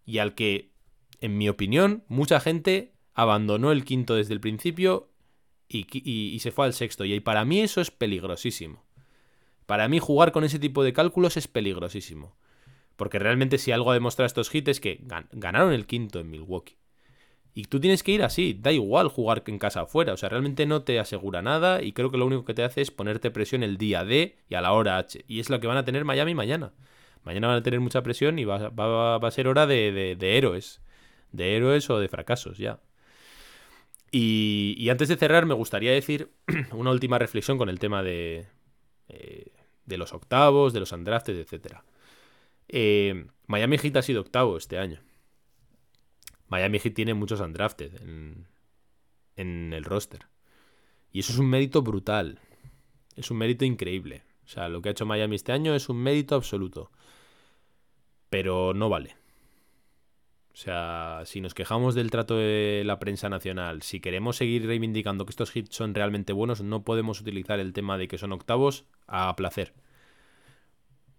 Y 0.04 0.18
al 0.18 0.36
que 0.36 0.72
en 1.22 1.38
mi 1.38 1.48
opinión, 1.48 2.04
mucha 2.08 2.40
gente 2.40 2.94
abandonó 3.14 3.72
el 3.72 3.86
quinto 3.86 4.16
desde 4.16 4.34
el 4.34 4.42
principio 4.42 5.10
y, 5.70 6.40
se 6.40 6.52
fue 6.52 6.66
al 6.66 6.74
sexto. 6.74 7.06
Y 7.06 7.20
para 7.20 7.46
mí 7.46 7.62
eso 7.62 7.80
es 7.80 7.92
peligrosísimo. 7.92 8.84
Para 9.68 9.88
mí 9.88 10.00
jugar 10.00 10.32
con 10.32 10.44
ese 10.44 10.60
tipo 10.60 10.84
de 10.84 10.92
cálculos 10.92 11.38
es 11.38 11.48
peligrosísimo. 11.48 12.36
Porque 12.98 13.20
realmente 13.20 13.58
si 13.58 13.72
algo 13.72 13.92
ha 13.92 13.94
demostrado 13.94 14.26
estos 14.26 14.54
hits 14.54 14.70
es 14.70 14.80
que 14.80 15.00
ganaron 15.32 15.72
el 15.72 15.86
quinto 15.86 16.20
en 16.20 16.30
Milwaukee. 16.30 16.81
Y 17.54 17.66
tú 17.66 17.80
tienes 17.80 18.04
que 18.04 18.12
ir 18.12 18.24
así, 18.24 18.58
da 18.60 18.72
igual 18.72 19.10
jugar 19.10 19.44
en 19.46 19.60
casa 19.60 19.82
afuera, 19.82 20.14
o 20.14 20.18
sea, 20.18 20.30
realmente 20.30 20.66
no 20.66 20.84
te 20.84 21.00
asegura 21.00 21.42
nada 21.42 21.82
y 21.82 21.92
creo 21.92 22.10
que 22.10 22.18
lo 22.18 22.26
único 22.26 22.46
que 22.46 22.54
te 22.54 22.64
hace 22.64 22.82
es 22.82 22.92
ponerte 22.92 23.30
presión 23.30 23.64
el 23.64 23.78
día 23.78 24.06
D 24.06 24.38
y 24.50 24.56
a 24.56 24.62
la 24.62 24.72
hora 24.72 24.98
H. 24.98 25.26
Y 25.28 25.40
es 25.42 25.50
lo 25.50 25.60
que 25.60 25.68
van 25.68 25.78
a 25.78 25.84
tener 25.86 26.06
Miami 26.06 26.34
mañana. 26.34 26.72
Mañana 27.24 27.48
van 27.48 27.58
a 27.58 27.64
tener 27.64 27.80
mucha 27.82 28.02
presión 28.04 28.40
y 28.40 28.46
va, 28.46 28.72
a 29.16 29.32
ser 29.32 29.48
hora 29.48 29.68
de 29.68 30.18
héroes 30.22 30.82
de 31.32 31.56
héroes 31.56 31.90
o 31.90 32.00
de 32.00 32.08
fracasos 32.08 32.58
ya. 32.58 32.80
Y, 34.14 34.90
antes 34.90 35.08
de 35.08 35.16
cerrar, 35.16 35.46
me 35.46 35.54
gustaría 35.54 35.92
decir 35.92 36.32
una 36.74 36.92
última 36.92 37.18
reflexión 37.18 37.58
con 37.58 37.70
el 37.70 37.80
tema 37.80 38.04
de, 38.04 38.48
eh, 39.08 39.54
de 39.86 39.98
los 39.98 40.14
octavos, 40.14 40.74
de 40.74 40.82
los 40.82 40.92
undrafted, 40.92 41.40
etc. 41.40 41.78
Eh, 42.68 43.26
Miami 43.48 43.78
Heat 43.78 43.96
ha 43.96 44.02
sido 44.02 44.22
octavo 44.22 44.58
este 44.58 44.80
año. 44.80 45.00
Miami 46.52 46.80
Heat 46.80 46.94
tiene 46.94 47.14
muchos 47.14 47.40
undrafted 47.40 47.96
en, 48.02 48.46
en 49.38 49.72
el 49.72 49.86
roster. 49.86 50.28
Y 51.10 51.22
eso 51.22 51.32
es 51.32 51.40
un 51.40 51.50
mérito 51.50 51.82
brutal. 51.82 52.40
Es 53.16 53.32
un 53.32 53.38
mérito 53.38 53.64
increíble. 53.64 54.24
O 54.44 54.50
sea, 54.50 54.68
lo 54.68 54.82
que 54.82 54.90
ha 54.90 54.92
hecho 54.92 55.06
Miami 55.06 55.38
este 55.38 55.54
año 55.54 55.74
es 55.74 55.88
un 55.88 55.98
mérito 56.04 56.36
absoluto. 56.36 56.92
Pero 58.30 58.74
no 58.74 58.90
vale. 58.90 59.16
O 60.54 60.58
sea, 60.58 61.22
si 61.24 61.40
nos 61.40 61.54
quejamos 61.54 61.96
del 61.96 62.12
trato 62.12 62.36
de 62.36 62.84
la 62.86 63.00
prensa 63.00 63.30
nacional, 63.30 63.82
si 63.82 64.02
queremos 64.02 64.36
seguir 64.36 64.68
reivindicando 64.68 65.26
que 65.26 65.30
estos 65.30 65.56
hits 65.56 65.74
son 65.74 65.96
realmente 65.96 66.34
buenos, 66.34 66.62
no 66.62 66.84
podemos 66.84 67.22
utilizar 67.22 67.62
el 67.62 67.72
tema 67.72 67.98
de 67.98 68.10
que 68.10 68.18
son 68.18 68.34
octavos 68.34 68.84
a 69.08 69.34
placer. 69.38 69.74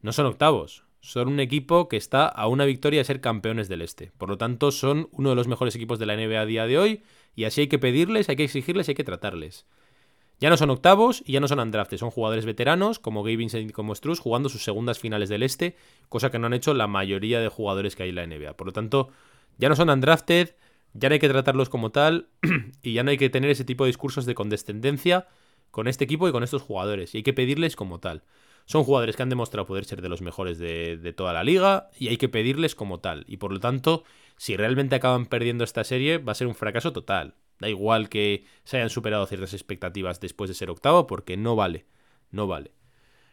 No 0.03 0.12
son 0.12 0.26
octavos, 0.26 0.85
son 1.03 1.28
un 1.28 1.40
equipo 1.40 1.88
que 1.88 1.96
está 1.96 2.26
a 2.26 2.46
una 2.46 2.64
victoria 2.64 3.00
de 3.00 3.05
ser 3.05 3.20
campeones 3.20 3.68
del 3.68 3.82
Este. 3.82 4.12
Por 4.16 4.28
lo 4.28 4.38
tanto, 4.38 4.70
son 4.70 5.09
uno 5.11 5.30
de 5.30 5.34
los 5.34 5.48
mejores 5.48 5.74
equipos 5.74 5.98
de 5.98 6.07
la 6.07 6.16
NBA 6.16 6.40
a 6.40 6.46
día 6.46 6.66
de 6.66 6.78
hoy 6.78 7.03
y 7.34 7.44
así 7.44 7.62
hay 7.62 7.66
que 7.66 7.80
pedirles, 7.80 8.28
hay 8.28 8.36
que 8.36 8.44
exigirles, 8.44 8.88
hay 8.88 8.94
que 8.94 9.03
tratarles. 9.03 9.66
Ya 10.38 10.48
no 10.48 10.57
son 10.57 10.70
octavos 10.70 11.22
y 11.26 11.32
ya 11.32 11.40
no 11.40 11.48
son 11.48 11.59
undrafted, 11.59 11.98
son 11.98 12.11
jugadores 12.11 12.46
veteranos 12.46 13.00
como 13.00 13.24
Gabe 13.24 13.36
Vincent 13.36 13.68
y 13.68 13.72
como 13.72 13.94
Struz 13.96 14.20
jugando 14.20 14.48
sus 14.48 14.62
segundas 14.62 15.00
finales 15.00 15.28
del 15.28 15.42
este, 15.42 15.76
cosa 16.09 16.30
que 16.30 16.38
no 16.38 16.46
han 16.46 16.55
hecho 16.55 16.72
la 16.72 16.86
mayoría 16.86 17.40
de 17.40 17.48
jugadores 17.48 17.96
que 17.96 18.05
hay 18.05 18.11
en 18.11 18.14
la 18.14 18.26
NBA. 18.26 18.57
Por 18.57 18.68
lo 18.68 18.72
tanto, 18.72 19.11
ya 19.59 19.68
no 19.68 19.74
son 19.74 19.90
undrafted, 19.90 20.55
ya 20.94 21.09
no 21.09 21.14
hay 21.14 21.20
que 21.20 21.28
tratarlos 21.28 21.68
como 21.68 21.90
tal 21.90 22.28
y 22.82 22.92
ya 22.92 23.03
no 23.03 23.11
hay 23.11 23.18
que 23.18 23.28
tener 23.28 23.50
ese 23.50 23.64
tipo 23.64 23.84
de 23.84 23.88
discursos 23.88 24.24
de 24.24 24.36
condescendencia 24.36 25.26
con 25.72 25.88
este 25.88 26.05
equipo 26.05 26.28
y 26.28 26.32
con 26.32 26.44
estos 26.44 26.62
jugadores 26.62 27.12
y 27.14 27.18
hay 27.18 27.22
que 27.24 27.32
pedirles 27.32 27.74
como 27.74 27.98
tal. 27.98 28.22
Son 28.66 28.84
jugadores 28.84 29.16
que 29.16 29.22
han 29.22 29.28
demostrado 29.28 29.66
poder 29.66 29.84
ser 29.84 30.02
de 30.02 30.08
los 30.08 30.22
mejores 30.22 30.58
de, 30.58 31.14
toda 31.16 31.32
la 31.32 31.44
liga 31.44 31.90
y 31.98 32.08
hay 32.08 32.16
que 32.16 32.28
pedirles 32.28 32.74
como 32.74 33.00
tal. 33.00 33.24
Y 33.26 33.38
por 33.38 33.52
lo 33.52 33.60
tanto, 33.60 34.04
si 34.36 34.56
realmente 34.56 34.94
acaban 34.94 35.26
perdiendo 35.26 35.64
esta 35.64 35.84
serie, 35.84 36.18
va 36.18 36.32
a 36.32 36.36
ser 36.36 36.46
un 36.46 36.54
fracaso 36.54 36.92
total. 36.92 37.34
Da 37.58 37.68
igual 37.68 38.08
que 38.08 38.44
se 38.64 38.78
hayan 38.78 38.90
superado 38.90 39.26
ciertas 39.26 39.52
expectativas 39.54 40.20
después 40.20 40.48
de 40.48 40.54
ser 40.54 40.70
octavo, 40.70 41.06
porque 41.06 41.36
no 41.36 41.56
vale. 41.56 41.86
No 42.30 42.46
vale. 42.46 42.72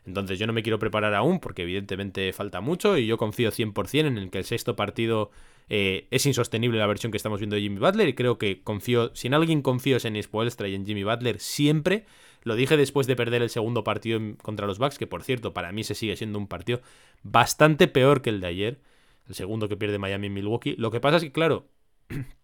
Entonces 0.06 0.40
yo 0.40 0.48
no 0.48 0.54
me 0.54 0.64
quiero 0.64 0.80
preparar 0.80 1.14
aún, 1.14 1.40
porque 1.40 1.64
evidentemente 1.64 2.34
falta 2.34 2.62
mucho, 2.62 2.98
y 2.98 3.06
yo 3.06 3.18
confío 3.18 3.52
100% 3.52 4.08
en 4.08 4.18
el 4.18 4.32
que 4.32 4.40
el 4.40 4.44
sexto 4.44 4.76
partido 4.76 5.30
eh, 5.70 6.08
es 6.10 6.26
insostenible 6.26 6.80
la 6.80 6.88
versión 6.88 7.12
que 7.12 7.18
estamos 7.18 7.40
viendo 7.40 7.56
de 7.56 7.62
Jimmy 7.62 7.80
Butler, 7.80 8.10
y 8.10 8.14
creo 8.14 8.38
que 8.38 8.62
confío, 8.64 9.16
si 9.16 9.28
en 9.28 9.36
alguien 9.36 9.62
confío 9.62 9.98
es 9.98 10.06
en 10.06 10.22
Spoelstra 10.22 10.68
y 10.68 10.76
en 10.76 10.86
Jimmy 10.86 11.04
Butler, 11.04 11.40
siempre. 11.40 12.06
Lo 12.44 12.56
dije 12.56 12.78
después 12.78 13.08
de 13.08 13.16
perder 13.16 13.42
el 13.42 13.50
segundo 13.50 13.84
partido 13.84 14.20
contra 14.42 14.68
los 14.68 14.80
Bucks, 14.80 14.98
que 14.98 15.08
por 15.08 15.24
cierto, 15.24 15.54
para 15.54 15.72
mí 15.72 15.84
se 15.84 15.96
sigue 15.96 16.16
siendo 16.16 16.40
un 16.40 16.48
partido 16.48 16.82
bastante 17.24 17.88
peor 17.88 18.22
que 18.22 18.30
el 18.30 18.40
de 18.40 18.48
ayer, 18.48 18.82
el 19.28 19.36
segundo 19.36 19.68
que 19.68 19.78
pierde 19.78 20.00
Miami 20.00 20.28
en 20.28 20.34
Milwaukee. 20.34 20.76
Lo 20.78 20.92
que 20.92 21.00
pasa 21.00 21.18
es 21.18 21.24
que, 21.24 21.32
claro, 21.32 21.68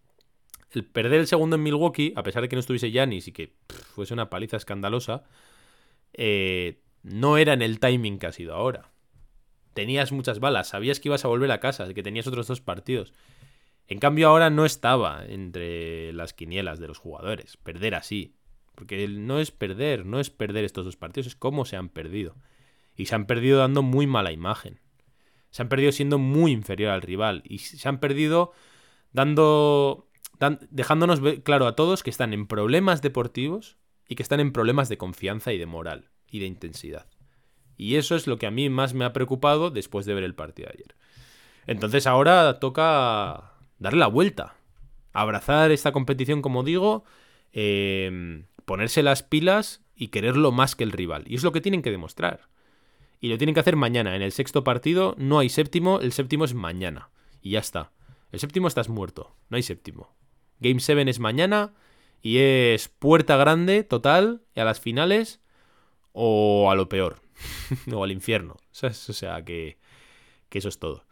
el 0.72 0.84
perder 0.84 1.20
el 1.20 1.26
segundo 1.26 1.56
en 1.56 1.62
Milwaukee, 1.62 2.12
a 2.16 2.22
pesar 2.22 2.42
de 2.42 2.48
que 2.48 2.56
no 2.56 2.60
estuviese 2.60 2.90
Yanis 2.90 3.28
y 3.28 3.32
que 3.32 3.54
fuese 3.94 4.14
una 4.14 4.28
paliza 4.28 4.56
escandalosa, 4.56 5.24
eh, 6.12 6.80
no 7.02 7.38
era 7.38 7.52
en 7.52 7.62
el 7.62 7.80
timing 7.80 8.18
que 8.18 8.26
ha 8.26 8.32
sido 8.32 8.54
ahora. 8.54 8.90
Tenías 9.74 10.12
muchas 10.12 10.40
balas, 10.40 10.68
sabías 10.68 11.00
que 11.00 11.08
ibas 11.08 11.24
a 11.24 11.28
volver 11.28 11.50
a 11.50 11.60
casa, 11.60 11.92
que 11.92 12.02
tenías 12.02 12.26
otros 12.26 12.46
dos 12.46 12.60
partidos. 12.60 13.12
En 13.88 13.98
cambio 13.98 14.28
ahora 14.28 14.50
no 14.50 14.64
estaba 14.64 15.24
entre 15.26 16.12
las 16.12 16.32
quinielas 16.32 16.80
de 16.80 16.88
los 16.88 16.98
jugadores, 16.98 17.56
perder 17.58 17.94
así. 17.94 18.34
Porque 18.76 19.08
no 19.08 19.40
es 19.40 19.50
perder, 19.50 20.06
no 20.06 20.20
es 20.20 20.30
perder 20.30 20.64
estos 20.64 20.84
dos 20.84 20.96
partidos, 20.96 21.26
es 21.26 21.34
cómo 21.34 21.64
se 21.64 21.76
han 21.76 21.88
perdido. 21.88 22.36
Y 22.94 23.06
se 23.06 23.16
han 23.16 23.26
perdido 23.26 23.58
dando 23.58 23.82
muy 23.82 24.06
mala 24.06 24.30
imagen. 24.30 24.78
Se 25.50 25.62
han 25.62 25.68
perdido 25.68 25.90
siendo 25.90 26.18
muy 26.18 26.52
inferior 26.52 26.92
al 26.92 27.02
rival. 27.02 27.42
Y 27.44 27.58
se 27.58 27.88
han 27.88 27.98
perdido 27.98 28.52
dando 29.12 30.06
dejándonos 30.70 31.20
claro 31.42 31.66
a 31.66 31.74
todos 31.74 32.02
que 32.02 32.10
están 32.10 32.32
en 32.32 32.46
problemas 32.46 33.02
deportivos 33.02 33.78
y 34.08 34.14
que 34.14 34.22
están 34.22 34.40
en 34.40 34.52
problemas 34.52 34.88
de 34.88 34.98
confianza 34.98 35.52
y 35.52 35.58
de 35.58 35.66
moral 35.66 36.10
y 36.30 36.38
de 36.40 36.46
intensidad. 36.46 37.06
Y 37.76 37.96
eso 37.96 38.16
es 38.16 38.26
lo 38.26 38.38
que 38.38 38.46
a 38.46 38.50
mí 38.50 38.68
más 38.70 38.94
me 38.94 39.04
ha 39.04 39.12
preocupado 39.12 39.70
después 39.70 40.06
de 40.06 40.14
ver 40.14 40.24
el 40.24 40.34
partido 40.34 40.68
de 40.68 40.74
ayer. 40.74 40.96
Entonces 41.66 42.06
ahora 42.06 42.58
toca 42.58 43.52
darle 43.78 43.98
la 43.98 44.06
vuelta, 44.06 44.56
abrazar 45.12 45.70
esta 45.70 45.92
competición, 45.92 46.42
como 46.42 46.62
digo, 46.62 47.04
em, 47.52 48.44
ponerse 48.66 49.02
las 49.02 49.22
pilas 49.22 49.80
y 49.94 50.08
quererlo 50.08 50.52
más 50.52 50.76
que 50.76 50.84
el 50.84 50.92
rival. 50.92 51.24
Y 51.26 51.36
es 51.36 51.42
lo 51.42 51.52
que 51.52 51.62
tienen 51.62 51.80
que 51.80 51.90
demostrar. 51.90 52.48
Y 53.18 53.28
lo 53.28 53.38
tienen 53.38 53.54
que 53.54 53.60
hacer 53.60 53.76
mañana. 53.76 54.14
En 54.14 54.20
el 54.20 54.32
sexto 54.32 54.62
partido 54.62 55.14
no 55.16 55.38
hay 55.38 55.48
séptimo, 55.48 56.00
el 56.00 56.12
séptimo 56.12 56.44
es 56.44 56.52
mañana. 56.52 57.08
Y 57.40 57.52
ya 57.52 57.60
está. 57.60 57.92
El 58.30 58.40
séptimo 58.40 58.68
estás 58.68 58.90
muerto, 58.90 59.34
no 59.48 59.56
hay 59.56 59.62
séptimo. 59.62 60.14
Game 60.60 60.80
7 60.80 61.08
es 61.08 61.20
mañana 61.20 61.72
y 62.20 62.38
es 62.38 62.88
puerta 62.88 63.36
grande 63.36 63.84
total 63.84 64.42
a 64.54 64.64
las 64.64 64.80
finales 64.80 65.40
o 66.12 66.70
a 66.70 66.74
lo 66.74 66.88
peor, 66.88 67.20
o 67.92 68.02
al 68.02 68.12
infierno. 68.12 68.56
O 68.82 68.92
sea, 68.92 69.44
que, 69.44 69.78
que 70.48 70.58
eso 70.58 70.68
es 70.68 70.78
todo. 70.78 71.04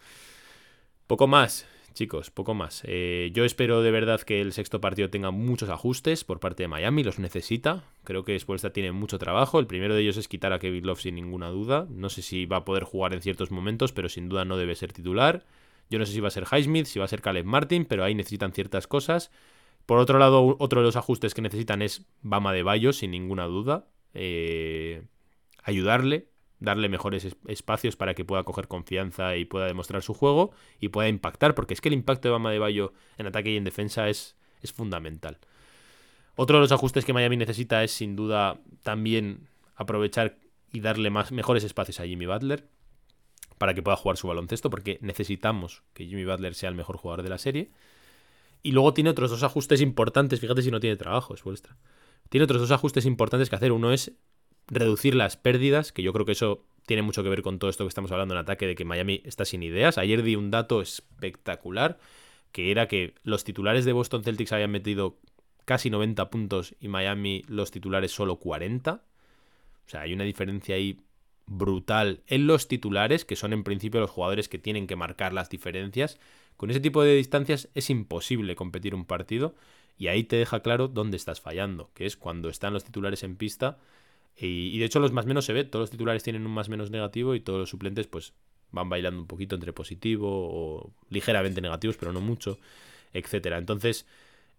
Poco 1.07 1.27
más. 1.27 1.67
Chicos, 1.95 2.31
poco 2.31 2.55
más. 2.55 2.83
Eh, 2.85 3.31
yo 3.33 3.45
espero 3.45 3.83
de 3.83 3.91
verdad 3.91 4.21
que 4.21 4.41
el 4.41 4.53
sexto 4.53 4.81
partido 4.81 5.11
tenga 5.11 5.31
muchos 5.31 5.71
ajustes 5.71 6.25
por 6.25 6.41
parte 6.41 6.65
de 6.65 6.69
Miami, 6.69 7.03
los 7.03 7.19
necesita. 7.19 7.85
Creo 8.05 8.25
que 8.25 8.39
Spolstra 8.39 8.73
tiene 8.73 8.93
mucho 8.93 9.19
trabajo. 9.19 9.59
El 9.59 9.67
primero 9.67 9.95
de 9.95 10.03
ellos 10.03 10.17
es 10.17 10.29
quitar 10.29 10.53
a 10.53 10.59
Kevin 10.59 10.87
Love 10.87 11.01
sin 11.01 11.15
ninguna 11.15 11.49
duda. 11.49 11.87
No 11.91 12.11
sé 12.11 12.23
si 12.23 12.47
va 12.47 12.59
a 12.59 12.65
poder 12.65 12.85
jugar 12.85 13.15
en 13.15 13.23
ciertos 13.23 13.51
momentos, 13.51 13.93
pero 13.93 14.09
sin 14.09 14.29
duda 14.29 14.45
no 14.45 14.57
debe 14.57 14.75
ser 14.75 14.93
titular. 14.93 15.47
Yo 15.89 15.99
no 15.99 16.07
sé 16.07 16.13
si 16.13 16.21
va 16.21 16.29
a 16.29 16.33
ser 16.33 16.45
Highsmith, 16.51 16.87
si 16.87 16.99
va 16.99 17.05
a 17.05 17.09
ser 17.09 17.23
Caleb 17.23 17.47
Martin, 17.47 17.85
pero 17.85 18.05
ahí 18.05 18.15
necesitan 18.15 18.53
ciertas 18.53 18.87
cosas. 18.87 19.31
Por 19.87 19.99
otro 19.99 20.19
lado, 20.19 20.57
otro 20.59 20.81
de 20.81 20.87
los 20.87 20.97
ajustes 20.97 21.35
que 21.35 21.43
necesitan 21.43 21.83
es 21.83 22.07
Bama 22.23 22.53
de 22.53 22.63
Bayo, 22.63 22.93
sin 22.93 23.11
ninguna 23.11 23.45
duda. 23.45 23.87
Eh, 24.15 25.03
ayudarle, 25.63 26.29
darle 26.65 26.89
mejores 26.89 27.37
espacios 27.47 27.97
para 27.97 28.15
que 28.15 28.25
pueda 28.25 28.43
coger 28.45 28.69
confianza 28.69 29.37
y 29.37 29.45
pueda 29.45 29.67
demostrar 29.67 30.03
su 30.03 30.15
juego 30.15 30.53
y 30.81 30.89
pueda 30.89 31.09
impactar, 31.09 31.55
porque 31.55 31.75
es 31.75 31.81
que 31.81 31.89
el 31.89 31.95
impacto 31.95 32.29
de 32.29 32.33
Bama 32.33 32.51
de 32.51 32.59
Bayo 32.59 32.93
en 33.19 33.27
ataque 33.27 33.53
y 33.53 33.57
en 33.57 33.65
defensa 33.65 34.09
es, 34.09 34.37
es 34.63 34.73
fundamental. 34.73 35.39
Otro 36.37 36.57
de 36.57 36.63
los 36.63 36.73
ajustes 36.73 37.05
que 37.05 37.13
Miami 37.13 37.37
necesita 37.37 37.85
es 37.85 37.93
sin 37.93 38.17
duda 38.17 38.61
también 38.83 39.49
aprovechar 39.77 40.39
y 40.73 40.81
darle 40.81 41.11
más, 41.11 41.31
mejores 41.31 41.63
espacios 41.63 42.01
a 42.01 42.07
Jimmy 42.07 42.27
Butler 42.27 42.67
para 43.59 43.75
que 43.75 43.83
pueda 43.83 43.97
jugar 43.97 44.17
su 44.17 44.27
baloncesto, 44.27 44.69
porque 44.71 44.99
necesitamos 45.01 45.83
que 45.93 46.07
Jimmy 46.07 46.25
Butler 46.25 46.55
sea 46.55 46.69
el 46.69 46.75
mejor 46.75 46.97
jugador 46.97 47.23
de 47.23 47.29
la 47.29 47.39
serie. 47.39 47.71
Y 48.63 48.73
luego 48.73 48.95
tiene 48.95 49.11
otros 49.11 49.31
dos 49.31 49.43
ajustes 49.43 49.81
importantes, 49.81 50.41
fíjate 50.41 50.63
si 50.63 50.71
no 50.71 50.81
tiene 50.81 50.97
trabajo, 50.97 51.35
es 51.35 51.45
vuestra. 51.45 51.77
Tiene 52.31 52.45
otros 52.45 52.63
dos 52.63 52.71
ajustes 52.73 53.07
importantes 53.07 53.49
que 53.49 53.57
hacer. 53.57 53.71
Uno 53.71 53.93
es 53.93 54.13
reducir 54.69 55.15
las 55.15 55.37
pérdidas, 55.37 55.93
que 55.93 56.03
yo 56.03 56.13
creo 56.13 56.27
que 56.27 56.33
eso 56.33 56.65
tiene 56.87 57.03
mucho 57.03 57.23
que 57.23 57.29
ver 57.29 57.43
con 57.43 57.59
todo 57.59 57.71
esto 57.71 57.85
que 57.85 57.89
estamos 57.89 58.13
hablando 58.13 58.35
en 58.35 58.41
ataque, 58.41 58.67
de 58.67 58.75
que 58.75 58.85
Miami 58.85 59.23
está 59.25 59.45
sin 59.45 59.63
ideas. 59.63 59.99
Ayer 59.99 60.23
di 60.23 60.37
un 60.37 60.51
dato 60.51 60.81
espectacular, 60.81 61.99
que 62.53 62.71
era 62.71 62.89
que 62.89 63.15
los 63.23 63.45
titulares 63.45 63.85
de 63.85 63.93
Boston 63.93 64.23
Celtics 64.23 64.53
habían 64.53 64.71
metido 64.71 65.19
casi 65.65 65.91
90 65.91 66.31
puntos 66.31 66.75
y 66.81 66.89
Miami 66.89 67.43
los 67.49 67.71
titulares 67.71 68.13
solo 68.13 68.37
40. 68.37 68.93
O 69.87 69.89
sea, 69.89 70.03
hay 70.03 70.13
una 70.13 70.25
diferencia 70.25 70.77
ahí 70.77 71.01
brutal 71.47 72.23
en 72.27 72.47
los 72.47 72.69
titulares, 72.69 73.25
que 73.25 73.37
son 73.37 73.53
en 73.53 73.65
principio 73.65 74.01
los 74.01 74.11
jugadores 74.11 74.49
que 74.49 74.59
tienen 74.59 74.87
que 74.87 74.97
marcar 74.97 75.33
las 75.33 75.51
diferencias. 75.51 76.19
Con 76.57 76.71
ese 76.71 76.81
tipo 76.81 77.03
de 77.03 77.15
distancias 77.17 77.69
es 77.75 77.91
imposible 77.91 78.57
competir 78.57 78.95
un 78.95 79.05
partido 79.05 79.55
y 79.97 80.09
ahí 80.09 80.25
te 80.25 80.37
deja 80.37 80.61
claro 80.61 80.89
dónde 80.89 81.17
estás 81.17 81.41
fallando, 81.41 81.91
que 81.95 82.07
es 82.07 82.17
cuando 82.17 82.49
están 82.49 82.73
los 82.73 82.85
titulares 82.85 83.23
en 83.23 83.37
pista 83.37 83.79
y, 84.37 84.79
de 84.79 84.85
hecho 84.85 85.01
los 85.01 85.13
más 85.13 85.27
menos 85.27 85.45
se 85.45 85.53
ve, 85.53 85.65
todos 85.65 85.85
los 85.85 85.91
titulares 85.91 86.23
tienen 86.23 86.45
un 86.45 86.53
más 86.53 86.69
menos 86.69 86.91
negativo 86.91 87.35
y 87.35 87.41
todos 87.41 87.59
los 87.61 87.71
suplentes 87.71 88.07
pues 88.07 88.33
van 88.73 88.89
bailando 88.89 89.21
un 89.21 89.27
poquito 89.27 89.55
entre 89.55 89.73
positivo 89.73 90.29
o 90.29 90.93
ligeramente 91.09 91.61
negativos, 91.61 91.97
pero 91.97 92.13
no 92.13 92.21
mucho, 92.21 92.59
etcétera. 93.13 93.59
Entonces, 93.59 94.07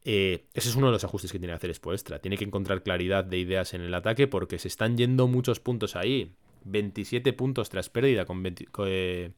eh, 0.05 0.45
ese 0.53 0.69
es 0.69 0.75
uno 0.75 0.87
de 0.87 0.93
los 0.93 1.03
ajustes 1.03 1.31
que 1.31 1.39
tiene 1.39 1.51
que 1.51 1.57
hacer 1.57 1.73
Spoelstra. 1.73 2.19
Tiene 2.19 2.37
que 2.37 2.45
encontrar 2.45 2.83
claridad 2.83 3.25
de 3.25 3.39
ideas 3.39 3.73
en 3.73 3.81
el 3.81 3.93
ataque 3.93 4.27
porque 4.27 4.59
se 4.59 4.67
están 4.67 4.97
yendo 4.97 5.27
muchos 5.27 5.59
puntos 5.59 5.95
ahí. 5.95 6.31
27 6.63 7.33
puntos 7.33 7.69
tras 7.69 7.89
pérdida 7.89 8.25
eh, 8.85 9.31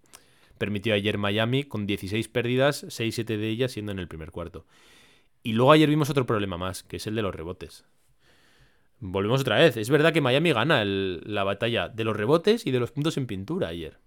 permitió 0.57 0.93
ayer 0.93 1.17
Miami 1.17 1.63
con 1.63 1.87
16 1.87 2.27
pérdidas, 2.27 2.85
6-7 2.85 3.37
de 3.37 3.47
ellas 3.49 3.71
siendo 3.71 3.91
en 3.91 3.99
el 3.99 4.07
primer 4.07 4.31
cuarto. 4.31 4.65
Y 5.41 5.53
luego 5.53 5.71
ayer 5.71 5.89
vimos 5.89 6.09
otro 6.09 6.25
problema 6.25 6.57
más, 6.57 6.83
que 6.83 6.97
es 6.97 7.07
el 7.07 7.15
de 7.15 7.21
los 7.21 7.33
rebotes. 7.33 7.85
Volvemos 8.99 9.41
otra 9.41 9.57
vez. 9.57 9.77
Es 9.77 9.89
verdad 9.89 10.13
que 10.13 10.21
Miami 10.21 10.51
gana 10.53 10.83
la 10.85 11.43
batalla 11.43 11.87
de 11.89 12.03
los 12.03 12.15
rebotes 12.15 12.65
y 12.65 12.71
de 12.71 12.79
los 12.79 12.91
puntos 12.91 13.17
en 13.17 13.27
pintura 13.27 13.67
ayer. 13.67 13.99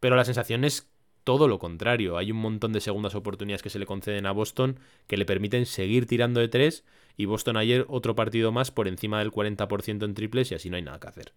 Pero 0.00 0.16
la 0.16 0.24
sensación 0.24 0.64
es 0.64 0.90
todo 1.24 1.48
lo 1.48 1.58
contrario. 1.58 2.16
Hay 2.16 2.32
un 2.32 2.38
montón 2.38 2.72
de 2.72 2.80
segundas 2.80 3.14
oportunidades 3.14 3.62
que 3.62 3.68
se 3.68 3.78
le 3.78 3.84
conceden 3.84 4.24
a 4.24 4.32
Boston 4.32 4.78
que 5.06 5.18
le 5.18 5.26
permiten 5.26 5.66
seguir 5.66 6.06
tirando 6.06 6.40
de 6.40 6.48
tres. 6.48 6.84
Y 7.16 7.26
Boston 7.26 7.58
ayer 7.58 7.84
otro 7.88 8.14
partido 8.14 8.50
más 8.52 8.70
por 8.70 8.88
encima 8.88 9.18
del 9.18 9.30
40% 9.30 10.04
en 10.04 10.14
triples 10.14 10.50
y 10.50 10.54
así 10.54 10.70
no 10.70 10.76
hay 10.76 10.82
nada 10.82 10.98
que 11.00 11.08
hacer. 11.08 11.32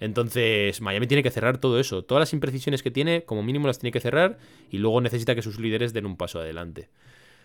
Entonces, 0.00 0.80
Miami 0.80 1.06
tiene 1.06 1.22
que 1.22 1.30
cerrar 1.30 1.58
todo 1.58 1.78
eso. 1.78 2.04
Todas 2.04 2.20
las 2.20 2.32
imprecisiones 2.32 2.82
que 2.82 2.90
tiene, 2.90 3.24
como 3.24 3.42
mínimo 3.42 3.66
las 3.66 3.78
tiene 3.78 3.92
que 3.92 4.00
cerrar 4.00 4.38
y 4.70 4.78
luego 4.78 5.00
necesita 5.00 5.34
que 5.34 5.42
sus 5.42 5.58
líderes 5.58 5.92
den 5.92 6.06
un 6.06 6.16
paso 6.16 6.40
adelante. 6.40 6.88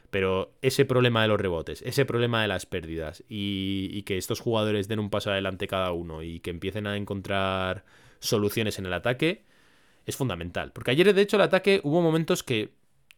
Pero 0.10 0.54
ese 0.62 0.86
problema 0.86 1.22
de 1.22 1.28
los 1.28 1.40
rebotes, 1.40 1.82
ese 1.82 2.06
problema 2.06 2.42
de 2.42 2.48
las 2.48 2.66
pérdidas 2.66 3.24
y, 3.28 4.02
que 4.04 4.18
estos 4.18 4.40
jugadores 4.40 4.88
den 4.88 5.00
un 5.00 5.10
paso 5.10 5.32
adelante 5.32 5.68
cada 5.68 5.92
uno 5.92 6.24
y 6.24 6.40
que 6.40 6.52
empiecen 6.52 6.88
a 6.88 6.96
encontrar 6.98 7.86
soluciones 8.20 8.80
en 8.80 8.86
el 8.86 8.94
ataque, 8.94 9.46
es 10.06 10.16
fundamental. 10.16 10.72
Porque 10.72 10.92
ayer, 10.92 11.14
de 11.14 11.22
hecho, 11.22 11.38
el 11.38 11.44
ataque 11.44 11.82
hubo 11.84 12.02
momentos 12.02 12.44
que 12.44 12.74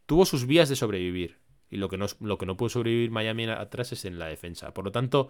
tuvo 0.05 0.25
sus 0.25 0.45
vías 0.45 0.69
de 0.69 0.75
sobrevivir. 0.75 1.37
Y 1.69 1.77
lo 1.77 1.89
que 1.89 1.97
no, 1.97 2.05
lo 2.21 2.37
que 2.37 2.45
no 2.45 2.55
pudo 2.55 2.69
sobrevivir 2.69 3.11
Miami 3.11 3.45
atrás 3.45 3.91
es 3.91 4.05
en 4.05 4.19
la 4.19 4.27
defensa. 4.27 4.73
Por 4.73 4.85
lo 4.85 4.91
tanto, 4.91 5.29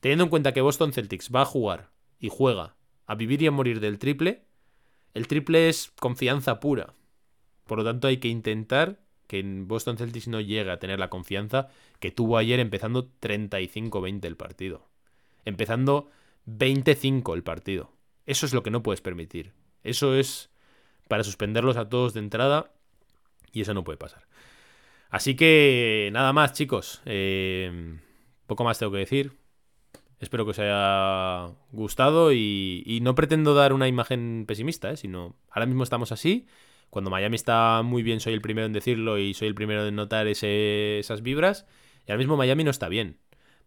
teniendo 0.00 0.24
en 0.24 0.30
cuenta 0.30 0.52
que 0.52 0.60
Boston 0.60 0.92
Celtics 0.92 1.30
va 1.34 1.42
a 1.42 1.46
jugar 1.46 1.90
y 2.20 2.28
juega 2.28 2.76
a 3.06 3.14
vivir 3.14 3.42
y 3.42 3.46
a 3.46 3.50
morir 3.50 3.80
del 3.80 3.98
triple, 3.98 4.44
el 5.14 5.26
triple 5.26 5.70
es 5.70 5.92
confianza 5.98 6.60
pura. 6.60 6.94
Por 7.64 7.78
lo 7.78 7.84
tanto, 7.84 8.08
hay 8.08 8.18
que 8.18 8.28
intentar 8.28 9.00
que 9.28 9.38
en 9.38 9.68
Boston 9.68 9.96
Celtics 9.96 10.26
no 10.26 10.40
llegue 10.40 10.70
a 10.70 10.80
tener 10.80 10.98
la 10.98 11.10
confianza 11.10 11.68
que 12.00 12.10
tuvo 12.10 12.38
ayer 12.38 12.58
empezando 12.58 13.12
35-20 13.20 14.24
el 14.24 14.36
partido. 14.36 14.88
Empezando 15.44 16.10
25 16.46 17.34
el 17.34 17.44
partido. 17.44 17.92
Eso 18.26 18.46
es 18.46 18.52
lo 18.52 18.62
que 18.64 18.70
no 18.70 18.82
puedes 18.82 19.00
permitir. 19.00 19.52
Eso 19.84 20.14
es 20.14 20.50
para 21.06 21.24
suspenderlos 21.24 21.76
a 21.76 21.88
todos 21.88 22.14
de 22.14 22.20
entrada 22.20 22.72
y 23.52 23.60
eso 23.60 23.74
no 23.74 23.84
puede 23.84 23.98
pasar. 23.98 24.26
Así 25.10 25.36
que 25.36 26.10
nada 26.12 26.32
más, 26.32 26.52
chicos. 26.52 27.00
Eh, 27.04 27.98
poco 28.46 28.64
más 28.64 28.78
tengo 28.78 28.92
que 28.92 28.98
decir. 28.98 29.32
Espero 30.20 30.44
que 30.44 30.50
os 30.50 30.58
haya 30.58 31.54
gustado 31.70 32.32
y, 32.32 32.98
no 33.02 33.14
pretendo 33.14 33.54
dar 33.54 33.72
una 33.72 33.86
imagen 33.86 34.44
pesimista, 34.48 34.90
¿eh? 34.90 34.96
sino 34.96 35.36
ahora 35.50 35.66
mismo 35.66 35.84
estamos 35.84 36.12
así. 36.12 36.46
Cuando 36.90 37.10
Miami 37.10 37.36
está 37.36 37.82
muy 37.82 38.02
bien 38.02 38.20
soy 38.20 38.32
el 38.34 38.40
primero 38.40 38.66
en 38.66 38.72
decirlo 38.72 39.18
y 39.18 39.34
soy 39.34 39.48
el 39.48 39.54
primero 39.54 39.86
en 39.86 39.96
notar 39.96 40.26
esas 40.26 41.22
vibras. 41.22 41.66
Y 42.06 42.10
ahora 42.10 42.18
mismo 42.18 42.36
Miami 42.36 42.64
no 42.64 42.70
está 42.70 42.88
bien. 42.88 43.18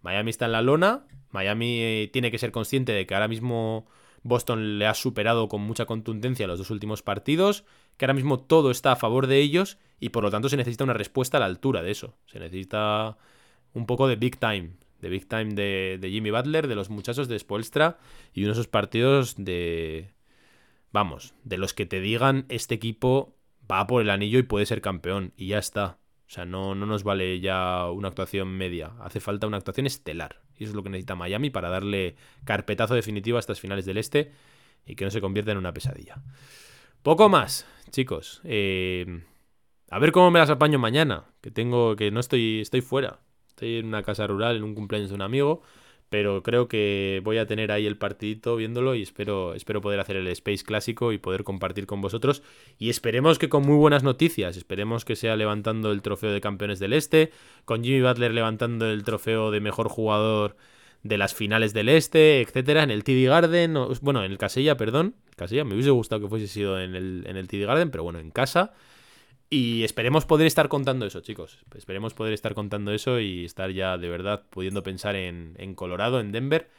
Miami 0.02 0.32
está 0.32 0.46
en 0.46 0.54
la 0.54 0.62
lona. 0.62 1.06
Miami 1.30 1.80
eh, 1.82 2.10
tiene 2.12 2.32
que 2.32 2.40
ser 2.40 2.52
consciente 2.52 2.92
de 2.92 3.06
que 3.06 3.14
ahora 3.14 3.28
mismo 3.28 3.86
Boston 4.24 4.80
le 4.80 4.88
ha 4.88 4.94
superado 4.94 5.48
con 5.48 5.62
mucha 5.62 5.86
contundencia 5.86 6.48
los 6.48 6.60
dos 6.60 6.72
últimos 6.72 7.04
partidos. 7.04 7.64
Que 7.98 8.06
ahora 8.06 8.16
mismo 8.16 8.40
todo 8.40 8.72
está 8.72 8.94
a 8.94 8.96
favor 8.96 9.28
de 9.28 9.40
ellos 9.40 9.78
y 10.00 10.10
por 10.10 10.24
lo 10.24 10.32
tanto 10.32 10.50
se 10.50 10.58
necesita 10.58 10.84
una 10.84 10.94
respuesta 10.94 11.38
a 11.38 11.40
la 11.40 11.46
altura 11.46 11.84
de 11.84 11.92
eso. 11.92 12.16
Se 12.26 12.40
necesita 12.40 13.18
un 13.74 13.86
poco 13.86 14.08
de 14.08 14.16
big 14.16 14.40
time 14.40 14.72
de 15.02 15.10
Big 15.10 15.28
Time 15.28 15.54
de, 15.56 16.10
Jimmy 16.10 16.32
Butler, 16.32 16.68
de 16.68 16.76
los 16.76 16.90
muchachos 16.90 17.28
de 17.28 17.38
Spoelstra 17.38 17.98
y 18.34 18.42
uno 18.42 18.50
de 18.50 18.54
esos 18.54 18.68
partidos 18.68 19.36
de... 19.38 20.12
Vamos, 20.92 21.34
de 21.44 21.58
los 21.58 21.74
que 21.74 21.86
te 21.86 22.02
digan 22.02 22.46
este 22.50 22.76
equipo 22.76 23.36
va 23.70 23.88
por 23.88 24.02
el 24.02 24.10
anillo 24.10 24.40
y 24.40 24.44
puede 24.44 24.66
ser 24.66 24.82
campeón 24.82 25.34
y 25.38 25.48
ya 25.48 25.58
está. 25.58 25.98
O 26.28 26.34
sea, 26.34 26.46
no, 26.46 26.76
no 26.76 26.86
nos 26.86 27.04
vale 27.04 27.40
ya 27.40 27.90
una 27.92 28.08
actuación 28.08 28.50
media, 28.50 28.94
hace 29.02 29.20
falta 29.20 29.48
una 29.48 29.58
actuación 29.58 29.86
estelar. 29.86 30.42
Y 30.58 30.64
eso 30.64 30.72
es 30.72 30.76
lo 30.76 30.84
que 30.84 30.90
necesita 30.90 31.16
Miami 31.16 31.50
para 31.50 31.70
darle 31.70 32.16
carpetazo 32.46 32.94
definitivo 32.94 33.38
a 33.38 33.40
estas 33.40 33.60
finales 33.60 33.86
del 33.86 33.98
Este 33.98 34.32
y 34.86 34.96
que 34.96 35.06
no 35.06 35.12
se 35.12 35.22
convierta 35.22 35.52
en 35.52 35.58
una 35.58 35.74
pesadilla. 35.74 36.22
Poco 37.04 37.30
más, 37.30 37.66
chicos. 37.90 38.42
Eh, 38.44 39.24
a 39.90 40.00
ver 40.00 40.12
cómo 40.12 40.32
me 40.32 40.40
las 40.40 40.50
apaño 40.50 40.80
mañana, 40.80 41.26
que 41.42 41.52
tengo 41.52 41.96
que 41.96 42.12
no 42.12 42.20
estoy 42.20 42.62
estoy 42.62 42.82
fuera. 42.82 43.20
Estoy 43.48 43.78
en 43.78 43.88
una 43.88 44.04
casa 44.04 44.26
rural, 44.26 44.56
en 44.56 44.64
un 44.64 44.74
cumpleaños 44.74 45.10
de 45.10 45.16
un 45.16 45.22
amigo, 45.22 45.64
pero 46.12 46.44
creo 46.44 46.68
que 46.68 47.22
voy 47.24 47.38
a 47.38 47.48
tener 47.48 47.72
ahí 47.72 47.88
el 47.88 47.96
partidito 47.96 48.58
viéndolo 48.58 48.96
y 48.96 49.02
espero, 49.02 49.54
espero 49.54 49.80
poder 49.80 50.02
hacer 50.02 50.18
el 50.18 50.28
Space 50.28 50.66
clásico 50.66 51.14
y 51.14 51.18
poder 51.18 51.46
compartir 51.46 51.86
con 51.86 52.02
vosotros. 52.02 52.44
Y 52.78 52.90
esperemos 52.90 53.40
que 53.40 53.48
con 53.48 53.64
muy 53.66 53.78
buenas 53.78 54.04
noticias, 54.04 54.58
esperemos 54.58 55.06
que 55.06 55.16
sea 55.16 55.38
levantando 55.38 55.90
el 55.90 56.02
trofeo 56.02 56.34
de 56.34 56.42
campeones 56.42 56.80
del 56.80 56.92
Este, 56.92 57.32
con 57.64 57.82
Jimmy 57.82 58.02
Butler 58.02 58.34
levantando 58.34 58.92
el 58.92 59.06
trofeo 59.06 59.52
de 59.52 59.62
mejor 59.62 59.88
jugador 59.88 60.58
de 61.02 61.18
las 61.18 61.34
finales 61.34 61.74
del 61.74 61.88
Este, 61.88 62.42
etcétera, 62.42 62.84
en 62.84 62.92
el 62.92 63.06
TD 63.06 63.30
Garden, 63.30 63.78
bueno, 64.02 64.22
en 64.26 64.34
el 64.34 64.38
Casella, 64.38 64.76
perdón, 64.76 65.16
Casella, 65.38 65.64
me 65.64 65.76
hubiese 65.76 65.92
gustado 65.92 66.24
que 66.24 66.28
fuese 66.28 66.48
sido 66.48 66.78
en 66.78 66.94
el, 66.94 67.24
en 67.26 67.38
el 67.38 67.48
TD 67.48 67.66
Garden, 67.66 67.90
pero 67.90 68.04
bueno, 68.04 68.20
en 68.20 68.32
casa. 68.32 68.74
Y 69.54 69.84
esperemos 69.84 70.26
poder 70.26 70.48
estar 70.48 70.70
contando 70.70 71.06
eso, 71.06 71.20
chicos. 71.20 71.60
Esperemos 71.76 72.14
poder 72.14 72.32
estar 72.32 72.54
contando 72.54 72.94
eso 72.94 73.20
y 73.20 73.44
estar 73.44 73.70
ya 73.70 73.98
de 73.98 74.08
verdad 74.08 74.46
pudiendo 74.50 74.82
pensar 74.82 75.18
en, 75.18 75.76
Colorado, 75.76 76.22
en 76.22 76.32
Denver. 76.32 76.70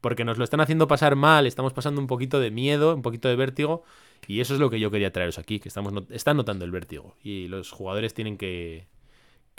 porque 0.00 0.24
nos 0.24 0.38
lo 0.38 0.44
están 0.44 0.60
haciendo 0.60 0.86
pasar 0.86 1.16
mal, 1.16 1.46
estamos 1.46 1.72
pasando 1.72 2.00
un 2.00 2.06
poquito 2.06 2.38
de 2.38 2.52
miedo, 2.52 2.94
un 2.94 3.02
poquito 3.02 3.28
de 3.28 3.34
vértigo. 3.34 3.82
Y 4.28 4.40
eso 4.40 4.54
es 4.54 4.60
lo 4.60 4.70
que 4.70 4.78
yo 4.78 4.92
quería 4.92 5.12
traeros 5.12 5.38
aquí, 5.38 5.58
que 5.58 5.68
estamos 5.68 5.92
están 6.10 6.36
notando 6.36 6.64
el 6.64 6.70
vértigo. 6.70 7.16
Y 7.20 7.48
los 7.48 7.72
jugadores 7.72 8.14
tienen 8.14 8.38
que, 8.38 8.86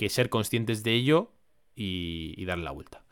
ser 0.08 0.30
conscientes 0.30 0.82
de 0.84 0.94
ello 0.94 1.34
y, 1.76 2.36
y 2.38 2.46
darle 2.46 2.64
la 2.64 2.72
vuelta. 2.72 3.04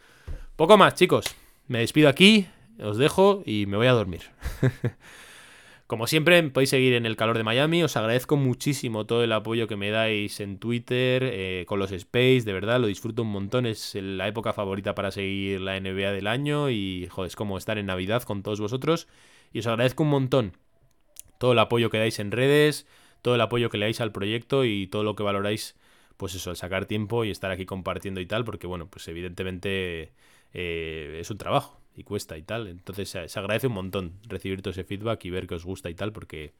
Poco 0.55 0.77
más, 0.77 0.95
chicos. 0.95 1.25
Me 1.67 1.79
despido 1.79 2.07
aquí, 2.07 2.47
os 2.81 2.97
dejo 2.97 3.43
y 3.45 3.65
me 3.65 3.75
voy 3.75 3.87
a 3.87 3.91
dormir. 3.91 4.21
Como 5.91 6.07
siempre, 6.07 6.41
podéis 6.43 6.69
seguir 6.69 6.93
en 6.93 7.05
el 7.05 7.17
calor 7.17 7.37
de 7.37 7.43
Miami. 7.43 7.83
Os 7.83 7.97
agradezco 7.97 8.37
muchísimo 8.37 9.05
todo 9.05 9.25
el 9.25 9.33
apoyo 9.33 9.67
que 9.67 9.75
me 9.75 9.89
dais 9.89 10.39
en 10.39 10.57
Twitter, 10.57 11.21
eh, 11.21 11.65
con 11.67 11.79
los 11.79 11.91
Space. 11.91 12.43
De 12.45 12.53
verdad, 12.53 12.79
lo 12.79 12.87
disfruto 12.87 13.23
un 13.23 13.27
montón. 13.27 13.65
Es 13.65 13.95
la 13.95 14.25
época 14.25 14.53
favorita 14.53 14.95
para 14.95 15.11
seguir 15.11 15.59
la 15.59 15.77
NBA 15.77 16.13
del 16.13 16.27
año. 16.27 16.69
Y, 16.69 17.07
joder, 17.11 17.27
es 17.27 17.35
como 17.35 17.57
estar 17.57 17.77
en 17.77 17.87
Navidad 17.87 18.23
con 18.23 18.41
todos 18.41 18.61
vosotros. 18.61 19.09
Y 19.51 19.59
os 19.59 19.67
agradezco 19.67 20.03
un 20.03 20.11
montón 20.11 20.57
todo 21.37 21.51
el 21.51 21.59
apoyo 21.59 21.89
que 21.89 21.97
dais 21.97 22.19
en 22.19 22.31
redes, 22.31 22.87
todo 23.21 23.35
el 23.35 23.41
apoyo 23.41 23.69
que 23.69 23.77
le 23.77 23.87
dais 23.87 23.99
al 23.99 24.13
proyecto 24.13 24.63
y 24.63 24.87
todo 24.87 25.03
lo 25.03 25.17
que 25.17 25.23
valoráis, 25.23 25.75
pues 26.15 26.35
eso, 26.35 26.51
el 26.51 26.55
sacar 26.55 26.85
tiempo 26.85 27.25
y 27.25 27.31
estar 27.31 27.51
aquí 27.51 27.65
compartiendo 27.65 28.21
y 28.21 28.25
tal. 28.25 28.45
Porque, 28.45 28.65
bueno, 28.65 28.87
pues 28.89 29.09
evidentemente 29.09 30.13
eh, 30.53 31.17
es 31.19 31.29
un 31.29 31.37
trabajo 31.37 31.80
y 31.95 32.03
cuesta 32.03 32.37
y 32.37 32.41
tal. 32.43 32.67
Entonces 32.67 33.09
se, 33.09 33.39
agradece 33.39 33.67
un 33.67 33.73
montón 33.73 34.13
recibir 34.27 34.61
todo 34.61 34.71
ese 34.71 34.83
feedback 34.83 35.25
y 35.25 35.29
ver 35.29 35.47
que 35.47 35.55
os 35.55 35.65
gusta 35.65 35.89
y 35.89 35.95
tal, 35.95 36.11
porque 36.11 36.53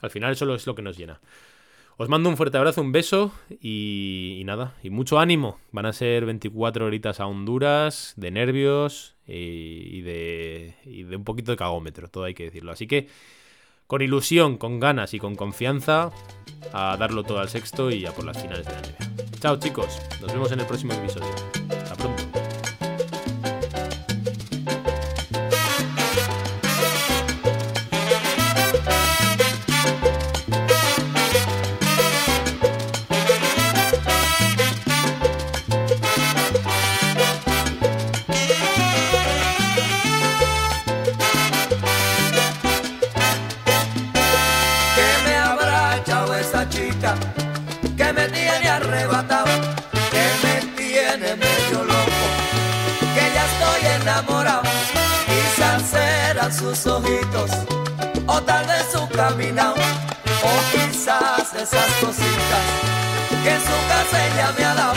al 0.00 0.10
final 0.10 0.32
eso 0.32 0.52
es 0.54 0.66
lo 0.66 0.74
que 0.74 0.82
nos 0.82 0.96
llena. 0.96 1.20
Os 1.98 2.10
mando 2.10 2.28
un 2.28 2.36
fuerte 2.36 2.58
abrazo, 2.58 2.82
un 2.82 2.92
beso 2.92 3.32
y, 3.60 4.42
nada, 4.44 4.74
y 4.82 4.90
mucho 4.90 5.18
ánimo. 5.18 5.58
Van 5.72 5.86
a 5.86 5.94
ser 5.94 6.26
24 6.26 6.84
horitas 6.84 7.20
a 7.20 7.26
Honduras, 7.26 8.12
de 8.16 8.30
nervios 8.30 9.16
y, 9.26 10.02
de, 10.02 10.74
y 10.84 11.04
de 11.04 11.16
un 11.16 11.24
poquito 11.24 11.52
de 11.52 11.56
cagómetro, 11.56 12.08
todo 12.08 12.24
hay 12.24 12.34
que 12.34 12.44
decirlo. 12.44 12.72
Así 12.72 12.86
que 12.86 13.08
con 13.86 14.02
ilusión, 14.02 14.58
con 14.58 14.78
ganas 14.78 15.14
y 15.14 15.18
con 15.18 15.36
confianza, 15.36 16.10
a 16.72 16.96
darlo 16.98 17.22
todo 17.22 17.38
al 17.38 17.48
sexto 17.48 17.90
y 17.90 18.04
a 18.04 18.12
por 18.12 18.24
las 18.24 18.40
finales 18.40 18.66
de 18.66 18.72
la 18.72 18.80
NBA. 18.80 19.38
Chao 19.40 19.58
chicos, 19.58 20.00
nos 20.20 20.32
vemos 20.32 20.52
en 20.52 20.60
el 20.60 20.66
próximo 20.66 20.92
episodio. 20.92 21.32
Hasta 21.70 21.94
pronto. 21.94 22.45
Ojitos, 56.84 57.50
o 58.26 58.42
tal 58.42 58.66
vez 58.66 58.84
su 58.92 59.08
caminado, 59.08 59.76
o 60.42 60.52
quizás 60.72 61.54
esas 61.54 61.90
cositas 62.00 62.64
que 63.42 63.50
en 63.50 63.60
su 63.60 63.76
casa 63.88 64.26
ella 64.26 64.52
me 64.58 64.64
ha 64.64 64.74
dado. 64.74 64.94